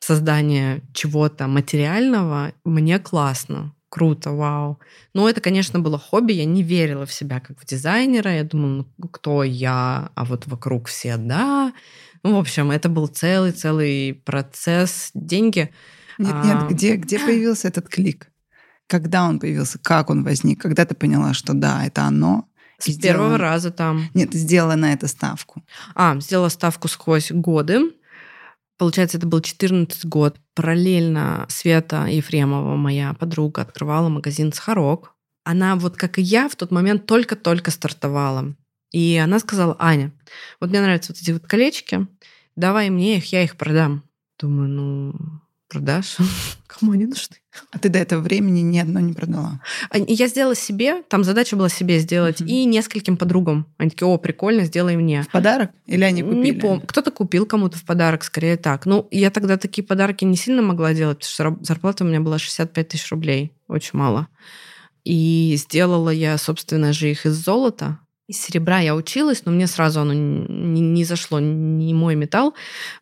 создание 0.00 0.82
чего-то 0.92 1.46
материального, 1.46 2.52
мне 2.64 2.98
классно. 2.98 3.75
Круто, 3.88 4.32
вау. 4.32 4.80
Но 5.14 5.28
это, 5.28 5.40
конечно, 5.40 5.78
было 5.78 5.98
хобби. 5.98 6.32
Я 6.32 6.44
не 6.44 6.62
верила 6.62 7.06
в 7.06 7.12
себя 7.12 7.40
как 7.40 7.60
в 7.60 7.64
дизайнера. 7.64 8.34
Я 8.34 8.44
думала, 8.44 8.86
ну, 8.98 9.08
кто 9.08 9.44
я, 9.44 10.10
а 10.14 10.24
вот 10.24 10.46
вокруг 10.46 10.88
все, 10.88 11.16
да. 11.16 11.72
Ну, 12.22 12.34
в 12.34 12.38
общем, 12.38 12.70
это 12.70 12.88
был 12.88 13.06
целый-целый 13.06 14.14
процесс. 14.24 15.10
Деньги. 15.14 15.72
Нет, 16.18 16.34
нет, 16.44 16.56
а... 16.62 16.66
где, 16.68 16.96
где 16.96 17.18
появился 17.18 17.68
этот 17.68 17.88
клик? 17.88 18.30
Когда 18.88 19.24
он 19.24 19.38
появился? 19.38 19.78
Как 19.78 20.10
он 20.10 20.24
возник? 20.24 20.60
Когда 20.60 20.84
ты 20.84 20.94
поняла, 20.94 21.34
что 21.34 21.54
да, 21.54 21.86
это 21.86 22.02
оно? 22.02 22.48
С 22.78 22.86
сделала... 22.86 23.02
первого 23.02 23.38
раза 23.38 23.70
там. 23.70 24.08
Нет, 24.14 24.34
сделала 24.34 24.74
на 24.74 24.92
это 24.92 25.06
ставку. 25.06 25.64
А, 25.94 26.18
сделала 26.20 26.48
ставку 26.48 26.88
сквозь 26.88 27.30
годы. 27.30 27.92
Получается, 28.78 29.16
это 29.18 29.26
был 29.26 29.40
14 29.40 30.04
год. 30.06 30.36
Параллельно 30.54 31.46
Света 31.48 32.06
Ефремова, 32.06 32.76
моя 32.76 33.14
подруга, 33.14 33.62
открывала 33.62 34.08
магазин 34.08 34.52
«Сахарок». 34.52 35.14
Она 35.44 35.76
вот 35.76 35.96
как 35.96 36.18
и 36.18 36.22
я 36.22 36.48
в 36.48 36.56
тот 36.56 36.70
момент 36.70 37.06
только-только 37.06 37.70
стартовала. 37.70 38.54
И 38.92 39.16
она 39.16 39.38
сказала, 39.38 39.76
Аня, 39.78 40.12
вот 40.60 40.70
мне 40.70 40.80
нравятся 40.80 41.12
вот 41.12 41.20
эти 41.20 41.30
вот 41.30 41.46
колечки, 41.46 42.06
давай 42.56 42.90
мне 42.90 43.18
их, 43.18 43.32
я 43.32 43.42
их 43.42 43.56
продам. 43.56 44.02
Думаю, 44.38 44.68
ну, 44.68 45.14
продашь? 45.76 46.16
Кому 46.66 46.92
они 46.92 47.06
нужны? 47.06 47.36
А 47.70 47.78
ты 47.78 47.88
до 47.88 47.98
этого 47.98 48.20
времени 48.20 48.60
ни 48.60 48.78
одно 48.78 49.00
не 49.00 49.12
продала? 49.12 49.60
А, 49.90 49.98
я 49.98 50.28
сделала 50.28 50.54
себе, 50.54 51.02
там 51.08 51.24
задача 51.24 51.56
была 51.56 51.68
себе 51.68 51.98
сделать, 51.98 52.40
uh-huh. 52.40 52.46
и 52.46 52.64
нескольким 52.64 53.16
подругам. 53.16 53.66
Они 53.78 53.90
такие, 53.90 54.06
о, 54.06 54.18
прикольно, 54.18 54.64
сделай 54.64 54.96
мне. 54.96 55.22
В 55.22 55.28
подарок? 55.28 55.70
Или 55.86 56.04
они 56.04 56.22
купили? 56.22 56.40
Не 56.40 56.52
помню. 56.52 56.86
Кто-то 56.86 57.10
купил 57.10 57.46
кому-то 57.46 57.78
в 57.78 57.84
подарок, 57.84 58.24
скорее 58.24 58.56
так. 58.56 58.86
Ну, 58.86 59.06
я 59.10 59.30
тогда 59.30 59.56
такие 59.56 59.84
подарки 59.84 60.24
не 60.24 60.36
сильно 60.36 60.62
могла 60.62 60.94
делать, 60.94 61.18
потому 61.18 61.56
что 61.56 61.64
зарплата 61.64 62.04
у 62.04 62.06
меня 62.06 62.20
была 62.20 62.38
65 62.38 62.88
тысяч 62.88 63.10
рублей. 63.10 63.52
Очень 63.68 63.98
мало. 63.98 64.28
И 65.04 65.54
сделала 65.56 66.10
я, 66.10 66.36
собственно 66.38 66.92
же, 66.92 67.10
их 67.10 67.26
из 67.26 67.34
золота. 67.34 68.00
Из 68.28 68.40
серебра 68.40 68.80
я 68.80 68.96
училась, 68.96 69.44
но 69.44 69.52
мне 69.52 69.68
сразу 69.68 70.00
оно 70.00 70.12
не, 70.12 70.80
не 70.80 71.04
зашло, 71.04 71.38
не 71.38 71.94
мой 71.94 72.16
металл. 72.16 72.54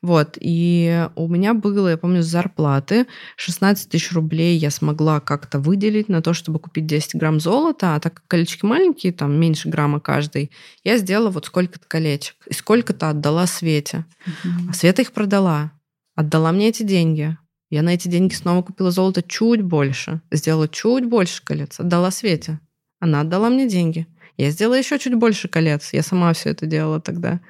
Вот. 0.02 0.36
И 0.38 1.08
у 1.16 1.28
меня 1.28 1.54
было, 1.54 1.88
я 1.88 1.96
помню, 1.96 2.22
с 2.22 2.26
зарплаты 2.26 3.06
16 3.36 3.88
тысяч 3.88 4.12
рублей 4.12 4.58
я 4.58 4.70
смогла 4.70 5.20
как-то 5.20 5.58
выделить 5.58 6.10
на 6.10 6.20
то, 6.20 6.34
чтобы 6.34 6.58
купить 6.58 6.84
10 6.84 7.14
грамм 7.14 7.40
золота, 7.40 7.94
а 7.94 8.00
так 8.00 8.14
как 8.14 8.26
колечки 8.26 8.66
маленькие, 8.66 9.14
там 9.14 9.32
меньше 9.40 9.70
грамма 9.70 9.98
каждый, 9.98 10.50
я 10.82 10.98
сделала 10.98 11.30
вот 11.30 11.46
сколько-то 11.46 11.86
колечек. 11.88 12.36
И 12.46 12.52
сколько-то 12.52 13.08
отдала 13.08 13.46
Свете. 13.46 14.04
Mm-hmm. 14.26 14.68
А 14.68 14.74
Света 14.74 15.00
их 15.00 15.12
продала. 15.12 15.72
Отдала 16.14 16.52
мне 16.52 16.68
эти 16.68 16.82
деньги. 16.82 17.38
Я 17.70 17.82
на 17.82 17.94
эти 17.94 18.08
деньги 18.08 18.34
снова 18.34 18.62
купила 18.62 18.90
золото 18.90 19.22
чуть 19.22 19.62
больше. 19.62 20.20
Сделала 20.30 20.68
чуть 20.68 21.06
больше 21.06 21.42
колец. 21.42 21.80
Отдала 21.80 22.10
Свете. 22.10 22.60
Она 23.00 23.22
отдала 23.22 23.48
мне 23.48 23.66
деньги. 23.66 24.06
Я 24.36 24.50
сделала 24.50 24.74
еще 24.74 24.98
чуть 24.98 25.14
больше 25.14 25.48
колец. 25.48 25.90
Я 25.92 26.02
сама 26.02 26.32
все 26.32 26.50
это 26.50 26.66
делала 26.66 27.00
тогда. 27.00 27.40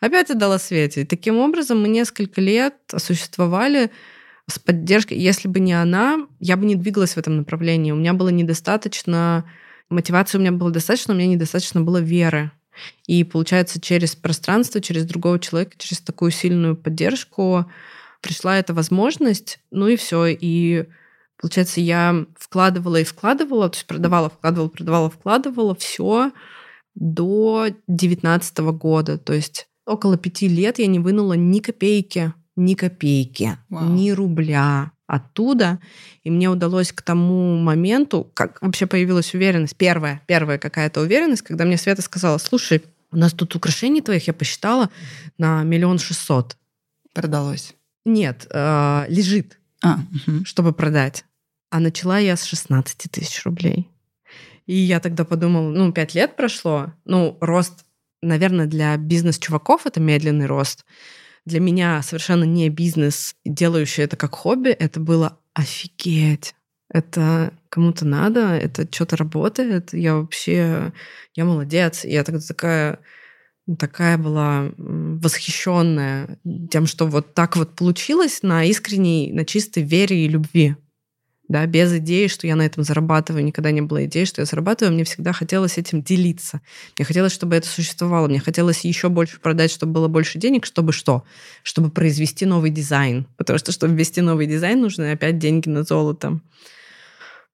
Опять 0.00 0.30
отдала 0.30 0.58
Свете. 0.58 1.02
И 1.02 1.06
таким 1.06 1.38
образом 1.38 1.80
мы 1.80 1.88
несколько 1.88 2.40
лет 2.40 2.74
существовали 2.96 3.90
с 4.48 4.58
поддержкой. 4.58 5.18
Если 5.18 5.48
бы 5.48 5.60
не 5.60 5.72
она, 5.72 6.26
я 6.40 6.56
бы 6.56 6.66
не 6.66 6.74
двигалась 6.74 7.14
в 7.14 7.18
этом 7.18 7.36
направлении. 7.36 7.92
У 7.92 7.96
меня 7.96 8.12
было 8.12 8.28
недостаточно 8.28 9.44
мотивации, 9.88 10.38
у 10.38 10.40
меня 10.40 10.52
было 10.52 10.70
достаточно, 10.70 11.14
у 11.14 11.16
меня 11.16 11.28
недостаточно 11.28 11.80
было 11.80 11.98
веры. 11.98 12.50
И 13.06 13.22
получается, 13.24 13.80
через 13.80 14.16
пространство, 14.16 14.80
через 14.80 15.04
другого 15.04 15.38
человека, 15.38 15.72
через 15.78 16.00
такую 16.00 16.32
сильную 16.32 16.76
поддержку 16.76 17.70
пришла 18.20 18.58
эта 18.58 18.74
возможность, 18.74 19.60
ну 19.70 19.86
и 19.86 19.96
все. 19.96 20.26
И 20.26 20.86
Получается, 21.40 21.80
я 21.80 22.26
вкладывала 22.38 23.00
и 23.00 23.04
вкладывала, 23.04 23.68
то 23.68 23.76
есть 23.76 23.86
продавала, 23.86 24.30
вкладывала, 24.30 24.68
продавала, 24.68 25.10
вкладывала 25.10 25.74
все 25.74 26.32
до 26.94 27.66
2019 27.88 28.58
года. 28.58 29.18
То 29.18 29.32
есть 29.32 29.68
около 29.86 30.16
пяти 30.16 30.48
лет 30.48 30.78
я 30.78 30.86
не 30.86 30.98
вынула 30.98 31.34
ни 31.34 31.60
копейки, 31.60 32.32
ни 32.56 32.74
копейки, 32.74 33.58
Вау. 33.68 33.90
ни 33.90 34.10
рубля 34.10 34.92
оттуда. 35.06 35.80
И 36.22 36.30
мне 36.30 36.48
удалось 36.48 36.92
к 36.92 37.02
тому 37.02 37.56
моменту, 37.58 38.30
как 38.34 38.60
вообще 38.62 38.86
появилась 38.86 39.34
уверенность, 39.34 39.76
первая, 39.76 40.22
первая 40.26 40.58
какая-то 40.58 41.00
уверенность, 41.00 41.42
когда 41.42 41.64
мне 41.64 41.76
Света 41.76 42.02
сказала, 42.02 42.38
слушай, 42.38 42.82
у 43.10 43.16
нас 43.16 43.32
тут 43.32 43.54
украшений 43.54 44.00
твоих, 44.00 44.26
я 44.26 44.32
посчитала, 44.32 44.90
на 45.38 45.62
миллион 45.62 45.98
шестьсот. 45.98 46.56
Продалось? 47.12 47.74
Нет, 48.04 48.46
э, 48.50 49.04
лежит, 49.08 49.58
а, 49.84 50.00
угу. 50.26 50.44
чтобы 50.44 50.72
продать. 50.72 51.24
А 51.70 51.80
начала 51.80 52.18
я 52.18 52.36
с 52.36 52.44
16 52.44 53.10
тысяч 53.10 53.44
рублей. 53.44 53.88
И 54.66 54.74
я 54.74 55.00
тогда 55.00 55.24
подумала, 55.24 55.70
ну, 55.70 55.92
пять 55.92 56.14
лет 56.14 56.36
прошло, 56.36 56.92
ну, 57.04 57.36
рост, 57.40 57.84
наверное, 58.22 58.66
для 58.66 58.96
бизнес-чуваков 58.96 59.86
это 59.86 60.00
медленный 60.00 60.46
рост. 60.46 60.84
Для 61.44 61.60
меня 61.60 62.00
совершенно 62.02 62.44
не 62.44 62.70
бизнес, 62.70 63.36
делающий 63.44 64.04
это 64.04 64.16
как 64.16 64.34
хобби, 64.34 64.70
это 64.70 65.00
было 65.00 65.38
офигеть. 65.52 66.54
Это 66.88 67.52
кому-то 67.68 68.06
надо, 68.06 68.54
это 68.54 68.86
что-то 68.90 69.16
работает, 69.16 69.92
я 69.92 70.16
вообще, 70.16 70.92
я 71.34 71.44
молодец. 71.44 72.04
Я 72.04 72.22
тогда 72.24 72.40
такая, 72.40 73.00
такая 73.78 74.18
была 74.18 74.70
восхищенная 74.76 76.38
тем, 76.70 76.86
что 76.86 77.06
вот 77.06 77.34
так 77.34 77.56
вот 77.56 77.74
получилось 77.74 78.42
на 78.42 78.64
искренней, 78.64 79.32
на 79.32 79.44
чистой 79.44 79.82
вере 79.82 80.24
и 80.24 80.28
любви 80.28 80.76
да, 81.48 81.66
без 81.66 81.92
идеи, 81.94 82.26
что 82.26 82.46
я 82.46 82.56
на 82.56 82.62
этом 82.62 82.84
зарабатываю, 82.84 83.44
никогда 83.44 83.70
не 83.70 83.82
было 83.82 84.06
идеи, 84.06 84.24
что 84.24 84.40
я 84.40 84.46
зарабатываю, 84.46 84.94
мне 84.94 85.04
всегда 85.04 85.32
хотелось 85.32 85.76
этим 85.76 86.02
делиться. 86.02 86.62
Мне 86.96 87.04
хотелось, 87.04 87.32
чтобы 87.32 87.54
это 87.54 87.68
существовало, 87.68 88.28
мне 88.28 88.40
хотелось 88.40 88.84
еще 88.84 89.08
больше 89.08 89.38
продать, 89.40 89.70
чтобы 89.70 89.92
было 89.92 90.08
больше 90.08 90.38
денег, 90.38 90.64
чтобы 90.64 90.92
что? 90.92 91.24
Чтобы 91.62 91.90
произвести 91.90 92.46
новый 92.46 92.70
дизайн. 92.70 93.26
Потому 93.36 93.58
что, 93.58 93.72
чтобы 93.72 93.94
ввести 93.94 94.22
новый 94.22 94.46
дизайн, 94.46 94.80
нужны 94.80 95.12
опять 95.12 95.38
деньги 95.38 95.68
на 95.68 95.82
золото. 95.82 96.40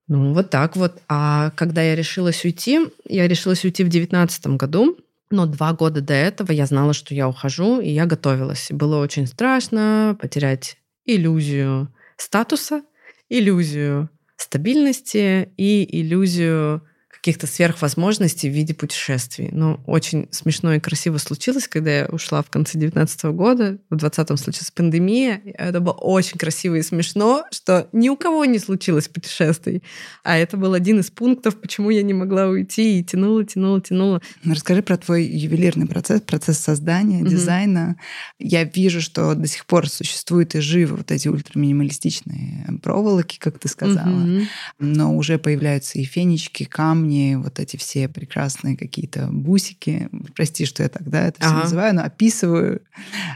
Ну, 0.07 0.33
вот 0.33 0.49
так 0.49 0.75
вот. 0.77 1.01
А 1.09 1.51
когда 1.51 1.81
я 1.81 1.95
решилась 1.95 2.43
уйти, 2.45 2.79
я 3.05 3.27
решилась 3.27 3.63
уйти 3.65 3.83
в 3.83 3.89
девятнадцатом 3.89 4.57
году, 4.57 4.97
но 5.31 5.45
два 5.45 5.73
года 5.73 6.01
до 6.01 6.13
этого 6.13 6.51
я 6.51 6.65
знала, 6.65 6.93
что 6.93 7.13
я 7.13 7.27
ухожу, 7.27 7.79
и 7.79 7.89
я 7.89 8.05
готовилась. 8.05 8.67
было 8.71 8.97
очень 8.97 9.27
страшно 9.27 10.17
потерять 10.19 10.77
иллюзию 11.05 11.93
статуса, 12.17 12.83
иллюзию 13.29 14.09
стабильности 14.35 15.51
и 15.57 16.01
иллюзию 16.01 16.83
каких-то 17.21 17.45
сверхвозможностей 17.45 18.49
в 18.49 18.53
виде 18.53 18.73
путешествий. 18.73 19.49
Ну, 19.51 19.79
очень 19.85 20.27
смешно 20.31 20.73
и 20.73 20.79
красиво 20.79 21.19
случилось, 21.19 21.67
когда 21.67 21.91
я 21.91 22.05
ушла 22.07 22.41
в 22.41 22.49
конце 22.49 22.79
19 22.79 23.25
года, 23.25 23.77
в 23.91 23.95
20-м 23.95 24.37
случилась 24.37 24.71
пандемия. 24.71 25.39
Это 25.45 25.81
было 25.81 25.93
очень 25.93 26.39
красиво 26.39 26.75
и 26.75 26.81
смешно, 26.81 27.45
что 27.51 27.87
ни 27.91 28.09
у 28.09 28.15
кого 28.15 28.45
не 28.45 28.57
случилось 28.57 29.07
путешествий. 29.07 29.83
А 30.23 30.35
это 30.35 30.57
был 30.57 30.73
один 30.73 30.99
из 30.99 31.11
пунктов, 31.11 31.61
почему 31.61 31.91
я 31.91 32.01
не 32.01 32.15
могла 32.15 32.47
уйти 32.47 32.99
и 32.99 33.03
тянула, 33.03 33.45
тянула, 33.45 33.81
тянула. 33.81 34.21
Ну, 34.43 34.55
расскажи 34.55 34.81
про 34.81 34.97
твой 34.97 35.23
ювелирный 35.23 35.85
процесс, 35.85 36.21
процесс 36.21 36.57
создания, 36.57 37.21
mm-hmm. 37.21 37.29
дизайна. 37.29 37.97
Я 38.39 38.63
вижу, 38.63 38.99
что 38.99 39.35
до 39.35 39.45
сих 39.45 39.67
пор 39.67 39.87
существуют 39.87 40.55
и 40.55 40.59
живы 40.59 40.95
вот 40.95 41.11
эти 41.11 41.27
ультраминималистичные 41.27 42.79
проволоки, 42.81 43.37
как 43.37 43.59
ты 43.59 43.67
сказала. 43.67 44.07
Mm-hmm. 44.07 44.45
Но 44.79 45.15
уже 45.15 45.37
появляются 45.37 45.99
и 45.99 46.03
фенечки, 46.03 46.63
камни, 46.63 47.10
камни, 47.11 47.35
вот 47.35 47.59
эти 47.59 47.77
все 47.77 48.07
прекрасные 48.07 48.77
какие-то 48.77 49.27
бусики. 49.31 50.09
Прости, 50.35 50.65
что 50.65 50.83
я 50.83 50.89
тогда 50.89 51.27
это 51.27 51.37
ага. 51.41 51.49
все 51.49 51.63
называю, 51.63 51.95
но 51.95 52.03
описываю. 52.03 52.81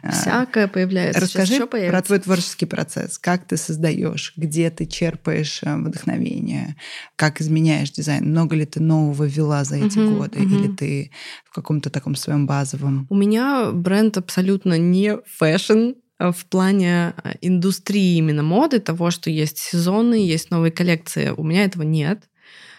А, 0.01 0.11
Всякое 0.11 0.67
появляется. 0.67 1.21
Расскажи 1.21 1.65
про 1.65 2.01
твой 2.01 2.19
творческий 2.19 2.65
процесс. 2.65 3.17
Как 3.17 3.45
ты 3.45 3.57
создаешь, 3.57 4.34
где 4.36 4.69
ты 4.69 4.86
черпаешь 4.86 5.61
э, 5.63 5.76
вдохновение, 5.76 6.76
как 7.15 7.41
изменяешь 7.41 7.91
дизайн. 7.91 8.26
Много 8.26 8.55
ли 8.55 8.65
ты 8.65 8.82
нового 8.82 9.26
ввела 9.26 9.63
за 9.63 9.78
эти 9.78 9.99
угу, 9.99 10.17
годы, 10.17 10.39
угу. 10.39 10.55
или 10.55 10.67
ты 10.67 11.11
в 11.45 11.53
каком-то 11.53 11.89
таком 11.89 12.15
своем 12.15 12.47
базовом? 12.47 13.07
У 13.09 13.15
меня 13.15 13.71
бренд 13.71 14.17
абсолютно 14.17 14.78
не 14.78 15.17
fashion, 15.38 15.93
э, 16.19 16.32
в 16.32 16.45
плане 16.45 17.13
э, 17.23 17.34
индустрии 17.41 18.17
именно 18.17 18.43
моды, 18.43 18.80
того, 18.80 19.11
что 19.11 19.30
есть 19.30 19.57
сезоны, 19.57 20.15
есть 20.15 20.51
новые 20.51 20.71
коллекции. 20.71 21.30
У 21.30 21.43
меня 21.43 21.65
этого 21.65 21.84
нет. 21.84 22.23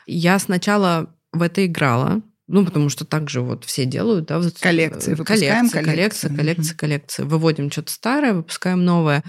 Я 0.07 0.39
сначала 0.39 1.13
в 1.33 1.43
это 1.43 1.67
играла, 1.67 2.23
ну, 2.49 2.65
потому 2.65 2.89
что 2.89 3.05
так 3.05 3.29
же 3.29 3.41
вот 3.41 3.65
все 3.65 3.85
делают, 3.85 4.27
да. 4.27 4.41
Коллекции, 4.61 5.15
выпускаем 5.15 5.69
коллекции. 5.69 5.85
Коллекции, 5.85 6.29
коллекции, 6.29 6.75
коллекции. 6.75 7.23
Выводим 7.25 7.71
что-то 7.71 7.91
старое, 7.93 8.35
выпускаем 8.35 8.85
новое. 8.85 9.25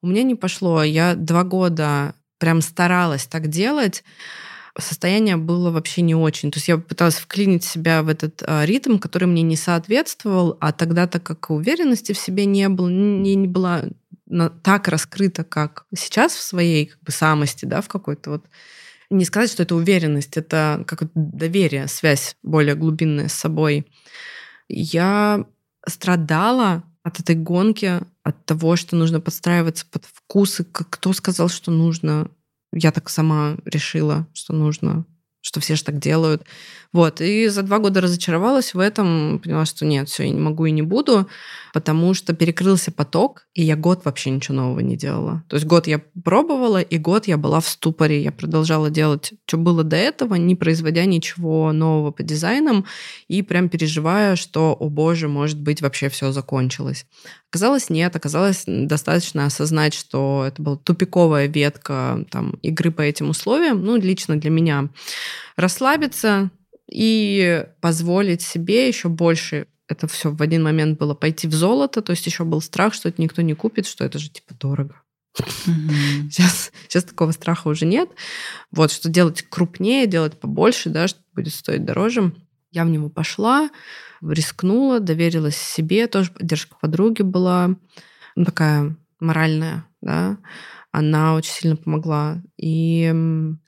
У 0.00 0.06
меня 0.06 0.22
не 0.22 0.34
пошло. 0.34 0.82
Я 0.82 1.14
два 1.14 1.44
года 1.44 2.14
прям 2.38 2.62
старалась 2.62 3.26
так 3.26 3.48
делать. 3.48 4.02
Состояние 4.78 5.36
было 5.36 5.70
вообще 5.70 6.00
не 6.00 6.14
очень. 6.14 6.50
То 6.50 6.56
есть 6.56 6.68
я 6.68 6.78
пыталась 6.78 7.16
вклинить 7.16 7.62
себя 7.62 8.02
в 8.02 8.08
этот 8.08 8.42
а, 8.46 8.64
ритм, 8.64 8.96
который 8.96 9.26
мне 9.26 9.42
не 9.42 9.56
соответствовал, 9.56 10.56
а 10.60 10.72
тогда, 10.72 11.06
так 11.06 11.22
как 11.22 11.50
уверенности 11.50 12.12
в 12.12 12.18
себе 12.18 12.46
не 12.46 12.70
было, 12.70 12.88
не, 12.88 13.34
не 13.34 13.48
была 13.48 13.84
так 14.62 14.88
раскрыта, 14.88 15.44
как 15.44 15.84
сейчас 15.94 16.32
в 16.32 16.42
своей 16.42 16.86
как 16.86 17.02
бы 17.02 17.12
самости, 17.12 17.66
да, 17.66 17.82
в 17.82 17.88
какой-то 17.88 18.30
вот 18.30 18.46
не 19.12 19.24
сказать, 19.24 19.50
что 19.50 19.62
это 19.62 19.74
уверенность, 19.74 20.36
это 20.36 20.84
как 20.86 21.10
доверие, 21.14 21.86
связь 21.88 22.36
более 22.42 22.74
глубинная 22.74 23.28
с 23.28 23.34
собой. 23.34 23.86
Я 24.68 25.46
страдала 25.86 26.82
от 27.02 27.20
этой 27.20 27.36
гонки, 27.36 28.00
от 28.22 28.44
того, 28.46 28.76
что 28.76 28.96
нужно 28.96 29.20
подстраиваться 29.20 29.86
под 29.90 30.06
вкусы. 30.06 30.64
Кто 30.64 31.12
сказал, 31.12 31.48
что 31.48 31.70
нужно? 31.70 32.30
Я 32.72 32.92
так 32.92 33.10
сама 33.10 33.56
решила, 33.64 34.26
что 34.32 34.54
нужно 34.54 35.04
что 35.42 35.60
все 35.60 35.76
же 35.76 35.84
так 35.84 35.98
делают. 35.98 36.44
Вот. 36.92 37.20
И 37.20 37.48
за 37.48 37.62
два 37.62 37.78
года 37.78 38.00
разочаровалась 38.00 38.74
в 38.74 38.78
этом, 38.78 39.40
поняла, 39.42 39.64
что 39.64 39.84
нет, 39.84 40.08
все, 40.08 40.24
я 40.24 40.30
не 40.30 40.40
могу 40.40 40.66
и 40.66 40.70
не 40.70 40.82
буду, 40.82 41.26
потому 41.72 42.14
что 42.14 42.32
перекрылся 42.32 42.92
поток, 42.92 43.46
и 43.54 43.62
я 43.62 43.76
год 43.76 44.04
вообще 44.04 44.30
ничего 44.30 44.56
нового 44.56 44.80
не 44.80 44.96
делала. 44.96 45.42
То 45.48 45.56
есть 45.56 45.66
год 45.66 45.86
я 45.86 46.00
пробовала, 46.24 46.80
и 46.80 46.98
год 46.98 47.26
я 47.26 47.36
была 47.36 47.60
в 47.60 47.68
ступоре. 47.68 48.22
Я 48.22 48.30
продолжала 48.30 48.88
делать, 48.88 49.32
что 49.46 49.58
было 49.58 49.82
до 49.84 49.96
этого, 49.96 50.36
не 50.36 50.54
производя 50.54 51.04
ничего 51.06 51.72
нового 51.72 52.12
по 52.12 52.22
дизайнам, 52.22 52.84
и 53.28 53.42
прям 53.42 53.68
переживая, 53.68 54.36
что, 54.36 54.76
о 54.78 54.88
боже, 54.88 55.28
может 55.28 55.60
быть, 55.60 55.82
вообще 55.82 56.08
все 56.08 56.30
закончилось. 56.30 57.06
Оказалось, 57.52 57.90
нет. 57.90 58.16
Оказалось, 58.16 58.64
достаточно 58.66 59.44
осознать, 59.44 59.92
что 59.92 60.44
это 60.48 60.62
была 60.62 60.76
тупиковая 60.76 61.48
ветка 61.48 62.24
там, 62.30 62.52
игры 62.62 62.90
по 62.90 63.02
этим 63.02 63.28
условиям, 63.28 63.84
ну, 63.84 63.96
лично 63.96 64.36
для 64.40 64.48
меня. 64.48 64.88
Расслабиться 65.56 66.50
и 66.90 67.66
позволить 67.82 68.40
себе 68.40 68.88
еще 68.88 69.10
больше 69.10 69.66
это 69.86 70.06
все 70.06 70.30
в 70.30 70.40
один 70.40 70.62
момент 70.62 70.98
было 70.98 71.12
пойти 71.12 71.46
в 71.46 71.52
золото, 71.52 72.00
то 72.00 72.12
есть 72.12 72.24
еще 72.24 72.44
был 72.44 72.62
страх, 72.62 72.94
что 72.94 73.10
это 73.10 73.20
никто 73.20 73.42
не 73.42 73.52
купит, 73.52 73.86
что 73.86 74.02
это 74.02 74.18
же 74.18 74.30
типа 74.30 74.54
дорого. 74.54 75.02
Mm-hmm. 75.38 76.30
Сейчас, 76.30 76.72
сейчас 76.88 77.04
такого 77.04 77.32
страха 77.32 77.68
уже 77.68 77.84
нет. 77.84 78.08
Вот, 78.70 78.90
что 78.90 79.10
делать 79.10 79.42
крупнее, 79.42 80.06
делать 80.06 80.40
побольше, 80.40 80.88
да, 80.88 81.08
что 81.08 81.20
будет 81.34 81.52
стоить 81.52 81.84
дороже. 81.84 82.32
Я 82.70 82.84
в 82.84 82.88
него 82.88 83.10
пошла, 83.10 83.68
рискнула, 84.26 85.00
доверилась 85.00 85.56
себе, 85.56 86.06
тоже 86.06 86.30
поддержка 86.30 86.76
подруги 86.80 87.22
была, 87.22 87.76
ну, 88.36 88.44
такая 88.44 88.96
моральная, 89.20 89.84
да, 90.00 90.38
она 90.90 91.34
очень 91.34 91.52
сильно 91.52 91.76
помогла. 91.76 92.42
И... 92.58 93.12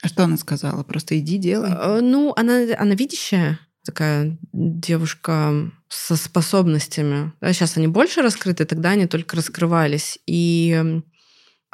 А 0.02 0.08
что 0.08 0.24
она 0.24 0.36
сказала? 0.36 0.82
Просто 0.82 1.18
иди, 1.18 1.38
делай? 1.38 1.70
Э, 1.72 2.00
ну, 2.02 2.32
она, 2.36 2.64
она 2.78 2.94
видящая, 2.94 3.58
такая 3.84 4.38
девушка 4.52 5.70
со 5.88 6.16
способностями. 6.16 7.32
Да, 7.40 7.52
сейчас 7.52 7.76
они 7.76 7.88
больше 7.88 8.20
раскрыты, 8.20 8.64
тогда 8.64 8.90
они 8.90 9.06
только 9.06 9.36
раскрывались. 9.36 10.18
И 10.26 11.02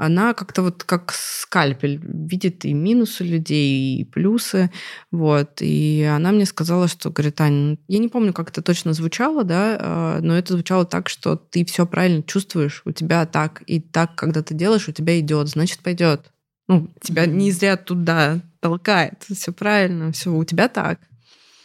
она 0.01 0.33
как-то 0.33 0.63
вот 0.63 0.85
как 0.85 1.13
скальпель 1.13 2.01
видит 2.03 2.65
и 2.65 2.73
минусы 2.73 3.23
людей, 3.23 3.99
и 3.99 4.05
плюсы. 4.05 4.71
Вот. 5.11 5.59
И 5.61 6.03
она 6.03 6.33
мне 6.33 6.47
сказала, 6.47 6.89
что, 6.89 7.11
говорит, 7.11 7.41
Аня, 7.41 7.57
ну, 7.57 7.79
я 7.89 7.99
не 7.99 8.09
помню, 8.09 8.33
как 8.33 8.49
это 8.49 8.63
точно 8.63 8.95
звучало, 8.95 9.45
да, 9.45 9.77
а, 9.79 10.21
но 10.21 10.37
это 10.39 10.55
звучало 10.55 10.87
так, 10.87 11.09
что 11.09 11.37
ты 11.37 11.65
все 11.67 11.87
правильно 11.87 12.23
чувствуешь, 12.23 12.83
у 12.87 12.93
тебя 12.93 13.27
так, 13.27 13.63
и 13.67 13.79
так, 13.81 14.15
когда 14.15 14.43
ты 14.43 14.55
делаешь, 14.55 14.89
у 14.89 14.93
тебя 14.93 15.21
идет, 15.21 15.49
значит, 15.49 15.81
пойдет. 15.81 16.31
Ну, 16.67 16.89
тебя 17.03 17.27
не 17.27 17.51
зря 17.51 17.77
туда 17.77 18.41
толкает. 18.61 19.25
Все 19.31 19.53
правильно, 19.53 20.13
все 20.13 20.33
у 20.33 20.45
тебя 20.45 20.69
так. 20.69 21.01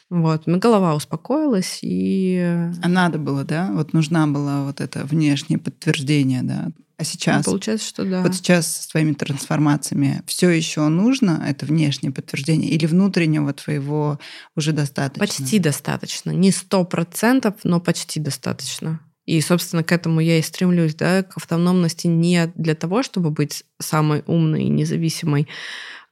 Вот, 0.10 0.46
мне 0.46 0.58
голова 0.58 0.94
успокоилась, 0.94 1.80
и... 1.82 2.38
А 2.82 2.88
надо 2.88 3.18
было, 3.18 3.44
да? 3.44 3.72
Вот 3.72 3.94
нужна 3.94 4.28
была 4.28 4.64
вот 4.66 4.82
это 4.82 5.06
внешнее 5.06 5.58
подтверждение, 5.58 6.44
да? 6.44 6.72
А 6.98 7.04
сейчас? 7.04 7.46
Ну, 7.46 7.52
получается, 7.52 7.88
что 7.88 8.06
да. 8.06 8.22
Вот 8.22 8.36
сейчас 8.36 8.84
с 8.84 8.88
твоими 8.88 9.14
трансформациями 9.14 10.24
все 10.28 10.50
еще 10.50 10.88
нужно 10.88 11.44
это 11.46 11.66
внешнее 11.66 12.12
подтверждение 12.12 12.72
или 12.72 12.86
внутреннего 12.86 13.54
твоего 13.54 14.20
уже 14.56 14.72
достаточно? 14.72 15.20
Почти 15.26 15.60
достаточно. 15.60 16.32
Не 16.32 16.52
сто 16.52 16.86
процентов, 16.86 17.56
но 17.64 17.82
почти 17.82 18.20
достаточно. 18.20 19.02
И, 19.26 19.42
собственно, 19.42 19.84
к 19.84 19.92
этому 19.92 20.20
я 20.20 20.38
и 20.38 20.42
стремлюсь, 20.42 20.96
да, 20.96 21.24
к 21.24 21.36
автономности 21.38 22.08
не 22.08 22.52
для 22.56 22.76
того, 22.76 23.04
чтобы 23.04 23.32
быть 23.32 23.64
самой 23.82 24.24
умной 24.28 24.64
и 24.64 24.70
независимой, 24.70 25.48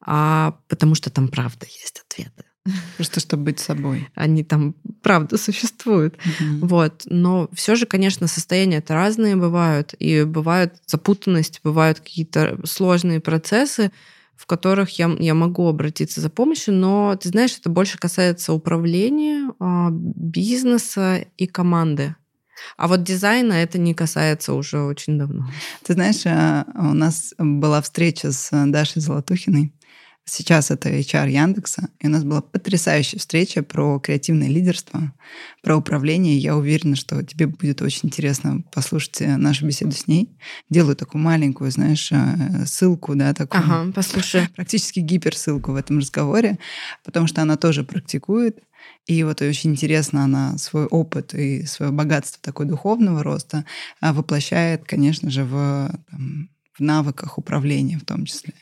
а 0.02 0.58
потому 0.68 0.96
что 0.96 1.10
там 1.10 1.28
правда 1.28 1.66
есть 1.66 2.02
ответы. 2.06 2.44
Просто 2.96 3.20
чтобы 3.20 3.44
быть 3.44 3.60
собой. 3.60 4.10
Они 4.16 4.44
там 4.44 4.76
правда 5.02 5.38
существуют. 5.38 6.16
Угу. 6.16 6.68
Вот. 6.68 7.04
Но 7.06 7.50
все 7.54 7.76
же, 7.76 7.86
конечно, 7.86 8.28
состояния 8.28 8.78
это 8.78 8.94
разные 8.94 9.36
бывают. 9.36 9.94
И 10.00 10.24
бывают 10.24 10.76
запутанность, 10.88 11.60
бывают 11.64 12.00
какие-то 12.00 12.60
сложные 12.64 13.20
процессы, 13.20 13.92
в 14.36 14.46
которых 14.46 14.98
я, 14.98 15.14
я 15.20 15.34
могу 15.34 15.68
обратиться 15.68 16.22
за 16.22 16.30
помощью, 16.30 16.74
но 16.74 17.16
ты 17.16 17.30
знаешь, 17.30 17.58
это 17.58 17.70
больше 17.70 17.98
касается 17.98 18.54
управления, 18.54 19.54
а, 19.60 19.90
бизнеса 19.92 21.26
и 21.38 21.48
команды. 21.48 22.16
А 22.78 22.88
вот 22.88 23.04
дизайна 23.04 23.54
это 23.54 23.78
не 23.78 23.94
касается 23.94 24.54
уже 24.54 24.82
очень 24.82 25.18
давно. 25.18 25.50
Ты 25.84 25.94
знаешь, 25.94 26.24
а, 26.26 26.66
у 26.76 26.94
нас 26.94 27.34
была 27.38 27.82
встреча 27.82 28.32
с 28.32 28.50
Дашей 28.68 29.02
Золотухиной, 29.02 29.74
Сейчас 30.26 30.72
это 30.72 30.90
HR 30.90 31.30
Яндекса, 31.30 31.90
и 32.00 32.08
у 32.08 32.10
нас 32.10 32.24
была 32.24 32.42
потрясающая 32.42 33.20
встреча 33.20 33.62
про 33.62 34.00
креативное 34.00 34.48
лидерство, 34.48 35.14
про 35.62 35.76
управление. 35.76 36.38
Я 36.38 36.56
уверена, 36.56 36.96
что 36.96 37.24
тебе 37.24 37.48
будет 37.48 37.82
очень 37.82 38.08
интересно 38.08 38.64
послушать 38.72 39.20
э, 39.20 39.36
нашу 39.36 39.68
беседу 39.68 39.92
с 39.92 40.08
ней. 40.08 40.30
Делаю 40.70 40.96
такую 40.96 41.22
маленькую, 41.22 41.72
знаешь, 41.72 42.10
э, 42.14 42.66
ссылку, 42.66 43.16
да, 43.16 43.34
такую. 43.34 43.64
Ага, 43.64 43.92
послушай. 43.94 44.48
Практически 44.56 45.02
гиперссылку 45.02 45.74
в 45.74 45.76
этом 45.76 46.00
разговоре, 46.00 46.58
потому 47.04 47.28
что 47.28 47.42
она 47.42 47.58
тоже 47.58 47.84
практикует. 47.84 48.60
И 49.06 49.24
вот 49.24 49.42
очень 49.42 49.72
интересно, 49.72 50.24
она 50.24 50.58
свой 50.58 50.86
опыт 50.86 51.34
и 51.34 51.66
свое 51.66 51.92
богатство 51.92 52.40
такой 52.42 52.66
духовного 52.66 53.24
роста 53.24 53.66
а, 54.00 54.14
воплощает, 54.14 54.86
конечно 54.86 55.30
же, 55.30 55.44
в 55.44 55.92
там, 56.10 56.50
в 56.74 56.80
навыках 56.80 57.38
управления 57.38 57.98
в 57.98 58.06
том 58.06 58.26
числе. 58.26 58.54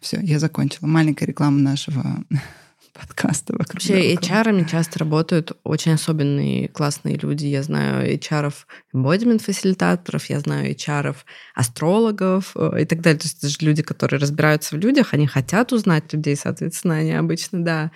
Все, 0.00 0.20
я 0.20 0.38
закончила. 0.38 0.86
Маленькая 0.86 1.26
реклама 1.26 1.58
нашего 1.58 2.24
подкаста 2.92 3.52
вокруг. 3.52 3.74
Вообще, 3.74 4.14
HR 4.14 4.68
часто 4.68 4.98
работают 4.98 5.52
очень 5.64 5.92
особенные 5.92 6.68
классные 6.68 7.16
люди. 7.16 7.46
Я 7.46 7.62
знаю 7.62 8.10
HR 8.14 8.52
embodiment 8.94 9.42
фасилитаторов, 9.42 10.26
я 10.26 10.40
знаю 10.40 10.74
HR 10.74 11.16
астрологов 11.54 12.52
э, 12.56 12.82
и 12.82 12.84
так 12.84 13.00
далее. 13.00 13.20
То 13.20 13.26
есть 13.26 13.38
это 13.38 13.48
же 13.48 13.56
люди, 13.60 13.82
которые 13.82 14.18
разбираются 14.18 14.74
в 14.74 14.78
людях, 14.78 15.12
они 15.12 15.26
хотят 15.26 15.72
узнать 15.72 16.12
людей, 16.12 16.36
соответственно, 16.36 16.96
они 16.96 17.12
обычно, 17.12 17.64
да, 17.64 17.90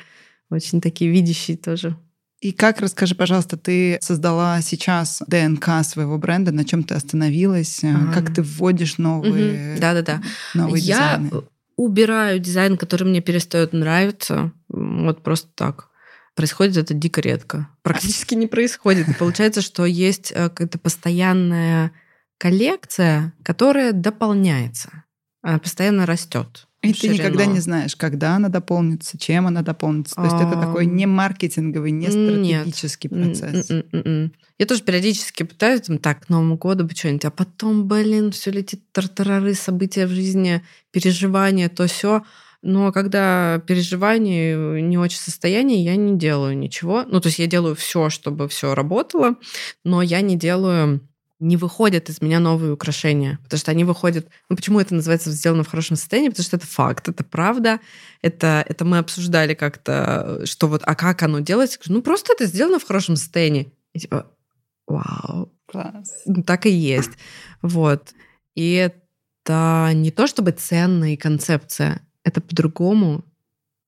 очень 0.50 0.80
такие 0.80 1.10
видящие 1.10 1.56
тоже. 1.56 1.96
И 2.40 2.52
как, 2.52 2.80
расскажи, 2.80 3.14
пожалуйста, 3.14 3.56
ты 3.56 3.98
создала 4.02 4.60
сейчас 4.60 5.22
ДНК 5.26 5.82
своего 5.84 6.18
бренда, 6.18 6.52
на 6.52 6.64
чем 6.64 6.84
ты 6.84 6.94
остановилась, 6.94 7.82
ага. 7.82 8.12
как 8.12 8.34
ты 8.34 8.42
вводишь 8.42 8.98
новые, 8.98 9.78
Да-да-да. 9.78 10.22
новые 10.52 10.82
Я 10.82 11.16
дизайны? 11.16 11.44
убираю 11.76 12.38
дизайн, 12.38 12.76
который 12.76 13.04
мне 13.04 13.20
перестает 13.22 13.72
нравиться, 13.72 14.52
вот 14.68 15.22
просто 15.22 15.48
так. 15.54 15.88
Происходит 16.34 16.76
это 16.76 16.92
дико 16.92 17.22
редко. 17.22 17.68
Практически 17.82 18.34
не 18.34 18.46
происходит. 18.46 19.08
И 19.08 19.14
получается, 19.14 19.62
что 19.62 19.86
есть 19.86 20.30
э, 20.32 20.50
какая-то 20.50 20.78
постоянная 20.78 21.92
коллекция, 22.36 23.32
которая 23.42 23.92
дополняется, 23.92 25.04
она 25.40 25.58
постоянно 25.58 26.04
растет. 26.04 26.65
И 26.90 26.92
ты 26.92 27.08
никогда 27.08 27.46
не 27.46 27.60
знаешь, 27.60 27.96
когда 27.96 28.36
она 28.36 28.48
дополнится, 28.48 29.18
чем 29.18 29.46
она 29.46 29.62
дополнится. 29.62 30.14
То 30.14 30.24
есть 30.24 30.36
это 30.36 30.52
такой 30.52 30.86
не 30.86 31.06
маркетинговый, 31.06 31.90
не 31.90 32.08
стратегический 32.08 33.08
Нет. 33.10 33.38
процесс. 33.38 33.70
Я 34.58 34.64
тоже 34.66 34.82
периодически 34.82 35.42
пытаюсь, 35.42 35.82
там, 35.82 35.98
так, 35.98 36.26
к 36.26 36.28
Новому 36.30 36.56
году 36.56 36.84
бы 36.84 36.94
что-нибудь, 36.94 37.26
а 37.26 37.30
потом, 37.30 37.86
блин, 37.86 38.32
все 38.32 38.50
летит 38.50 38.80
тартарары, 38.90 39.52
события 39.52 40.06
в 40.06 40.10
жизни, 40.10 40.62
переживания, 40.92 41.68
то 41.68 41.86
все. 41.86 42.22
Но 42.62 42.90
когда 42.90 43.62
переживание 43.66 44.80
не 44.80 44.96
очень 44.96 45.18
состояние, 45.18 45.84
я 45.84 45.94
не 45.96 46.16
делаю 46.18 46.56
ничего. 46.56 47.04
Ну, 47.06 47.20
то 47.20 47.28
есть 47.28 47.38
я 47.38 47.46
делаю 47.46 47.74
все, 47.76 48.08
чтобы 48.08 48.48
все 48.48 48.74
работало, 48.74 49.36
но 49.84 50.00
я 50.00 50.22
не 50.22 50.36
делаю 50.36 51.06
не 51.38 51.56
выходят 51.56 52.08
из 52.08 52.22
меня 52.22 52.40
новые 52.40 52.72
украшения, 52.72 53.38
потому 53.42 53.58
что 53.58 53.70
они 53.70 53.84
выходят... 53.84 54.26
Ну, 54.48 54.56
почему 54.56 54.80
это 54.80 54.94
называется 54.94 55.30
сделано 55.30 55.64
в 55.64 55.68
хорошем 55.68 55.96
состоянии? 55.96 56.30
Потому 56.30 56.44
что 56.44 56.56
это 56.56 56.66
факт, 56.66 57.08
это 57.08 57.24
правда, 57.24 57.80
это, 58.22 58.64
это 58.66 58.84
мы 58.84 58.98
обсуждали 58.98 59.54
как-то, 59.54 60.46
что 60.46 60.68
вот, 60.68 60.82
а 60.84 60.94
как 60.94 61.22
оно 61.22 61.40
делается? 61.40 61.78
Ну, 61.86 62.00
просто 62.00 62.32
это 62.32 62.46
сделано 62.46 62.78
в 62.78 62.86
хорошем 62.86 63.16
состоянии. 63.16 63.72
И 63.92 64.00
типа, 64.00 64.30
вау. 64.86 65.52
Класс. 65.66 66.22
Ну, 66.26 66.42
так 66.42 66.64
и 66.66 66.70
есть. 66.70 67.12
Вот. 67.60 68.14
И 68.54 68.72
это 68.72 69.90
не 69.92 70.10
то 70.10 70.26
чтобы 70.26 70.52
ценная 70.52 71.16
концепция, 71.16 72.00
это 72.24 72.40
по-другому. 72.40 73.24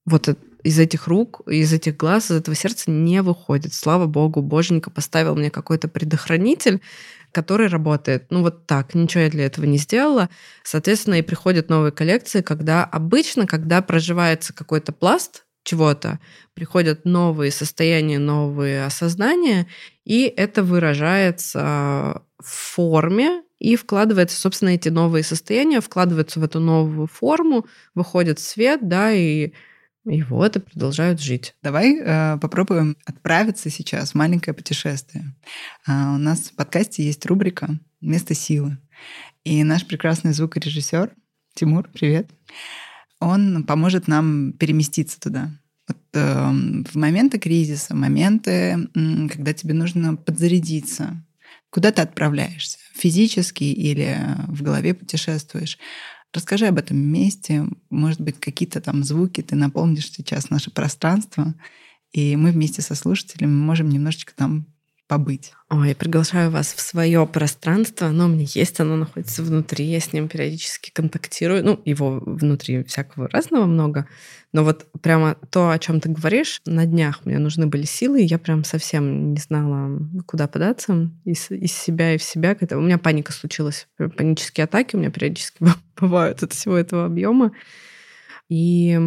Вот 0.04 0.28
из 0.62 0.78
этих 0.78 1.06
рук, 1.06 1.40
из 1.46 1.72
этих 1.72 1.96
глаз, 1.96 2.30
из 2.30 2.36
этого 2.36 2.56
сердца 2.56 2.90
не 2.90 3.22
выходит. 3.22 3.74
Слава 3.74 4.06
богу, 4.06 4.42
боженька 4.42 4.90
поставил 4.90 5.36
мне 5.36 5.50
какой-то 5.50 5.88
предохранитель, 5.88 6.80
который 7.32 7.68
работает. 7.68 8.26
Ну 8.30 8.42
вот 8.42 8.66
так, 8.66 8.94
ничего 8.94 9.24
я 9.24 9.30
для 9.30 9.46
этого 9.46 9.64
не 9.66 9.78
сделала. 9.78 10.28
Соответственно, 10.62 11.14
и 11.14 11.22
приходят 11.22 11.68
новые 11.68 11.92
коллекции, 11.92 12.40
когда 12.40 12.84
обычно, 12.84 13.46
когда 13.46 13.82
проживается 13.82 14.52
какой-то 14.52 14.92
пласт 14.92 15.44
чего-то, 15.62 16.18
приходят 16.54 17.04
новые 17.04 17.50
состояния, 17.50 18.18
новые 18.18 18.84
осознания, 18.84 19.66
и 20.04 20.22
это 20.24 20.62
выражается 20.62 22.22
в 22.40 22.48
форме, 22.48 23.42
и 23.58 23.76
вкладывается, 23.76 24.40
собственно, 24.40 24.70
эти 24.70 24.88
новые 24.88 25.24
состояния, 25.24 25.80
вкладываются 25.80 26.40
в 26.40 26.44
эту 26.44 26.60
новую 26.60 27.08
форму, 27.08 27.66
выходит 27.94 28.38
свет, 28.38 28.88
да, 28.88 29.12
и 29.12 29.52
и 30.08 30.22
вот, 30.22 30.56
и 30.56 30.60
продолжают 30.60 31.20
жить. 31.20 31.54
Давай 31.62 31.98
э, 31.98 32.38
попробуем 32.38 32.96
отправиться 33.04 33.70
сейчас 33.70 34.12
в 34.12 34.14
маленькое 34.14 34.54
путешествие. 34.54 35.34
А, 35.86 36.14
у 36.14 36.18
нас 36.18 36.50
в 36.50 36.56
подкасте 36.56 37.04
есть 37.04 37.24
рубрика 37.26 37.78
«Место 38.00 38.34
силы». 38.34 38.78
И 39.44 39.62
наш 39.64 39.86
прекрасный 39.86 40.32
звукорежиссер 40.32 41.12
Тимур, 41.54 41.88
привет, 41.92 42.30
он 43.20 43.64
поможет 43.64 44.06
нам 44.08 44.52
переместиться 44.52 45.18
туда. 45.20 45.50
Вот, 45.88 45.98
э, 46.14 46.50
в 46.90 46.94
моменты 46.94 47.38
кризиса, 47.38 47.94
моменты, 47.94 48.88
когда 48.94 49.52
тебе 49.52 49.74
нужно 49.74 50.16
подзарядиться, 50.16 51.24
куда 51.70 51.90
ты 51.90 52.02
отправляешься, 52.02 52.78
физически 52.94 53.64
или 53.64 54.18
в 54.46 54.62
голове 54.62 54.94
путешествуешь, 54.94 55.78
Расскажи 56.32 56.66
об 56.66 56.78
этом 56.78 56.98
месте. 56.98 57.66
Может 57.90 58.20
быть, 58.20 58.38
какие-то 58.38 58.80
там 58.80 59.02
звуки 59.02 59.42
ты 59.42 59.56
наполнишь 59.56 60.10
сейчас 60.10 60.50
наше 60.50 60.70
пространство, 60.70 61.54
и 62.12 62.36
мы 62.36 62.50
вместе 62.50 62.82
со 62.82 62.94
слушателями 62.94 63.52
можем 63.52 63.88
немножечко 63.88 64.34
там 64.34 64.66
побыть. 65.08 65.52
Ой, 65.70 65.94
приглашаю 65.94 66.50
вас 66.50 66.72
в 66.74 66.80
свое 66.80 67.26
пространство. 67.26 68.08
Оно 68.08 68.26
у 68.26 68.28
меня 68.28 68.44
есть, 68.46 68.78
оно 68.78 68.96
находится 68.96 69.42
внутри. 69.42 69.86
Я 69.86 70.00
с 70.00 70.12
ним 70.12 70.28
периодически 70.28 70.90
контактирую. 70.90 71.64
Ну, 71.64 71.80
его 71.84 72.22
внутри 72.24 72.84
всякого 72.84 73.28
разного 73.28 73.64
много. 73.64 74.06
Но 74.52 74.64
вот 74.64 74.86
прямо 75.02 75.36
то, 75.50 75.70
о 75.70 75.78
чем 75.78 76.00
ты 76.00 76.10
говоришь, 76.10 76.60
на 76.66 76.86
днях 76.86 77.24
мне 77.24 77.38
нужны 77.38 77.66
были 77.66 77.84
силы, 77.84 78.22
и 78.22 78.26
я 78.26 78.38
прям 78.38 78.64
совсем 78.64 79.32
не 79.32 79.40
знала, 79.40 79.98
куда 80.26 80.46
податься 80.46 81.10
из, 81.24 81.50
из 81.50 81.72
себя 81.72 82.14
и 82.14 82.18
в 82.18 82.22
себя. 82.22 82.56
У 82.70 82.80
меня 82.80 82.98
паника 82.98 83.32
случилась, 83.32 83.88
панические 83.96 84.64
атаки 84.64 84.94
у 84.94 84.98
меня 84.98 85.10
периодически 85.10 85.64
бывают 86.00 86.42
от 86.42 86.52
всего 86.52 86.76
этого 86.76 87.06
объема. 87.06 87.52
И 88.48 88.98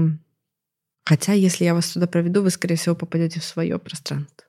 хотя, 1.05 1.33
если 1.33 1.63
я 1.63 1.75
вас 1.75 1.91
туда 1.91 2.07
проведу, 2.07 2.41
вы, 2.41 2.49
скорее 2.49 2.75
всего, 2.75 2.95
попадете 2.95 3.39
в 3.39 3.43
свое 3.43 3.79
пространство 3.79 4.47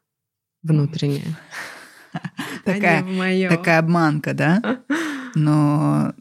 внутренняя. 0.62 1.38
Такая, 2.64 3.48
такая 3.48 3.78
обманка, 3.78 4.34
да? 4.34 4.82
Но 5.34 6.12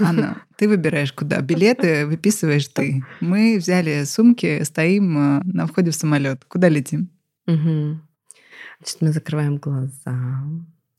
Анна, 0.00 0.42
ты 0.56 0.68
выбираешь 0.68 1.12
куда. 1.12 1.40
Билеты 1.40 2.06
выписываешь 2.06 2.66
ты. 2.68 3.04
Мы 3.20 3.56
взяли 3.58 4.04
сумки, 4.04 4.62
стоим 4.64 5.18
э, 5.18 5.42
на 5.44 5.66
входе 5.66 5.90
в 5.90 5.94
самолет. 5.94 6.44
Куда 6.48 6.68
летим? 6.68 7.10
Угу. 7.46 8.00
Значит, 8.78 9.00
мы 9.00 9.12
закрываем 9.12 9.58
глаза, 9.58 10.42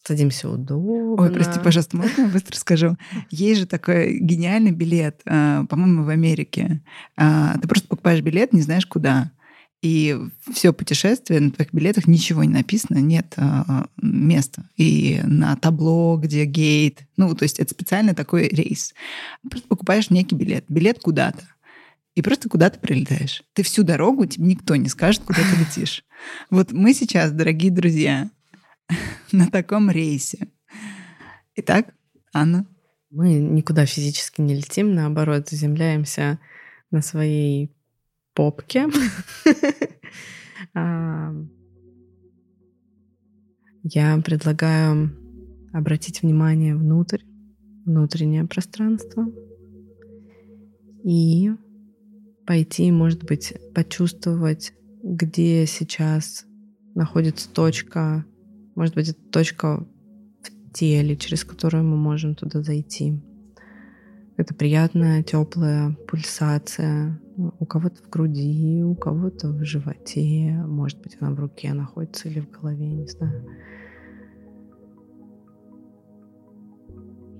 садимся 0.04 0.50
удобно. 0.50 1.22
Ой, 1.24 1.32
прости, 1.32 1.60
пожалуйста, 1.60 1.98
можно 1.98 2.22
я 2.22 2.28
быстро 2.28 2.56
скажу? 2.56 2.98
Есть 3.30 3.62
же 3.62 3.66
такой 3.66 4.20
гениальный 4.20 4.72
билет, 4.72 5.22
э, 5.26 5.64
по-моему, 5.70 6.04
в 6.04 6.10
Америке. 6.10 6.82
Э, 7.18 7.54
ты 7.62 7.68
просто 7.68 7.88
покупаешь 7.88 8.22
билет, 8.22 8.54
не 8.54 8.62
знаешь 8.62 8.86
куда. 8.86 9.32
И 9.82 10.16
все 10.54 10.74
путешествие 10.74 11.40
на 11.40 11.52
твоих 11.52 11.74
билетах 11.74 12.06
ничего 12.06 12.44
не 12.44 12.54
написано, 12.54 13.00
нет 13.00 13.34
а, 13.38 13.88
места. 14.00 14.70
И 14.78 15.20
на 15.24 15.56
табло, 15.56 16.18
где 16.18 16.46
гейт, 16.46 17.08
ну, 17.18 17.34
то 17.34 17.44
есть 17.44 17.60
это 17.60 17.74
специальный 17.74 18.14
такой 18.14 18.48
рейс. 18.48 18.94
Просто 19.50 19.68
покупаешь 19.68 20.12
некий 20.12 20.36
билет, 20.36 20.66
билет 20.70 21.00
куда-то. 21.00 21.44
И 22.14 22.22
просто 22.22 22.48
куда-то 22.48 22.80
прилетаешь. 22.80 23.42
Ты 23.54 23.64
всю 23.64 23.84
дорогу, 23.84 24.26
тебе 24.26 24.46
никто 24.46 24.76
не 24.76 24.88
скажет, 24.88 25.24
куда 25.24 25.40
ты 25.40 25.60
летишь. 25.60 26.04
Вот 26.52 26.72
мы 26.72 26.94
сейчас, 26.94 27.32
дорогие 27.32 27.72
друзья, 27.72 28.30
на 29.32 29.48
таком 29.48 29.90
рейсе. 29.90 30.48
Итак, 31.56 31.94
Анна. 32.34 32.68
Мы 33.10 33.34
никуда 33.34 33.86
физически 33.86 34.42
не 34.42 34.56
летим, 34.56 34.94
наоборот, 34.94 35.50
заземляемся 35.50 36.40
на 36.92 37.02
своей 37.02 37.72
попке. 38.34 38.88
Я 43.84 44.22
предлагаю 44.24 45.10
обратить 45.74 46.22
внимание 46.22 46.76
внутрь, 46.76 47.24
внутреннее 47.86 48.46
пространство 48.46 49.26
и 51.04 51.52
пойти, 52.46 52.92
может 52.92 53.24
быть, 53.24 53.54
почувствовать, 53.74 54.74
где 55.04 55.66
сейчас 55.66 56.46
находится 56.94 57.50
точка, 57.50 58.26
может 58.76 58.94
быть, 58.96 59.10
это 59.10 59.22
точка 59.32 59.88
в 60.44 60.74
теле, 60.74 61.16
через 61.16 61.44
которую 61.44 61.84
мы 61.84 61.98
можем 61.98 62.36
туда 62.36 62.62
зайти. 62.62 63.20
Это 64.42 64.56
приятная, 64.56 65.22
теплая 65.22 65.96
пульсация. 66.08 67.22
У 67.38 67.66
кого-то 67.68 68.02
в 68.02 68.10
груди, 68.10 68.82
у 68.84 68.96
кого-то 68.96 69.50
в 69.50 69.64
животе. 69.64 70.60
Может 70.66 71.00
быть, 71.00 71.16
она 71.20 71.36
в 71.36 71.40
руке 71.40 71.72
находится 71.74 72.28
или 72.28 72.40
в 72.40 72.50
голове, 72.50 72.88
не 72.88 73.06
знаю. 73.06 73.46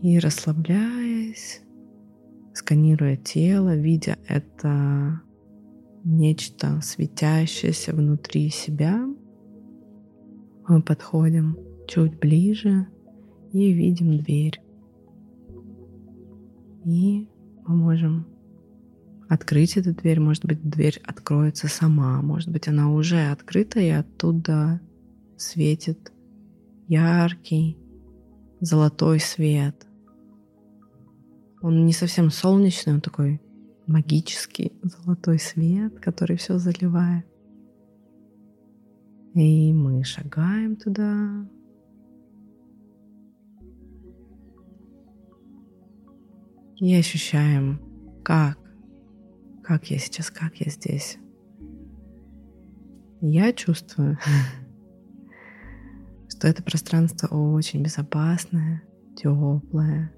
И 0.04 0.20
расслабляясь, 0.20 1.64
сканируя 2.54 3.16
тело, 3.16 3.76
видя 3.76 4.20
это 4.28 5.22
нечто 6.04 6.82
светящееся 6.84 7.96
внутри 7.96 8.50
себя, 8.50 9.08
мы 10.68 10.84
подходим 10.84 11.58
чуть 11.88 12.20
ближе 12.20 12.86
и 13.54 13.72
видим 13.74 14.20
дверь. 14.20 14.62
И 16.86 17.28
мы 17.66 17.76
можем 17.76 18.28
открыть 19.30 19.78
эту 19.78 19.94
дверь. 19.94 20.20
Может 20.20 20.46
быть, 20.46 20.62
дверь 20.62 21.02
откроется 21.06 21.68
сама. 21.68 22.22
Может 22.22 22.50
быть, 22.50 22.68
она 22.68 22.92
уже 22.92 23.32
открыта, 23.32 23.80
и 23.80 23.90
оттуда 23.90 24.82
светит 25.38 26.12
яркий 26.88 27.78
золотой 28.60 29.20
свет. 29.20 29.88
Он 31.62 31.86
не 31.86 31.94
совсем 31.94 32.30
солнечный, 32.32 32.94
он 32.94 33.02
такой 33.02 33.42
магический 33.88 34.74
золотой 34.84 35.40
свет, 35.40 36.00
который 36.00 36.38
все 36.38 36.58
заливает. 36.58 37.26
И 39.34 39.72
мы 39.74 40.04
шагаем 40.04 40.76
туда. 40.76 41.48
И 46.82 46.96
ощущаем, 46.96 47.80
как, 48.24 48.58
как 49.64 49.92
я 49.92 50.00
сейчас, 50.00 50.32
как 50.32 50.56
я 50.56 50.72
здесь. 50.72 51.20
Я 53.22 53.54
чувствую, 53.54 54.18
что 56.28 56.48
это 56.48 56.64
пространство 56.64 57.28
очень 57.28 57.84
безопасное, 57.84 58.82
теплое, 59.16 60.12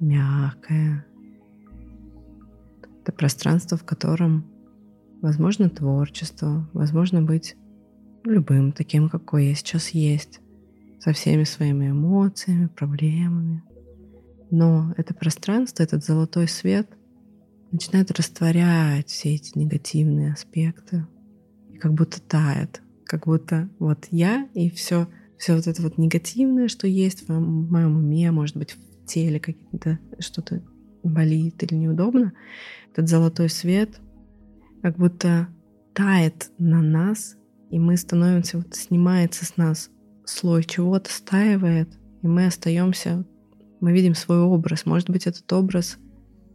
мягкое. 0.00 1.06
Это 3.02 3.12
пространство, 3.12 3.78
в 3.78 3.84
котором 3.84 4.44
возможно 5.22 5.70
творчество, 5.70 6.68
возможно 6.72 7.22
быть 7.22 7.54
любым 8.24 8.72
таким, 8.72 9.08
какой 9.08 9.46
я 9.46 9.54
сейчас 9.54 9.90
есть, 9.90 10.40
со 10.98 11.12
всеми 11.12 11.44
своими 11.44 11.90
эмоциями, 11.90 12.66
проблемами. 12.66 13.62
Но 14.50 14.92
это 14.96 15.14
пространство, 15.14 15.82
этот 15.82 16.04
золотой 16.04 16.48
свет 16.48 16.88
начинает 17.70 18.10
растворять 18.10 19.08
все 19.08 19.34
эти 19.34 19.56
негативные 19.56 20.32
аспекты 20.32 21.06
и 21.72 21.76
как 21.76 21.94
будто 21.94 22.20
тает, 22.20 22.82
как 23.04 23.26
будто 23.26 23.68
вот 23.78 24.06
я 24.10 24.48
и 24.54 24.70
все, 24.70 25.08
все 25.38 25.54
вот 25.54 25.66
это 25.66 25.82
вот 25.82 25.98
негативное, 25.98 26.68
что 26.68 26.86
есть 26.86 27.28
в 27.28 27.32
моем 27.32 27.96
уме, 27.96 28.30
может 28.32 28.56
быть, 28.56 28.72
в 28.72 29.06
теле 29.06 29.38
какие-то 29.38 29.98
что-то 30.18 30.62
болит 31.02 31.62
или 31.62 31.74
неудобно, 31.74 32.32
этот 32.92 33.08
золотой 33.08 33.48
свет 33.48 34.00
как 34.82 34.96
будто 34.96 35.48
тает 35.94 36.50
на 36.58 36.82
нас, 36.82 37.36
и 37.70 37.78
мы 37.78 37.96
становимся, 37.96 38.58
вот 38.58 38.74
снимается 38.74 39.44
с 39.44 39.56
нас 39.56 39.90
слой 40.24 40.64
чего-то, 40.64 41.10
стаивает, 41.10 41.88
и 42.22 42.26
мы 42.26 42.46
остаемся, 42.46 43.24
мы 43.80 43.92
видим 43.92 44.14
свой 44.14 44.40
образ. 44.40 44.86
Может 44.86 45.10
быть, 45.10 45.26
этот 45.26 45.50
образ 45.52 45.98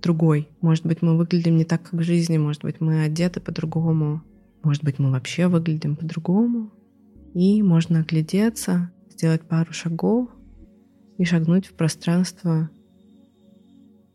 другой. 0.02 0.48
Может 0.62 0.86
быть, 0.86 1.02
мы 1.02 1.18
выглядим 1.18 1.58
не 1.58 1.66
так, 1.66 1.84
как 1.84 1.94
в 1.94 2.04
жизни. 2.04 2.38
Может 2.38 2.62
быть, 2.62 2.80
мы 2.80 3.04
одеты 3.04 3.40
по-другому. 3.40 4.22
Может 4.64 4.84
быть, 4.84 5.00
мы 5.00 5.12
вообще 5.12 5.48
выглядим 5.48 5.96
по-другому. 5.96 6.72
И 7.34 7.62
можно 7.62 8.00
оглядеться, 8.00 8.92
сделать 9.10 9.42
пару 9.42 9.74
шагов 9.74 10.30
и 11.18 11.26
шагнуть 11.26 11.68
в 11.68 11.74
пространство, 11.74 12.70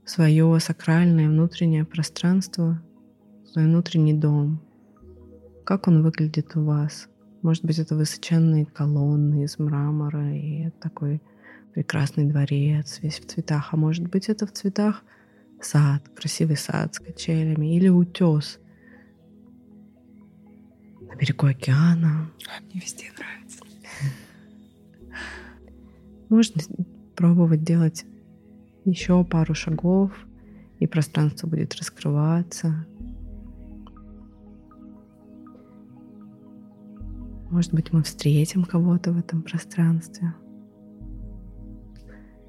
свое 0.05 0.59
сакральное 0.61 1.29
внутреннее 1.29 1.85
пространство, 1.85 2.81
свой 3.53 3.67
внутренний 3.67 4.15
дом. 4.15 4.61
Как 5.65 5.87
он 5.87 6.03
выглядит 6.03 6.57
у 6.57 6.65
вас? 6.65 7.09
Может 7.43 7.65
быть, 7.65 7.79
это 7.79 7.95
высоченные 7.95 8.67
колонны 8.67 9.45
из 9.45 9.59
мрамора 9.59 10.35
и 10.35 10.71
такой 10.81 11.23
прекрасный 11.75 12.25
дворец, 12.25 12.99
весь 13.03 13.21
в 13.21 13.27
цветах. 13.27 13.73
А 13.73 13.77
может 13.77 14.09
быть, 14.09 14.29
это 14.29 14.47
в 14.47 14.53
цветах 14.53 15.05
сад, 15.61 16.03
красивый 16.15 16.57
сад 16.57 16.95
с 16.95 16.99
качелями 16.99 17.77
или 17.77 17.89
утес 17.89 18.59
на 21.01 21.15
берегу 21.17 21.47
океана. 21.47 22.31
А 22.49 22.63
мне 22.63 22.81
везде 22.81 23.07
нравится. 23.17 23.65
Можно 26.29 26.63
пробовать 27.17 27.65
делать 27.65 28.05
еще 28.85 29.25
пару 29.25 29.55
шагов, 29.55 30.13
и 30.79 30.87
пространство 30.87 31.47
будет 31.47 31.75
раскрываться. 31.75 32.87
Может 37.51 37.75
быть, 37.75 37.93
мы 37.93 38.03
встретим 38.05 38.65
кого-то 38.65 39.13
в 39.13 39.19
этом 39.19 39.43
пространстве. 39.43 40.33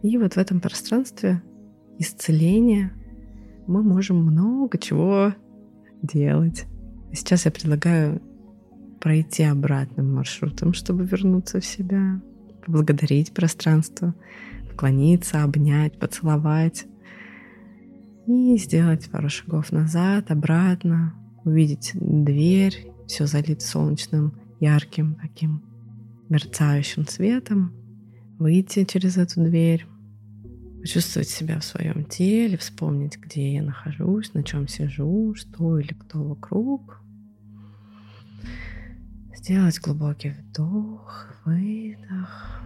И 0.03 0.17
вот 0.17 0.33
в 0.33 0.37
этом 0.37 0.59
пространстве 0.59 1.41
исцеления 1.99 2.91
мы 3.67 3.83
можем 3.83 4.17
много 4.17 4.77
чего 4.77 5.33
делать. 6.01 6.65
Сейчас 7.13 7.45
я 7.45 7.51
предлагаю 7.51 8.21
пройти 8.99 9.43
обратным 9.43 10.13
маршрутом, 10.13 10.73
чтобы 10.73 11.05
вернуться 11.05 11.59
в 11.59 11.65
себя 11.65 12.21
поблагодарить 12.65 13.33
пространство, 13.33 14.15
поклониться, 14.69 15.43
обнять, 15.43 15.97
поцеловать 15.97 16.85
и 18.27 18.57
сделать 18.57 19.09
пару 19.09 19.29
шагов 19.29 19.71
назад, 19.71 20.31
обратно, 20.31 21.15
увидеть 21.43 21.91
дверь, 21.93 22.91
все 23.07 23.25
залит 23.25 23.61
солнечным, 23.61 24.33
ярким 24.59 25.15
таким 25.15 25.63
мерцающим 26.29 27.05
светом, 27.07 27.73
выйти 28.39 28.85
через 28.85 29.17
эту 29.17 29.43
дверь, 29.43 29.85
почувствовать 30.81 31.29
себя 31.29 31.59
в 31.59 31.63
своем 31.63 32.05
теле, 32.05 32.57
вспомнить, 32.57 33.17
где 33.17 33.53
я 33.53 33.61
нахожусь, 33.61 34.33
на 34.33 34.43
чем 34.43 34.67
сижу, 34.67 35.35
что 35.35 35.77
или 35.77 35.93
кто 35.93 36.23
вокруг. 36.23 37.01
Сделать 39.35 39.79
глубокий 39.79 40.31
вдох, 40.31 41.27
выдох. 41.45 42.61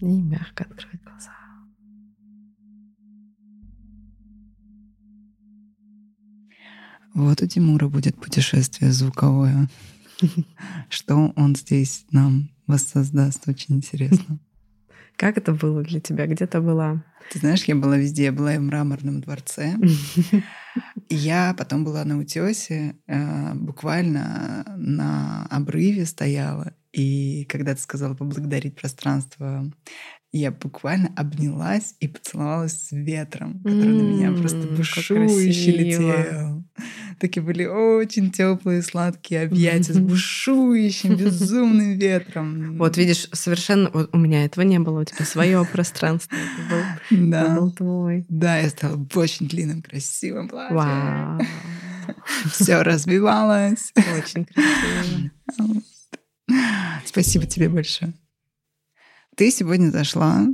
И 0.00 0.22
мягко 0.22 0.64
открыть 0.64 1.02
глаза. 1.02 1.36
Вот 7.12 7.42
у 7.42 7.46
Тимура 7.46 7.88
будет 7.88 8.16
путешествие 8.16 8.92
звуковое. 8.92 9.68
Что 10.88 11.32
он 11.36 11.54
здесь 11.54 12.06
нам 12.10 12.50
воссоздаст, 12.70 13.48
очень 13.48 13.76
интересно. 13.76 14.38
Как 15.16 15.36
это 15.36 15.52
было 15.52 15.82
для 15.82 16.00
тебя? 16.00 16.26
Где 16.26 16.46
ты 16.46 16.60
была? 16.60 17.04
Ты 17.30 17.38
знаешь, 17.38 17.64
я 17.64 17.76
была 17.76 17.96
везде. 17.98 18.24
Я 18.24 18.32
была 18.32 18.54
и 18.54 18.58
в 18.58 18.62
мраморном 18.62 19.20
дворце. 19.20 19.76
Я 21.10 21.54
потом 21.58 21.84
была 21.84 22.04
на 22.04 22.18
утесе, 22.18 22.94
э, 23.08 23.54
буквально 23.54 24.64
на 24.76 25.44
обрыве 25.50 26.06
стояла. 26.06 26.72
И 26.92 27.44
когда 27.46 27.74
ты 27.74 27.80
сказала 27.80 28.14
поблагодарить 28.14 28.76
пространство, 28.76 29.70
я 30.32 30.52
буквально 30.52 31.12
обнялась 31.16 31.96
и 31.98 32.06
поцеловалась 32.06 32.80
с 32.80 32.92
ветром, 32.92 33.60
который 33.64 33.92
на 33.92 34.02
меня 34.02 34.32
просто 34.32 34.68
бушующе 34.68 35.72
летел. 35.72 36.59
Такие 37.20 37.42
были 37.42 37.66
очень 37.66 38.30
теплые, 38.30 38.80
сладкие 38.80 39.42
объятия 39.42 39.92
с 39.92 39.98
бушующим, 39.98 41.16
безумным 41.16 41.98
ветром. 41.98 42.78
Вот 42.78 42.96
видишь, 42.96 43.28
совершенно 43.32 43.90
вот 43.90 44.08
у 44.14 44.16
меня 44.16 44.46
этого 44.46 44.64
не 44.64 44.78
было, 44.78 45.02
у 45.02 45.04
тебя 45.04 45.26
свое 45.26 45.66
пространство. 45.72 46.38
Да. 47.10 47.56
был 47.56 47.72
твой. 47.72 48.24
Да, 48.30 48.56
я 48.56 48.70
стала 48.70 48.96
в 48.96 49.18
очень 49.18 49.48
длинном, 49.48 49.82
красивом 49.82 50.48
платье. 50.48 50.74
Вау. 50.74 51.40
Все 52.52 52.80
развивалось. 52.80 53.92
Очень 53.96 54.46
красиво. 54.46 55.82
Спасибо 57.04 57.44
тебе 57.44 57.68
большое. 57.68 58.14
Ты 59.36 59.50
сегодня 59.50 59.90
зашла 59.90 60.46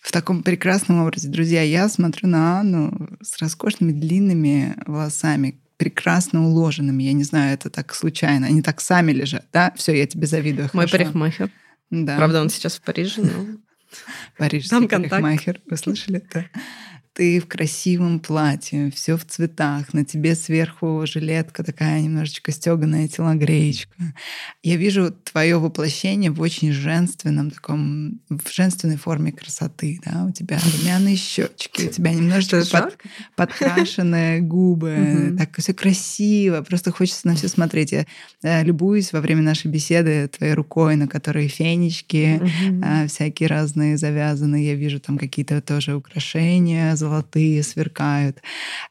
в 0.00 0.10
таком 0.10 0.42
прекрасном 0.42 1.02
образе. 1.02 1.28
Друзья, 1.28 1.60
я 1.60 1.86
смотрю 1.90 2.28
на 2.28 2.60
Анну 2.60 3.10
с 3.20 3.38
роскошными 3.38 3.92
длинными 3.92 4.74
волосами, 4.86 5.60
прекрасно 5.76 6.46
уложенными. 6.46 7.02
Я 7.02 7.12
не 7.12 7.24
знаю, 7.24 7.54
это 7.54 7.70
так 7.70 7.94
случайно. 7.94 8.46
Они 8.46 8.62
так 8.62 8.80
сами 8.80 9.12
лежат, 9.12 9.46
да? 9.52 9.72
Все, 9.76 9.96
я 9.96 10.06
тебе 10.06 10.26
завидую. 10.26 10.70
Мой 10.72 10.86
хорошо. 10.86 11.04
парикмахер. 11.04 11.50
Да. 11.90 12.16
Правда, 12.16 12.40
он 12.40 12.50
сейчас 12.50 12.76
в 12.76 12.82
Париже, 12.82 13.22
но... 13.22 13.46
Парижский 14.38 14.70
Там 14.70 14.88
контакт. 14.88 15.10
парикмахер. 15.10 15.60
Вы 15.68 15.76
слышали 15.76 16.18
это? 16.18 16.46
Ты 17.14 17.38
в 17.38 17.46
красивом 17.46 18.18
платье, 18.18 18.90
все 18.90 19.16
в 19.16 19.24
цветах, 19.24 19.94
на 19.94 20.04
тебе 20.04 20.34
сверху 20.34 21.04
жилетка 21.06 21.62
такая 21.62 22.00
немножечко 22.00 22.50
стеганая, 22.50 23.06
телогреечка. 23.06 23.94
Я 24.64 24.74
вижу 24.74 25.12
твое 25.22 25.58
воплощение 25.58 26.32
в 26.32 26.40
очень 26.40 26.72
женственном 26.72 27.52
таком, 27.52 28.20
в 28.28 28.52
женственной 28.52 28.96
форме 28.96 29.30
красоты, 29.30 30.00
да, 30.04 30.24
у 30.24 30.32
тебя 30.32 30.58
румяные 30.58 31.14
щечки, 31.14 31.86
у 31.86 31.90
тебя 31.90 32.12
немножечко 32.12 32.64
под- 32.72 32.98
подкрашенные 33.36 34.40
губы, 34.40 35.36
так 35.38 35.56
все 35.58 35.72
красиво, 35.72 36.62
просто 36.62 36.90
хочется 36.90 37.28
на 37.28 37.36
все 37.36 37.46
смотреть. 37.46 37.92
Я 37.92 38.06
э, 38.42 38.64
любуюсь 38.64 39.12
во 39.12 39.20
время 39.20 39.42
нашей 39.42 39.70
беседы 39.70 40.26
твоей 40.26 40.54
рукой, 40.54 40.96
на 40.96 41.06
которой 41.06 41.46
фенечки, 41.46 42.40
а, 42.82 43.06
всякие 43.06 43.48
разные 43.48 43.96
завязанные. 43.96 44.66
Я 44.66 44.74
вижу 44.74 44.98
там 44.98 45.16
какие-то 45.16 45.60
тоже 45.60 45.94
украшения 45.94 46.96
золотые 47.04 47.62
сверкают. 47.62 48.40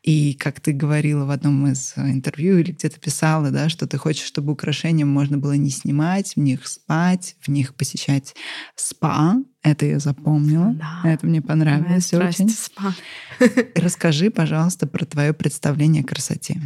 И 0.04 0.36
как 0.36 0.60
ты 0.60 0.72
говорила 0.72 1.26
в 1.26 1.32
одном 1.32 1.68
из 1.68 1.94
э, 1.96 2.12
интервью 2.12 2.60
или 2.60 2.72
где-то 2.72 3.00
писала, 3.00 3.50
да, 3.50 3.70
что 3.70 3.88
ты 3.88 3.98
хочешь, 3.98 4.28
чтобы 4.28 4.54
украшения 4.54 5.06
можно 5.06 5.38
было 5.40 5.54
не 5.54 5.72
снимать, 5.72 6.36
в 6.36 6.40
них 6.40 6.68
спать, 6.68 7.36
в 7.42 7.48
них 7.50 7.74
посещать 7.74 8.36
спа. 8.76 9.38
Это 9.64 9.86
я 9.86 9.98
запомнила. 10.00 10.74
Да. 10.76 11.02
Это 11.10 11.26
мне 11.26 11.40
Моя 11.40 11.48
понравилось 11.48 12.08
страсть 12.08 12.40
очень. 12.40 12.50
спа. 12.50 12.94
Расскажи, 13.76 14.30
пожалуйста, 14.30 14.86
про 14.86 15.06
твое 15.06 15.34
представление 15.34 16.04
о 16.04 16.08
красоте. 16.08 16.62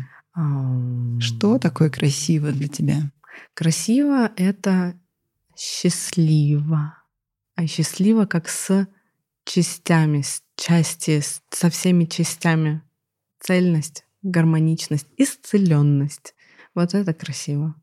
Что 1.20 1.58
такое 1.60 1.90
красиво 1.90 2.52
для 2.52 2.68
тебя? 2.68 3.12
Красиво— 3.54 4.32
это 4.36 5.00
счастливо. 5.56 6.94
А 7.56 7.66
счастливо 7.68 8.26
как 8.26 8.50
с 8.50 8.88
частями, 9.48 10.22
с 10.22 10.44
части, 10.56 11.22
со 11.50 11.70
всеми 11.70 12.06
частями. 12.06 12.82
Цельность, 13.40 14.04
гармоничность, 14.22 15.08
исцеленность. 15.18 16.36
Вот 16.76 16.94
это 16.94 17.14
красиво. 17.14 17.76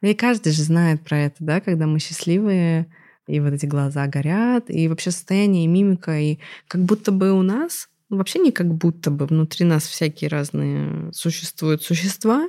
И 0.00 0.14
каждый 0.14 0.52
же 0.52 0.62
знает 0.64 1.04
про 1.04 1.18
это, 1.18 1.36
да, 1.38 1.60
когда 1.60 1.86
мы 1.86 2.00
счастливые, 2.00 2.92
и 3.28 3.38
вот 3.38 3.52
эти 3.52 3.66
глаза 3.66 4.06
горят, 4.08 4.64
и 4.68 4.88
вообще 4.88 5.12
состояние, 5.12 5.64
и 5.64 5.68
мимика, 5.68 6.18
и 6.18 6.38
как 6.66 6.82
будто 6.82 7.12
бы 7.12 7.32
у 7.32 7.42
нас, 7.42 7.88
ну, 8.08 8.16
вообще 8.16 8.40
не 8.40 8.50
как 8.50 8.74
будто 8.74 9.12
бы, 9.12 9.26
внутри 9.26 9.64
нас 9.64 9.86
всякие 9.86 10.28
разные 10.28 11.12
существуют 11.12 11.82
существа, 11.84 12.48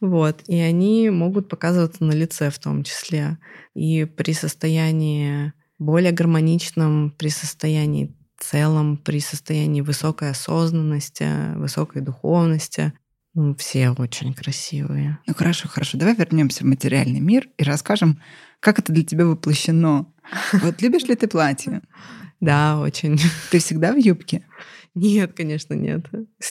вот, 0.00 0.42
и 0.46 0.56
они 0.56 1.08
могут 1.08 1.48
показываться 1.48 2.04
на 2.04 2.12
лице 2.12 2.50
в 2.50 2.58
том 2.58 2.84
числе. 2.84 3.38
И 3.74 4.04
при 4.04 4.34
состоянии 4.34 5.54
более 5.80 6.12
гармоничном, 6.12 7.10
при 7.18 7.28
состоянии 7.28 8.14
целом, 8.38 8.96
при 8.96 9.20
состоянии 9.20 9.80
высокой 9.80 10.30
осознанности, 10.30 11.54
высокой 11.56 12.02
духовности, 12.02 12.92
ну, 13.34 13.54
все 13.54 13.90
очень 13.90 14.34
красивые. 14.34 15.18
Ну 15.26 15.34
хорошо, 15.34 15.68
хорошо. 15.68 15.98
Давай 15.98 16.14
вернемся 16.16 16.64
в 16.64 16.66
материальный 16.66 17.20
мир 17.20 17.48
и 17.58 17.62
расскажем, 17.62 18.20
как 18.58 18.78
это 18.78 18.92
для 18.92 19.04
тебя 19.04 19.24
воплощено. 19.24 20.12
Вот 20.52 20.82
любишь 20.82 21.04
ли 21.04 21.16
ты 21.16 21.26
платье? 21.26 21.82
Да, 22.40 22.80
очень. 22.80 23.20
Ты 23.50 23.58
всегда 23.58 23.92
в 23.92 23.98
юбке? 23.98 24.46
Нет, 24.94 25.34
конечно, 25.34 25.74
нет. 25.74 26.06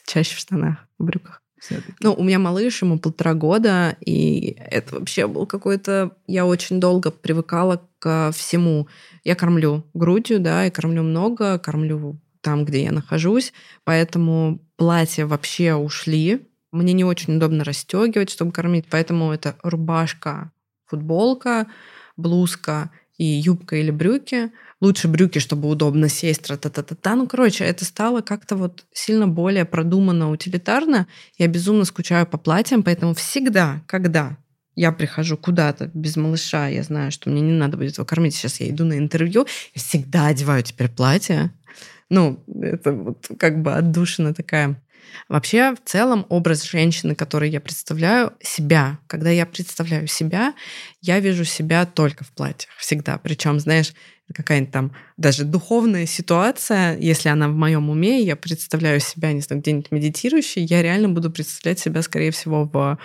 Чаще 0.05 0.35
в 0.35 0.37
штанах, 0.37 0.87
в 0.99 1.03
брюках. 1.03 1.41
Ну, 2.01 2.13
у 2.13 2.23
меня 2.23 2.39
малыш, 2.39 2.81
ему 2.81 2.99
полтора 2.99 3.33
года, 3.33 3.95
и 4.05 4.55
это 4.59 4.95
вообще 4.95 5.27
был 5.27 5.45
какой-то... 5.45 6.11
Я 6.27 6.45
очень 6.45 6.79
долго 6.79 7.11
привыкала 7.11 7.81
ко 7.99 8.31
всему. 8.33 8.87
Я 9.23 9.35
кормлю 9.35 9.85
грудью, 9.93 10.39
да, 10.39 10.65
и 10.65 10.71
кормлю 10.71 11.03
много, 11.03 11.59
кормлю 11.59 12.19
там, 12.41 12.65
где 12.65 12.83
я 12.83 12.91
нахожусь, 12.91 13.53
поэтому 13.83 14.59
платья 14.77 15.25
вообще 15.25 15.75
ушли. 15.75 16.47
Мне 16.71 16.93
не 16.93 17.03
очень 17.03 17.35
удобно 17.35 17.63
расстегивать, 17.63 18.29
чтобы 18.29 18.51
кормить, 18.51 18.85
поэтому 18.89 19.31
это 19.31 19.55
рубашка, 19.63 20.51
футболка, 20.85 21.67
блузка 22.15 22.91
и 23.17 23.25
юбка 23.25 23.75
или 23.75 23.91
брюки. 23.91 24.51
Лучше 24.81 25.07
брюки, 25.09 25.39
чтобы 25.39 25.67
удобно 25.67 26.07
сесть, 26.07 26.43
тра-та-та-та-та. 26.43 27.15
Ну, 27.15 27.27
короче, 27.27 27.65
это 27.65 27.83
стало 27.83 28.21
как-то 28.21 28.55
вот 28.55 28.85
сильно 28.93 29.27
более 29.27 29.65
продуманно, 29.65 30.31
утилитарно. 30.31 31.07
Я 31.37 31.47
безумно 31.47 31.83
скучаю 31.83 32.25
по 32.25 32.37
платьям, 32.37 32.83
поэтому 32.83 33.13
всегда, 33.13 33.81
когда 33.87 34.37
я 34.75 34.93
прихожу 34.93 35.35
куда-то 35.35 35.91
без 35.93 36.15
малыша, 36.15 36.69
я 36.69 36.83
знаю, 36.83 37.11
что 37.11 37.29
мне 37.29 37.41
не 37.41 37.51
надо 37.51 37.75
будет 37.75 37.97
его 37.97 38.05
кормить, 38.05 38.35
сейчас 38.35 38.61
я 38.61 38.69
иду 38.69 38.85
на 38.85 38.97
интервью, 38.97 39.45
я 39.75 39.81
всегда 39.81 40.27
одеваю 40.27 40.63
теперь 40.63 40.87
платье. 40.87 41.51
Ну, 42.09 42.41
это 42.61 42.93
вот 42.93 43.29
как 43.37 43.61
бы 43.61 43.73
отдушина 43.73 44.33
такая. 44.33 44.81
Вообще, 45.27 45.75
в 45.75 45.89
целом, 45.89 46.25
образ 46.29 46.63
женщины, 46.63 47.15
который 47.15 47.49
я 47.49 47.59
представляю, 47.59 48.33
себя, 48.41 48.99
когда 49.07 49.29
я 49.29 49.45
представляю 49.45 50.07
себя, 50.07 50.53
я 51.01 51.19
вижу 51.19 51.43
себя 51.43 51.85
только 51.85 52.23
в 52.23 52.31
платьях, 52.31 52.71
всегда. 52.77 53.17
Причем, 53.17 53.59
знаешь, 53.59 53.93
какая-нибудь 54.33 54.71
там 54.71 54.91
даже 55.17 55.43
духовная 55.43 56.05
ситуация, 56.05 56.97
если 56.97 57.29
она 57.29 57.49
в 57.49 57.55
моем 57.55 57.89
уме, 57.89 58.21
я 58.21 58.35
представляю 58.35 58.99
себя, 58.99 59.31
не 59.33 59.41
знаю, 59.41 59.61
где-нибудь 59.61 59.91
медитирующей, 59.91 60.63
я 60.63 60.81
реально 60.81 61.09
буду 61.09 61.31
представлять 61.31 61.79
себя, 61.79 62.01
скорее 62.01 62.31
всего, 62.31 62.65
в 62.65 62.97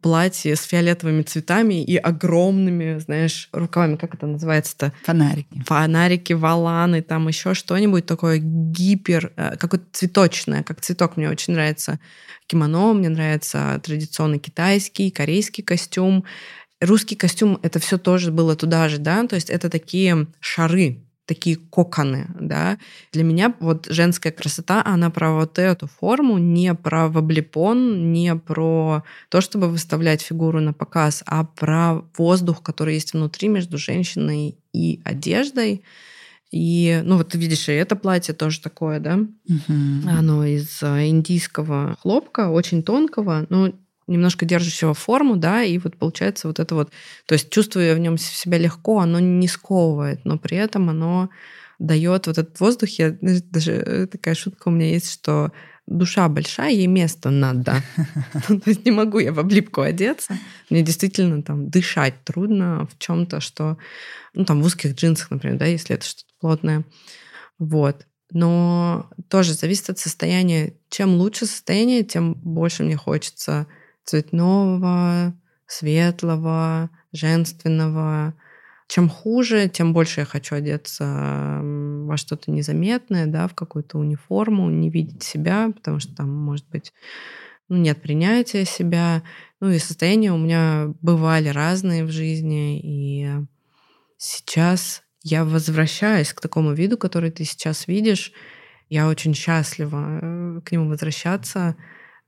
платье 0.00 0.54
с 0.54 0.62
фиолетовыми 0.62 1.22
цветами 1.22 1.82
и 1.82 1.96
огромными, 1.96 2.98
знаешь, 2.98 3.48
рукавами, 3.52 3.96
как 3.96 4.14
это 4.14 4.26
называется-то? 4.26 4.92
Фонарики. 5.04 5.62
Фонарики, 5.66 6.32
валаны, 6.32 7.02
там 7.02 7.28
еще 7.28 7.54
что-нибудь 7.54 8.06
такое 8.06 8.38
гипер, 8.38 9.32
э, 9.36 9.56
какое-то 9.56 9.86
цветочное, 9.92 10.62
как 10.62 10.80
цветок 10.80 11.16
мне 11.16 11.28
очень 11.28 11.54
нравится. 11.54 11.98
Кимоно, 12.46 12.92
мне 12.92 13.08
нравится 13.08 13.80
традиционный 13.82 14.38
китайский, 14.38 15.10
корейский 15.10 15.64
костюм. 15.64 16.24
Русский 16.82 17.14
костюм, 17.14 17.60
это 17.62 17.78
все 17.78 17.96
тоже 17.96 18.32
было 18.32 18.56
туда 18.56 18.88
же, 18.88 18.98
да, 18.98 19.24
то 19.26 19.36
есть 19.36 19.50
это 19.50 19.70
такие 19.70 20.26
шары, 20.40 20.98
такие 21.26 21.56
коконы, 21.56 22.26
да. 22.40 22.76
Для 23.12 23.22
меня 23.22 23.54
вот 23.60 23.86
женская 23.88 24.32
красота, 24.32 24.82
она 24.84 25.08
про 25.10 25.32
вот 25.32 25.60
эту 25.60 25.86
форму, 25.86 26.38
не 26.38 26.74
про 26.74 27.08
ваблепон, 27.08 28.12
не 28.12 28.34
про 28.34 29.04
то, 29.28 29.40
чтобы 29.40 29.68
выставлять 29.68 30.22
фигуру 30.22 30.60
на 30.60 30.72
показ, 30.72 31.22
а 31.26 31.44
про 31.44 32.02
воздух, 32.18 32.64
который 32.64 32.94
есть 32.94 33.12
внутри 33.12 33.48
между 33.48 33.78
женщиной 33.78 34.56
и 34.72 35.00
одеждой. 35.04 35.84
И, 36.50 37.00
ну 37.04 37.16
вот 37.16 37.28
ты 37.28 37.38
видишь, 37.38 37.68
и 37.68 37.72
это 37.72 37.94
платье 37.94 38.34
тоже 38.34 38.60
такое, 38.60 38.98
да? 38.98 39.16
Мгм. 39.16 40.08
Оно 40.08 40.44
из 40.44 40.82
э, 40.82 41.08
индийского 41.08 41.96
хлопка, 42.02 42.50
очень 42.50 42.82
тонкого, 42.82 43.46
но 43.48 43.72
немножко 44.12 44.44
держащего 44.44 44.94
форму, 44.94 45.36
да, 45.36 45.62
и 45.62 45.78
вот 45.78 45.96
получается 45.96 46.48
вот 46.48 46.60
это 46.60 46.74
вот, 46.74 46.92
то 47.26 47.34
есть 47.34 47.50
чувствуя 47.50 47.94
в 47.94 47.98
нем 47.98 48.18
себя 48.18 48.58
легко, 48.58 49.00
оно 49.00 49.18
не 49.18 49.48
сковывает, 49.48 50.24
но 50.24 50.38
при 50.38 50.56
этом 50.56 50.90
оно 50.90 51.30
дает 51.78 52.26
вот 52.26 52.38
этот 52.38 52.58
воздух. 52.60 52.88
Я, 52.90 53.16
даже 53.20 53.72
э, 53.72 54.06
такая 54.06 54.34
шутка 54.34 54.68
у 54.68 54.70
меня 54.70 54.90
есть, 54.90 55.12
что 55.12 55.52
душа 55.86 56.28
большая, 56.28 56.70
ей 56.70 56.86
место 56.86 57.30
надо. 57.30 57.82
Ну, 58.48 58.60
То 58.60 58.70
есть 58.70 58.84
не 58.84 58.92
могу 58.92 59.18
я 59.18 59.32
в 59.32 59.38
облипку 59.38 59.80
одеться. 59.80 60.38
Мне 60.70 60.82
действительно 60.82 61.42
там 61.42 61.68
дышать 61.68 62.24
трудно 62.24 62.86
в 62.90 62.98
чем-то, 62.98 63.40
что, 63.40 63.78
ну 64.34 64.44
там 64.44 64.62
в 64.62 64.66
узких 64.66 64.94
джинсах, 64.94 65.30
например, 65.30 65.58
да, 65.58 65.66
если 65.66 65.96
это 65.96 66.06
что-то 66.06 66.32
плотное. 66.40 66.84
Вот. 67.58 68.06
Но 68.30 69.10
тоже 69.28 69.52
зависит 69.54 69.90
от 69.90 69.98
состояния. 69.98 70.74
Чем 70.88 71.16
лучше 71.16 71.46
состояние, 71.46 72.02
тем 72.02 72.34
больше 72.34 72.82
мне 72.82 72.96
хочется 72.96 73.66
цветного, 74.04 75.34
светлого, 75.66 76.90
женственного. 77.12 78.34
Чем 78.88 79.08
хуже, 79.08 79.68
тем 79.68 79.94
больше 79.94 80.20
я 80.20 80.26
хочу 80.26 80.54
одеться 80.54 81.60
во 81.62 82.16
что-то 82.16 82.50
незаметное, 82.50 83.26
да, 83.26 83.48
в 83.48 83.54
какую-то 83.54 83.98
униформу, 83.98 84.68
не 84.70 84.90
видеть 84.90 85.22
себя, 85.22 85.70
потому 85.74 85.98
что 85.98 86.14
там 86.14 86.30
может 86.30 86.68
быть 86.68 86.92
ну, 87.72 87.78
нет 87.78 88.02
принятия 88.02 88.66
себя. 88.66 89.22
Ну 89.60 89.70
и 89.70 89.78
состояния 89.78 90.32
у 90.32 90.36
меня 90.36 90.92
бывали 91.00 91.48
разные 91.48 92.04
в 92.04 92.10
жизни. 92.10 92.78
И 92.82 93.30
сейчас 94.18 95.02
я 95.22 95.44
возвращаюсь 95.44 96.34
к 96.34 96.40
такому 96.42 96.74
виду, 96.74 96.98
который 96.98 97.30
ты 97.30 97.44
сейчас 97.44 97.86
видишь. 97.86 98.32
Я 98.90 99.08
очень 99.08 99.34
счастлива 99.34 100.18
э, 100.20 100.60
к 100.66 100.72
нему 100.72 100.90
возвращаться. 100.90 101.76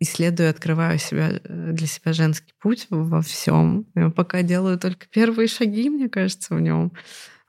Исследую, 0.01 0.51
открываю 0.51 0.99
себя, 0.99 1.41
э, 1.43 1.71
для 1.73 1.87
себя 1.87 2.13
женский 2.13 2.53
путь 2.61 2.87
во 2.91 3.23
всем. 3.23 3.87
Я 3.95 4.11
пока 4.11 4.43
делаю 4.43 4.79
только 4.79 5.07
первые 5.09 5.49
шаги, 5.49 5.89
мне 5.89 6.09
кажется, 6.09 6.55
в 6.55 6.61
нем. 6.61 6.93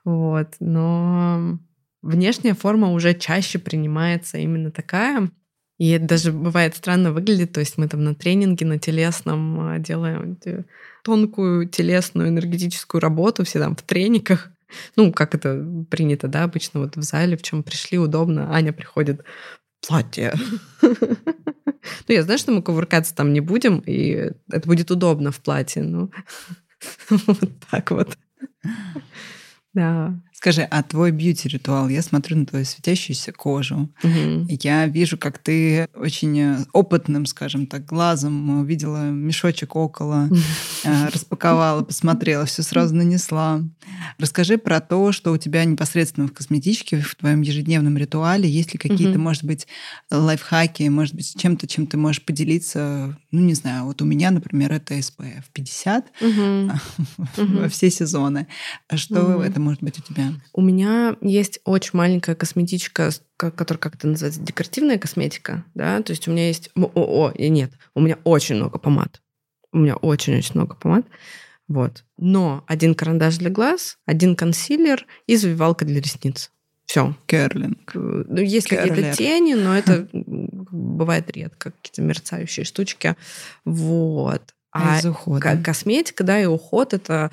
Вот. 0.04 0.54
Но 0.60 1.58
внешняя 2.02 2.54
форма 2.54 2.92
уже 2.92 3.14
чаще 3.14 3.58
принимается 3.58 4.38
именно 4.38 4.70
такая. 4.70 5.30
И 5.78 5.90
это 5.90 6.06
даже 6.06 6.32
бывает 6.32 6.76
странно 6.76 7.12
выглядит. 7.12 7.52
То 7.52 7.60
есть 7.60 7.76
мы 7.76 7.88
там 7.88 8.04
на 8.04 8.14
тренинге, 8.14 8.64
на 8.64 8.78
телесном 8.78 9.60
а, 9.60 9.78
делаем 9.78 10.38
тонкую 11.02 11.68
телесную 11.68 12.28
энергетическую 12.28 13.00
работу, 13.00 13.44
все 13.44 13.58
там 13.58 13.76
в 13.76 13.82
трениках. 13.82 14.50
Ну, 14.96 15.12
как 15.12 15.34
это 15.34 15.64
принято, 15.90 16.28
да, 16.28 16.44
обычно 16.44 16.80
вот 16.80 16.96
в 16.96 17.02
зале, 17.02 17.36
в 17.36 17.42
чем 17.42 17.62
пришли, 17.62 17.98
удобно. 17.98 18.52
Аня 18.52 18.72
приходит 18.72 19.22
платье. 19.86 20.34
Ну, 20.82 22.14
я 22.14 22.22
знаю, 22.22 22.38
что 22.38 22.52
мы 22.52 22.62
кувыркаться 22.62 23.14
там 23.14 23.32
не 23.32 23.40
будем, 23.40 23.78
и 23.86 24.32
это 24.50 24.66
будет 24.68 24.90
удобно 24.90 25.30
в 25.30 25.40
платье, 25.40 25.82
но 25.82 26.10
вот 27.10 27.50
так 27.70 27.90
вот. 27.90 28.18
Да. 29.72 30.18
Скажи, 30.46 30.62
а 30.62 30.84
твой 30.84 31.10
бьюти-ритуал? 31.10 31.88
Я 31.88 32.02
смотрю 32.02 32.36
на 32.36 32.46
твою 32.46 32.64
светящуюся 32.64 33.32
кожу. 33.32 33.90
Угу. 34.04 34.46
Я 34.62 34.86
вижу, 34.86 35.18
как 35.18 35.38
ты 35.38 35.88
очень 35.92 36.38
э, 36.38 36.58
опытным, 36.72 37.26
скажем 37.26 37.66
так, 37.66 37.84
глазом 37.84 38.64
видела 38.64 39.10
мешочек 39.10 39.74
около, 39.74 40.28
э, 40.84 41.08
распаковала, 41.08 41.82
посмотрела, 41.82 42.44
все 42.44 42.62
сразу 42.62 42.94
нанесла. 42.94 43.60
Расскажи 44.18 44.56
про 44.56 44.80
то, 44.80 45.10
что 45.10 45.32
у 45.32 45.36
тебя 45.36 45.64
непосредственно 45.64 46.28
в 46.28 46.32
косметичке, 46.32 47.00
в 47.00 47.16
твоем 47.16 47.42
ежедневном 47.42 47.96
ритуале, 47.96 48.48
есть 48.48 48.72
ли 48.72 48.78
какие-то, 48.78 49.18
может 49.18 49.42
быть, 49.42 49.66
лайфхаки, 50.12 50.84
может 50.84 51.16
быть, 51.16 51.34
чем-то, 51.36 51.66
чем 51.66 51.88
ты 51.88 51.96
можешь 51.96 52.24
поделиться? 52.24 53.18
Ну, 53.32 53.40
не 53.40 53.54
знаю, 53.54 53.86
вот 53.86 54.00
у 54.00 54.04
меня, 54.04 54.30
например, 54.30 54.72
это 54.72 54.94
SPF 54.94 55.42
50 55.52 56.06
во 57.36 57.68
все 57.68 57.90
сезоны. 57.90 58.46
Что 58.94 59.42
это 59.42 59.58
может 59.58 59.82
быть 59.82 59.98
у 59.98 60.02
тебя? 60.02 60.35
У 60.52 60.60
меня 60.60 61.16
есть 61.20 61.60
очень 61.64 61.90
маленькая 61.94 62.34
косметичка, 62.34 63.10
которая 63.36 63.78
как 63.78 63.94
это 63.96 64.06
называется, 64.08 64.40
декоративная 64.40 64.98
косметика, 64.98 65.64
да, 65.74 66.02
то 66.02 66.12
есть 66.12 66.26
у 66.28 66.32
меня 66.32 66.48
есть... 66.48 66.70
О, 66.74 66.90
о, 66.94 67.32
и 67.32 67.48
нет, 67.48 67.72
у 67.94 68.00
меня 68.00 68.18
очень 68.24 68.56
много 68.56 68.78
помад. 68.78 69.22
У 69.72 69.78
меня 69.78 69.96
очень-очень 69.96 70.54
много 70.54 70.74
помад. 70.74 71.06
Вот. 71.68 72.04
Но 72.16 72.64
один 72.66 72.94
карандаш 72.94 73.38
для 73.38 73.50
глаз, 73.50 73.98
один 74.06 74.36
консилер 74.36 75.06
и 75.26 75.36
завивалка 75.36 75.84
для 75.84 76.00
ресниц. 76.00 76.50
Все. 76.86 77.16
Керлинг. 77.26 77.92
Ну, 77.94 78.40
есть 78.40 78.68
какие-то 78.68 79.12
тени, 79.12 79.54
но 79.54 79.76
это 79.76 80.08
бывает 80.12 81.30
редко, 81.32 81.72
какие-то 81.72 82.02
мерцающие 82.02 82.64
штучки. 82.64 83.16
Вот. 83.64 84.54
А, 84.76 85.52
а 85.52 85.56
косметика, 85.56 86.24
да, 86.24 86.40
и 86.40 86.46
уход 86.46 86.94
это 86.94 87.30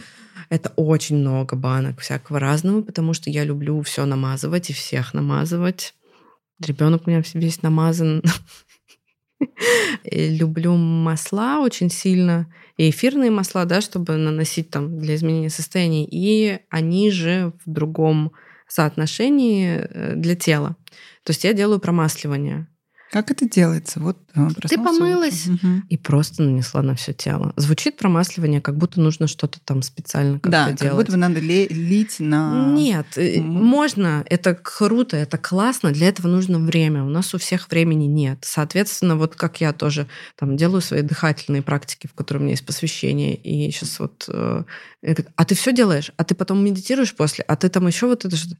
это 0.49 0.71
очень 0.75 1.17
много 1.17 1.55
банок 1.55 1.99
всякого 1.99 2.39
разного, 2.39 2.81
потому 2.81 3.13
что 3.13 3.29
я 3.29 3.43
люблю 3.43 3.81
все 3.81 4.05
намазывать 4.05 4.69
и 4.69 4.73
всех 4.73 5.13
намазывать. 5.13 5.95
Ребенок 6.63 7.03
у 7.05 7.09
меня 7.09 7.23
весь 7.33 7.61
намазан. 7.61 8.21
Люблю 10.03 10.75
масла 10.75 11.59
очень 11.59 11.89
сильно, 11.89 12.47
и 12.77 12.89
эфирные 12.89 13.31
масла, 13.31 13.65
да, 13.65 13.81
чтобы 13.81 14.15
наносить 14.15 14.69
там 14.69 14.99
для 14.99 15.15
изменения 15.15 15.49
состояния, 15.49 16.05
и 16.09 16.59
они 16.69 17.11
же 17.11 17.53
в 17.65 17.71
другом 17.71 18.31
соотношении 18.67 19.79
э, 19.79 20.15
для 20.15 20.35
тела. 20.35 20.77
То 21.23 21.31
есть 21.31 21.43
я 21.43 21.53
делаю 21.53 21.79
промасливание. 21.79 22.67
Как 23.13 23.29
это 23.29 23.47
делается? 23.47 23.99
Вот 23.99 24.17
э, 24.33 24.47
Ты 24.67 24.75
помылась 24.75 25.45
угу. 25.45 25.83
и 25.87 25.97
просто 25.97 26.41
нанесла 26.41 26.81
на 26.81 26.95
все 26.95 27.13
тело. 27.13 27.53
Звучит 27.57 27.95
промасливание, 27.95 28.59
как 28.59 28.75
будто 28.75 28.99
нужно 28.99 29.27
что-то 29.27 29.59
там 29.63 29.83
специально 29.83 30.39
как-то 30.39 30.49
да, 30.49 30.65
делать. 30.65 30.79
как 30.79 30.95
будто 30.95 31.11
бы 31.11 31.17
надо 31.19 31.39
лить 31.39 32.15
на... 32.17 32.71
Нет, 32.73 33.05
mm 33.15 33.43
можно, 33.43 34.25
это 34.27 34.55
круто, 34.55 35.15
это 35.15 35.37
классно, 35.37 35.91
для 35.91 36.07
этого 36.07 36.27
нужно 36.27 36.57
время. 36.57 37.03
У 37.03 37.09
нас 37.09 37.35
у 37.35 37.37
всех 37.37 37.69
времени 37.69 38.05
нет. 38.05 38.39
Соответственно, 38.41 39.15
вот 39.15 39.35
как 39.35 39.61
я 39.61 39.73
тоже 39.73 40.07
там 40.35 40.57
делаю 40.57 40.81
свои 40.81 41.03
дыхательные 41.03 41.61
практики, 41.61 42.07
в 42.07 42.15
которые 42.15 42.41
у 42.41 42.43
меня 42.45 42.53
есть 42.53 42.65
посвящение, 42.65 43.35
и 43.35 43.69
сейчас 43.69 43.99
вот... 43.99 44.25
Э, 44.27 44.63
а 45.35 45.45
ты 45.45 45.53
все 45.53 45.71
делаешь? 45.71 46.11
А 46.17 46.23
ты 46.23 46.33
потом 46.33 46.65
медитируешь 46.65 47.13
после? 47.13 47.43
А 47.43 47.55
ты 47.57 47.69
там 47.69 47.85
еще 47.85 48.07
вот 48.07 48.25
это 48.25 48.35
что? 48.35 48.55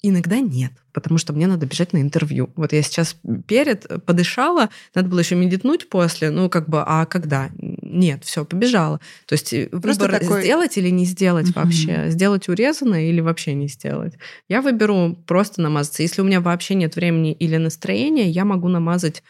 Иногда 0.00 0.38
нет, 0.38 0.72
потому 0.92 1.18
что 1.18 1.32
мне 1.32 1.48
надо 1.48 1.66
бежать 1.66 1.92
на 1.92 2.00
интервью. 2.00 2.50
Вот 2.54 2.72
я 2.72 2.82
сейчас 2.82 3.16
перед 3.46 4.04
подышала, 4.04 4.68
надо 4.94 5.08
было 5.08 5.18
еще 5.18 5.34
медитнуть 5.34 5.88
после, 5.88 6.30
ну 6.30 6.48
как 6.48 6.68
бы, 6.68 6.82
а 6.86 7.04
когда? 7.06 7.50
Нет, 7.56 8.24
все, 8.24 8.44
побежала. 8.44 9.00
То 9.26 9.32
есть 9.32 9.52
э, 9.52 9.66
Просто 9.66 10.04
выбор 10.04 10.20
такой... 10.20 10.42
сделать 10.42 10.78
или 10.78 10.90
не 10.90 11.04
сделать 11.04 11.48
uh-huh. 11.48 11.64
вообще, 11.64 12.10
сделать 12.10 12.48
урезанное 12.48 13.08
или 13.08 13.20
вообще 13.20 13.54
не 13.54 13.66
сделать. 13.66 14.14
Я 14.48 14.62
выберу 14.62 15.16
просто 15.26 15.62
намазаться. 15.62 16.02
Если 16.02 16.22
у 16.22 16.24
меня 16.24 16.40
вообще 16.40 16.74
нет 16.74 16.94
времени 16.94 17.32
или 17.32 17.56
настроения, 17.56 18.28
я 18.30 18.44
могу 18.44 18.68
намазать 18.68 19.24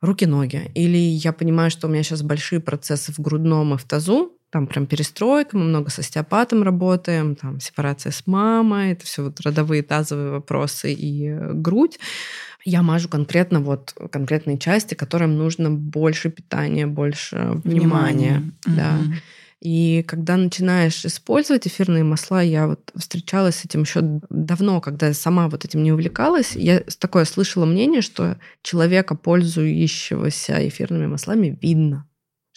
руки-ноги. 0.00 0.70
Или 0.74 0.98
я 0.98 1.32
понимаю, 1.32 1.70
что 1.70 1.88
у 1.88 1.90
меня 1.90 2.04
сейчас 2.04 2.22
большие 2.22 2.60
процессы 2.60 3.12
в 3.12 3.18
грудном 3.18 3.74
и 3.74 3.78
в 3.78 3.84
тазу, 3.84 4.32
там 4.54 4.68
прям 4.68 4.86
перестройка, 4.86 5.58
мы 5.58 5.64
много 5.64 5.90
с 5.90 5.98
остеопатом 5.98 6.62
работаем, 6.62 7.34
там 7.34 7.58
сепарация 7.58 8.12
с 8.12 8.24
мамой, 8.24 8.92
это 8.92 9.04
все 9.04 9.24
вот 9.24 9.40
родовые 9.40 9.82
тазовые 9.82 10.30
вопросы 10.30 10.92
и 10.92 11.26
э, 11.26 11.52
грудь. 11.54 11.98
Я 12.64 12.82
мажу 12.82 13.08
конкретно 13.08 13.58
вот 13.58 13.96
конкретные 14.12 14.56
части, 14.56 14.94
которым 14.94 15.36
нужно 15.36 15.72
больше 15.72 16.30
питания, 16.30 16.86
больше 16.86 17.60
внимания. 17.64 17.64
внимания. 17.64 18.52
Да. 18.64 18.98
И 19.60 20.04
когда 20.06 20.36
начинаешь 20.36 21.04
использовать 21.04 21.66
эфирные 21.66 22.04
масла, 22.04 22.40
я 22.40 22.68
вот 22.68 22.92
встречалась 22.94 23.56
с 23.56 23.64
этим 23.64 23.80
еще 23.80 24.02
давно, 24.30 24.80
когда 24.80 25.08
я 25.08 25.14
сама 25.14 25.48
вот 25.48 25.64
этим 25.64 25.82
не 25.82 25.90
увлекалась, 25.90 26.52
я 26.54 26.80
такое 27.00 27.24
слышала 27.24 27.64
мнение, 27.64 28.02
что 28.02 28.36
человека, 28.62 29.16
пользующегося 29.16 30.68
эфирными 30.68 31.08
маслами, 31.08 31.58
видно 31.60 32.06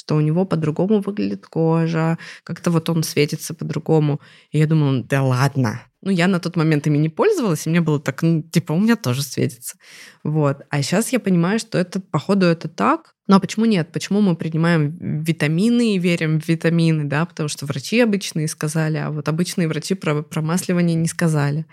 что 0.07 0.15
у 0.15 0.21
него 0.21 0.45
по-другому 0.45 1.01
выглядит 1.01 1.47
кожа, 1.47 2.17
как-то 2.43 2.71
вот 2.71 2.89
он 2.89 3.03
светится 3.03 3.53
по-другому. 3.53 4.21
И 4.51 4.59
я 4.59 4.65
думала, 4.65 5.03
да 5.03 5.21
ладно. 5.21 5.81
Ну, 6.01 6.11
я 6.11 6.27
на 6.27 6.39
тот 6.39 6.55
момент 6.55 6.87
ими 6.87 6.97
не 6.97 7.09
пользовалась, 7.09 7.67
и 7.67 7.69
мне 7.69 7.81
было 7.81 7.99
так, 7.99 8.21
ну, 8.21 8.41
типа, 8.41 8.71
у 8.71 8.79
меня 8.79 8.95
тоже 8.95 9.21
светится. 9.21 9.75
Вот. 10.23 10.61
А 10.69 10.81
сейчас 10.81 11.11
я 11.11 11.19
понимаю, 11.19 11.59
что 11.59 11.77
это, 11.77 11.99
походу, 11.99 12.45
это 12.45 12.69
так. 12.69 13.15
Ну, 13.27 13.35
а 13.35 13.39
почему 13.39 13.65
нет? 13.65 13.91
Почему 13.91 14.21
мы 14.21 14.35
принимаем 14.35 15.21
витамины 15.21 15.95
и 15.95 15.99
верим 15.99 16.39
в 16.39 16.47
витамины, 16.47 17.03
да? 17.03 17.25
Потому 17.25 17.49
что 17.49 17.65
врачи 17.65 17.99
обычные 17.99 18.47
сказали, 18.47 18.97
а 18.97 19.11
вот 19.11 19.27
обычные 19.27 19.67
врачи 19.67 19.95
про 19.95 20.23
промасливание 20.23 20.95
не 20.95 21.07
сказали. 21.07 21.65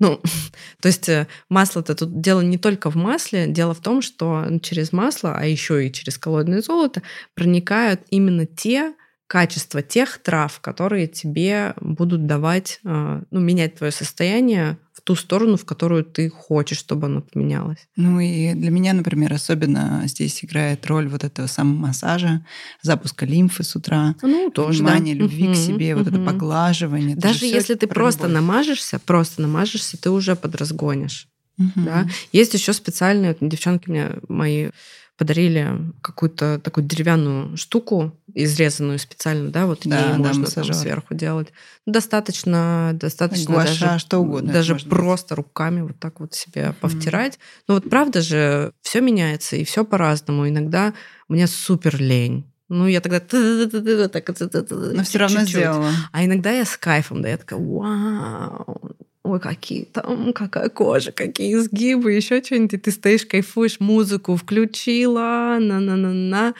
Ну, 0.00 0.20
то 0.80 0.88
есть 0.88 1.08
э, 1.08 1.28
масло-то 1.48 1.94
тут 1.94 2.20
дело 2.20 2.40
не 2.40 2.58
только 2.58 2.90
в 2.90 2.96
масле, 2.96 3.46
дело 3.46 3.72
в 3.72 3.80
том, 3.80 4.02
что 4.02 4.46
через 4.62 4.92
масло, 4.92 5.34
а 5.36 5.46
еще 5.46 5.86
и 5.86 5.92
через 5.92 6.18
коллоидное 6.18 6.60
золото 6.60 7.02
проникают 7.34 8.02
именно 8.10 8.44
те 8.44 8.94
качества 9.28 9.82
тех 9.82 10.18
трав, 10.18 10.60
которые 10.60 11.06
тебе 11.06 11.74
будут 11.80 12.26
давать, 12.26 12.80
э, 12.84 13.22
ну, 13.30 13.40
менять 13.40 13.76
твое 13.76 13.92
состояние 13.92 14.78
ту 15.06 15.14
сторону, 15.14 15.56
в 15.56 15.64
которую 15.64 16.04
ты 16.04 16.28
хочешь, 16.28 16.78
чтобы 16.78 17.06
оно 17.06 17.22
поменялось. 17.22 17.78
Ну 17.94 18.18
и 18.18 18.54
для 18.54 18.72
меня, 18.72 18.92
например, 18.92 19.32
особенно 19.32 20.02
здесь 20.06 20.44
играет 20.44 20.84
роль 20.86 21.06
вот 21.06 21.22
этого 21.22 21.46
самого 21.46 21.86
массажа, 21.86 22.44
запуска 22.82 23.24
лимфы 23.24 23.62
с 23.62 23.76
утра, 23.76 24.16
ну, 24.20 24.50
тоже, 24.50 24.82
внимание, 24.82 25.14
да. 25.14 25.22
любви 25.22 25.44
угу, 25.44 25.52
к 25.52 25.56
себе, 25.56 25.94
угу. 25.94 26.02
вот 26.02 26.12
это 26.12 26.20
поглаживание. 26.20 27.14
Даже 27.14 27.46
если 27.46 27.74
ты 27.74 27.86
просто 27.86 28.24
любовь. 28.24 28.34
намажешься, 28.34 28.98
просто 28.98 29.42
намажешься, 29.42 29.96
ты 29.96 30.10
уже 30.10 30.34
подразгонишь. 30.34 31.28
Угу. 31.56 31.70
Да? 31.76 32.08
Есть 32.32 32.54
еще 32.54 32.72
специальные, 32.72 33.36
девчонки 33.40 33.88
мне 33.88 34.10
мои 34.26 34.70
подарили 35.16 35.68
какую-то 36.02 36.60
такую 36.62 36.86
деревянную 36.86 37.56
штуку, 37.56 38.12
изрезанную 38.34 38.98
специально, 38.98 39.50
да, 39.50 39.66
вот 39.66 39.80
да, 39.84 39.98
ей 39.98 40.12
да, 40.12 40.18
можно 40.18 40.46
там 40.46 40.64
сверху 40.64 41.14
делать. 41.14 41.48
Достаточно, 41.86 42.90
достаточно 42.94 43.54
Гуаша, 43.54 43.86
даже, 43.86 43.98
что 43.98 44.18
угодно. 44.18 44.52
Даже 44.52 44.76
просто 44.76 45.34
быть. 45.34 45.38
руками 45.38 45.80
вот 45.80 45.98
так 45.98 46.20
вот 46.20 46.34
себе 46.34 46.62
mm. 46.62 46.74
повтирать. 46.74 47.38
Но 47.66 47.74
вот 47.74 47.88
правда 47.88 48.20
же, 48.20 48.72
все 48.82 49.00
меняется, 49.00 49.56
и 49.56 49.64
все 49.64 49.84
по-разному. 49.84 50.48
Иногда 50.48 50.92
мне 51.28 51.46
супер 51.46 52.00
лень. 52.00 52.44
Ну, 52.68 52.86
я 52.86 53.00
тогда 53.00 53.20
так 53.20 54.28
Но 54.40 55.04
все 55.04 55.18
равно 55.18 55.40
сделала. 55.42 55.90
А 56.12 56.24
иногда 56.24 56.50
я 56.50 56.64
с 56.64 56.76
кайфом, 56.76 57.22
да, 57.22 57.28
я 57.28 57.38
такая, 57.38 57.60
вау, 57.60 58.96
ой, 59.26 59.40
какие 59.40 59.84
там, 59.84 60.32
какая 60.32 60.68
кожа, 60.68 61.12
какие 61.12 61.54
изгибы, 61.54 62.12
еще 62.12 62.42
что-нибудь, 62.42 62.74
и 62.74 62.78
ты 62.78 62.90
стоишь, 62.90 63.26
кайфуешь, 63.26 63.80
музыку 63.80 64.36
включила, 64.36 65.58
на-на-на-на. 65.60 66.54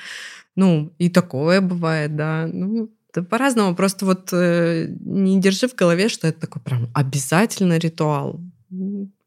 Ну, 0.56 0.92
и 0.98 1.08
такое 1.08 1.60
бывает, 1.60 2.16
да. 2.16 2.48
Ну, 2.52 2.90
по-разному. 3.22 3.74
Просто 3.74 4.06
вот 4.06 4.30
э, 4.32 4.88
не 5.00 5.40
держи 5.40 5.68
в 5.68 5.74
голове, 5.74 6.08
что 6.08 6.28
это 6.28 6.40
такой 6.40 6.62
прям 6.62 6.88
обязательно 6.94 7.78
ритуал. 7.78 8.40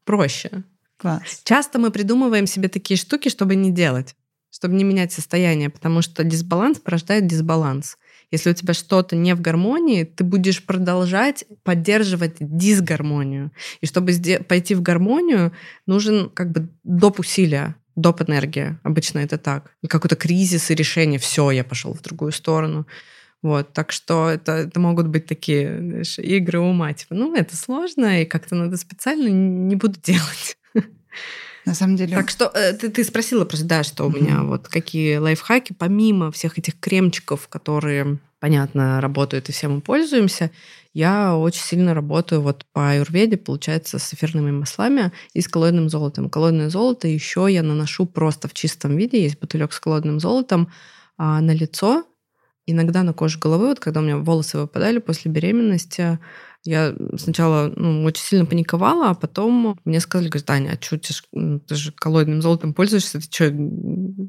Проще. 0.04 0.50
Класс. 0.96 1.40
Часто 1.44 1.78
мы 1.78 1.90
придумываем 1.90 2.46
себе 2.46 2.68
такие 2.68 2.98
штуки, 2.98 3.28
чтобы 3.28 3.54
не 3.56 3.70
делать, 3.70 4.14
чтобы 4.50 4.74
не 4.74 4.84
менять 4.84 5.12
состояние, 5.12 5.70
потому 5.70 6.02
что 6.02 6.24
дисбаланс 6.24 6.78
порождает 6.78 7.26
дисбаланс. 7.26 7.96
Если 8.30 8.50
у 8.50 8.54
тебя 8.54 8.74
что-то 8.74 9.16
не 9.16 9.34
в 9.34 9.40
гармонии, 9.40 10.04
ты 10.04 10.24
будешь 10.24 10.64
продолжать 10.64 11.44
поддерживать 11.62 12.36
дисгармонию. 12.38 13.50
И 13.80 13.86
чтобы 13.86 14.12
пойти 14.48 14.74
в 14.74 14.82
гармонию, 14.82 15.52
нужен 15.86 16.30
как 16.30 16.52
бы 16.52 16.68
доп. 16.84 17.20
усилия, 17.20 17.74
доп. 17.96 18.22
энергия. 18.22 18.80
Обычно 18.82 19.18
это 19.18 19.38
так. 19.38 19.72
Какой-то 19.88 20.16
кризис 20.16 20.70
и 20.70 20.74
решение. 20.74 21.18
Все, 21.18 21.50
я 21.50 21.64
пошел 21.64 21.92
в 21.92 22.02
другую 22.02 22.32
сторону. 22.32 22.86
Вот, 23.42 23.72
так 23.72 23.90
что 23.90 24.28
это, 24.28 24.52
это 24.52 24.78
могут 24.80 25.08
быть 25.08 25.24
такие 25.26 25.78
знаешь, 25.78 26.18
игры 26.18 26.60
ума. 26.60 26.92
Типа, 26.92 27.14
ну, 27.14 27.34
это 27.34 27.56
сложно, 27.56 28.20
и 28.20 28.26
как-то 28.26 28.54
надо 28.54 28.76
специально 28.76 29.28
не 29.28 29.76
буду 29.76 29.98
делать. 30.00 30.58
На 31.66 31.74
самом 31.74 31.96
деле. 31.96 32.16
Так 32.16 32.30
что 32.30 32.50
э, 32.54 32.72
ты, 32.72 32.88
ты 32.88 33.04
спросила 33.04 33.44
просто, 33.44 33.66
да, 33.66 33.82
что 33.82 34.04
у 34.06 34.10
меня 34.10 34.42
вот 34.42 34.68
какие 34.68 35.16
лайфхаки, 35.16 35.72
помимо 35.72 36.30
всех 36.32 36.58
этих 36.58 36.78
кремчиков, 36.80 37.48
которые, 37.48 38.18
понятно, 38.38 39.00
работают 39.00 39.48
и 39.48 39.52
все 39.52 39.68
мы 39.68 39.80
пользуемся, 39.80 40.50
я 40.92 41.36
очень 41.36 41.62
сильно 41.62 41.94
работаю 41.94 42.40
вот 42.40 42.66
по 42.72 42.90
аюрведе, 42.90 43.36
получается, 43.36 43.98
с 43.98 44.12
эфирными 44.12 44.50
маслами 44.50 45.12
и 45.34 45.40
с 45.40 45.48
коллоидным 45.48 45.88
золотом. 45.88 46.28
Коллоидное 46.28 46.70
золото 46.70 47.06
еще 47.06 47.46
я 47.48 47.62
наношу 47.62 48.06
просто 48.06 48.48
в 48.48 48.54
чистом 48.54 48.96
виде. 48.96 49.22
Есть 49.22 49.38
бутылек 49.38 49.72
с 49.72 49.78
коллоидным 49.78 50.18
золотом 50.18 50.68
а, 51.16 51.40
на 51.40 51.52
лицо, 51.52 52.04
иногда 52.70 53.02
на 53.02 53.12
кожу 53.12 53.38
головы, 53.38 53.68
вот 53.68 53.80
когда 53.80 54.00
у 54.00 54.02
меня 54.02 54.18
волосы 54.18 54.58
выпадали 54.58 54.98
после 54.98 55.30
беременности, 55.30 56.18
я 56.62 56.94
сначала 57.16 57.72
ну, 57.74 58.04
очень 58.04 58.22
сильно 58.22 58.44
паниковала, 58.44 59.10
а 59.10 59.14
потом 59.14 59.78
мне 59.84 60.00
сказали, 60.00 60.28
говорят, 60.28 60.46
Таня, 60.46 60.78
а 60.78 60.82
что, 60.84 60.98
ты, 60.98 61.14
ж, 61.14 61.22
ты 61.66 61.74
же 61.74 61.92
коллоидным 61.92 62.42
золотом 62.42 62.74
пользуешься, 62.74 63.18
ты 63.18 63.24
что, 63.24 63.46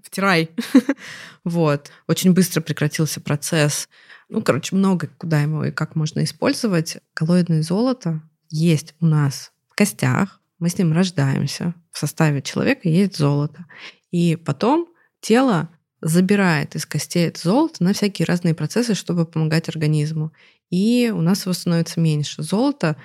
втирай. 0.06 0.52
вот. 1.44 1.92
Очень 2.08 2.34
быстро 2.34 2.62
прекратился 2.62 3.20
процесс. 3.20 3.90
Ну, 4.30 4.42
короче, 4.42 4.76
много 4.76 5.10
куда 5.18 5.42
ему 5.42 5.66
и 5.66 5.72
как 5.72 5.96
можно 5.96 6.24
использовать. 6.24 7.00
Коллоидное 7.14 7.64
золото 7.64 8.22
есть 8.50 8.96
у 9.02 9.06
нас 9.06 9.52
в 9.68 9.76
костях, 9.76 10.40
мы 10.60 10.70
с 10.70 10.78
ним 10.78 10.94
рождаемся. 10.94 11.74
В 11.92 11.98
составе 11.98 12.42
человека 12.42 12.88
есть 12.88 13.18
золото. 13.18 13.66
И 14.12 14.38
потом 14.38 14.88
тело 15.20 15.70
забирает 16.02 16.76
из 16.76 16.86
костей 16.86 17.28
это 17.28 17.40
золото 17.42 17.84
на 17.84 17.94
всякие 17.94 18.26
разные 18.26 18.56
процессы, 18.56 18.96
чтобы 18.96 19.26
помогать 19.26 19.70
организму. 19.70 20.32
И 20.70 21.12
у 21.14 21.22
нас 21.22 21.46
его 21.46 21.54
становится 21.54 22.00
меньше. 22.00 22.44
Золото 22.44 22.98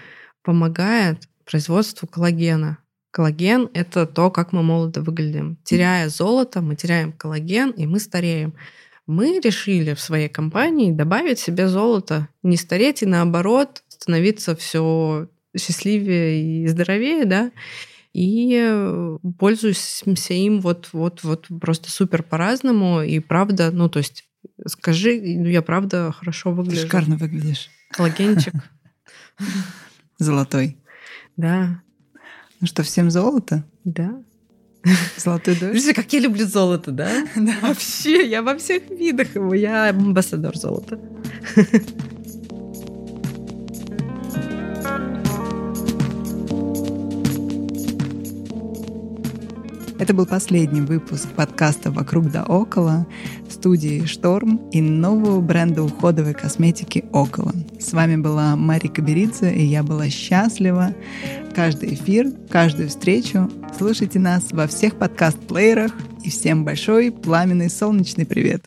помогает 0.42 1.28
производству 1.44 2.06
коллагена. 2.06 2.78
Коллаген— 3.10 3.70
это 3.74 4.06
то, 4.06 4.30
как 4.30 4.52
мы 4.52 4.62
молодо 4.62 5.02
выглядим. 5.02 5.58
Теряя 5.64 6.08
золото, 6.08 6.60
мы 6.60 6.76
теряем 6.76 7.12
коллаген, 7.12 7.70
и 7.70 7.86
мы 7.86 7.98
стареем. 7.98 8.54
Мы 9.06 9.40
решили 9.40 9.94
в 9.94 10.00
своей 10.00 10.28
компании 10.28 10.90
добавить 10.90 11.38
себе 11.38 11.68
золото, 11.68 12.28
не 12.42 12.56
стареть 12.56 13.02
и 13.02 13.06
наоборот 13.06 13.84
становиться 13.88 14.56
все 14.56 15.28
счастливее 15.56 16.64
и 16.64 16.66
здоровее, 16.66 17.24
да 17.24 17.52
и 18.16 18.58
э, 18.58 19.18
пользуемся 19.38 20.32
им 20.32 20.60
вот, 20.60 20.88
вот, 20.94 21.22
вот 21.22 21.48
просто 21.60 21.90
супер 21.90 22.22
по-разному. 22.22 23.02
И 23.02 23.18
правда, 23.20 23.70
ну, 23.70 23.90
то 23.90 23.98
есть, 23.98 24.24
скажи, 24.66 25.20
ну, 25.20 25.46
я 25.46 25.60
правда 25.60 26.12
хорошо 26.12 26.50
выгляжу. 26.52 26.76
Ты 26.76 26.82
шикарно 26.86 27.16
выглядишь. 27.18 27.68
Коллагенчик. 27.90 28.54
Золотой. 30.18 30.78
Да. 31.36 31.82
Ну 32.62 32.66
что, 32.66 32.82
всем 32.82 33.10
золото? 33.10 33.66
Да. 33.84 34.22
Золотой 35.18 35.54
дождь. 35.54 35.78
Слушай, 35.78 35.94
как 35.94 36.10
я 36.14 36.20
люблю 36.20 36.46
золото, 36.46 36.92
да? 36.92 37.10
Да. 37.36 37.54
Вообще, 37.60 38.26
я 38.26 38.40
во 38.40 38.56
всех 38.56 38.88
видах 38.88 39.34
его. 39.34 39.52
Я 39.52 39.90
амбассадор 39.90 40.56
золота. 40.56 40.98
Это 49.98 50.12
был 50.12 50.26
последний 50.26 50.82
выпуск 50.82 51.26
подкаста 51.34 51.90
«Вокруг 51.90 52.30
да 52.30 52.44
около» 52.44 53.06
студии 53.48 54.04
«Шторм» 54.04 54.68
и 54.70 54.82
нового 54.82 55.40
бренда 55.40 55.82
уходовой 55.82 56.34
косметики 56.34 57.06
«Около». 57.12 57.54
С 57.80 57.94
вами 57.94 58.16
была 58.16 58.56
Мария 58.56 58.92
Каберидзе, 58.92 59.54
и 59.54 59.64
я 59.64 59.82
была 59.82 60.10
счастлива. 60.10 60.94
Каждый 61.54 61.94
эфир, 61.94 62.30
каждую 62.50 62.90
встречу 62.90 63.50
слушайте 63.78 64.18
нас 64.18 64.52
во 64.52 64.66
всех 64.66 64.96
подкаст-плеерах. 64.96 65.92
И 66.24 66.30
всем 66.30 66.64
большой 66.64 67.10
пламенный 67.10 67.70
солнечный 67.70 68.26
привет! 68.26 68.64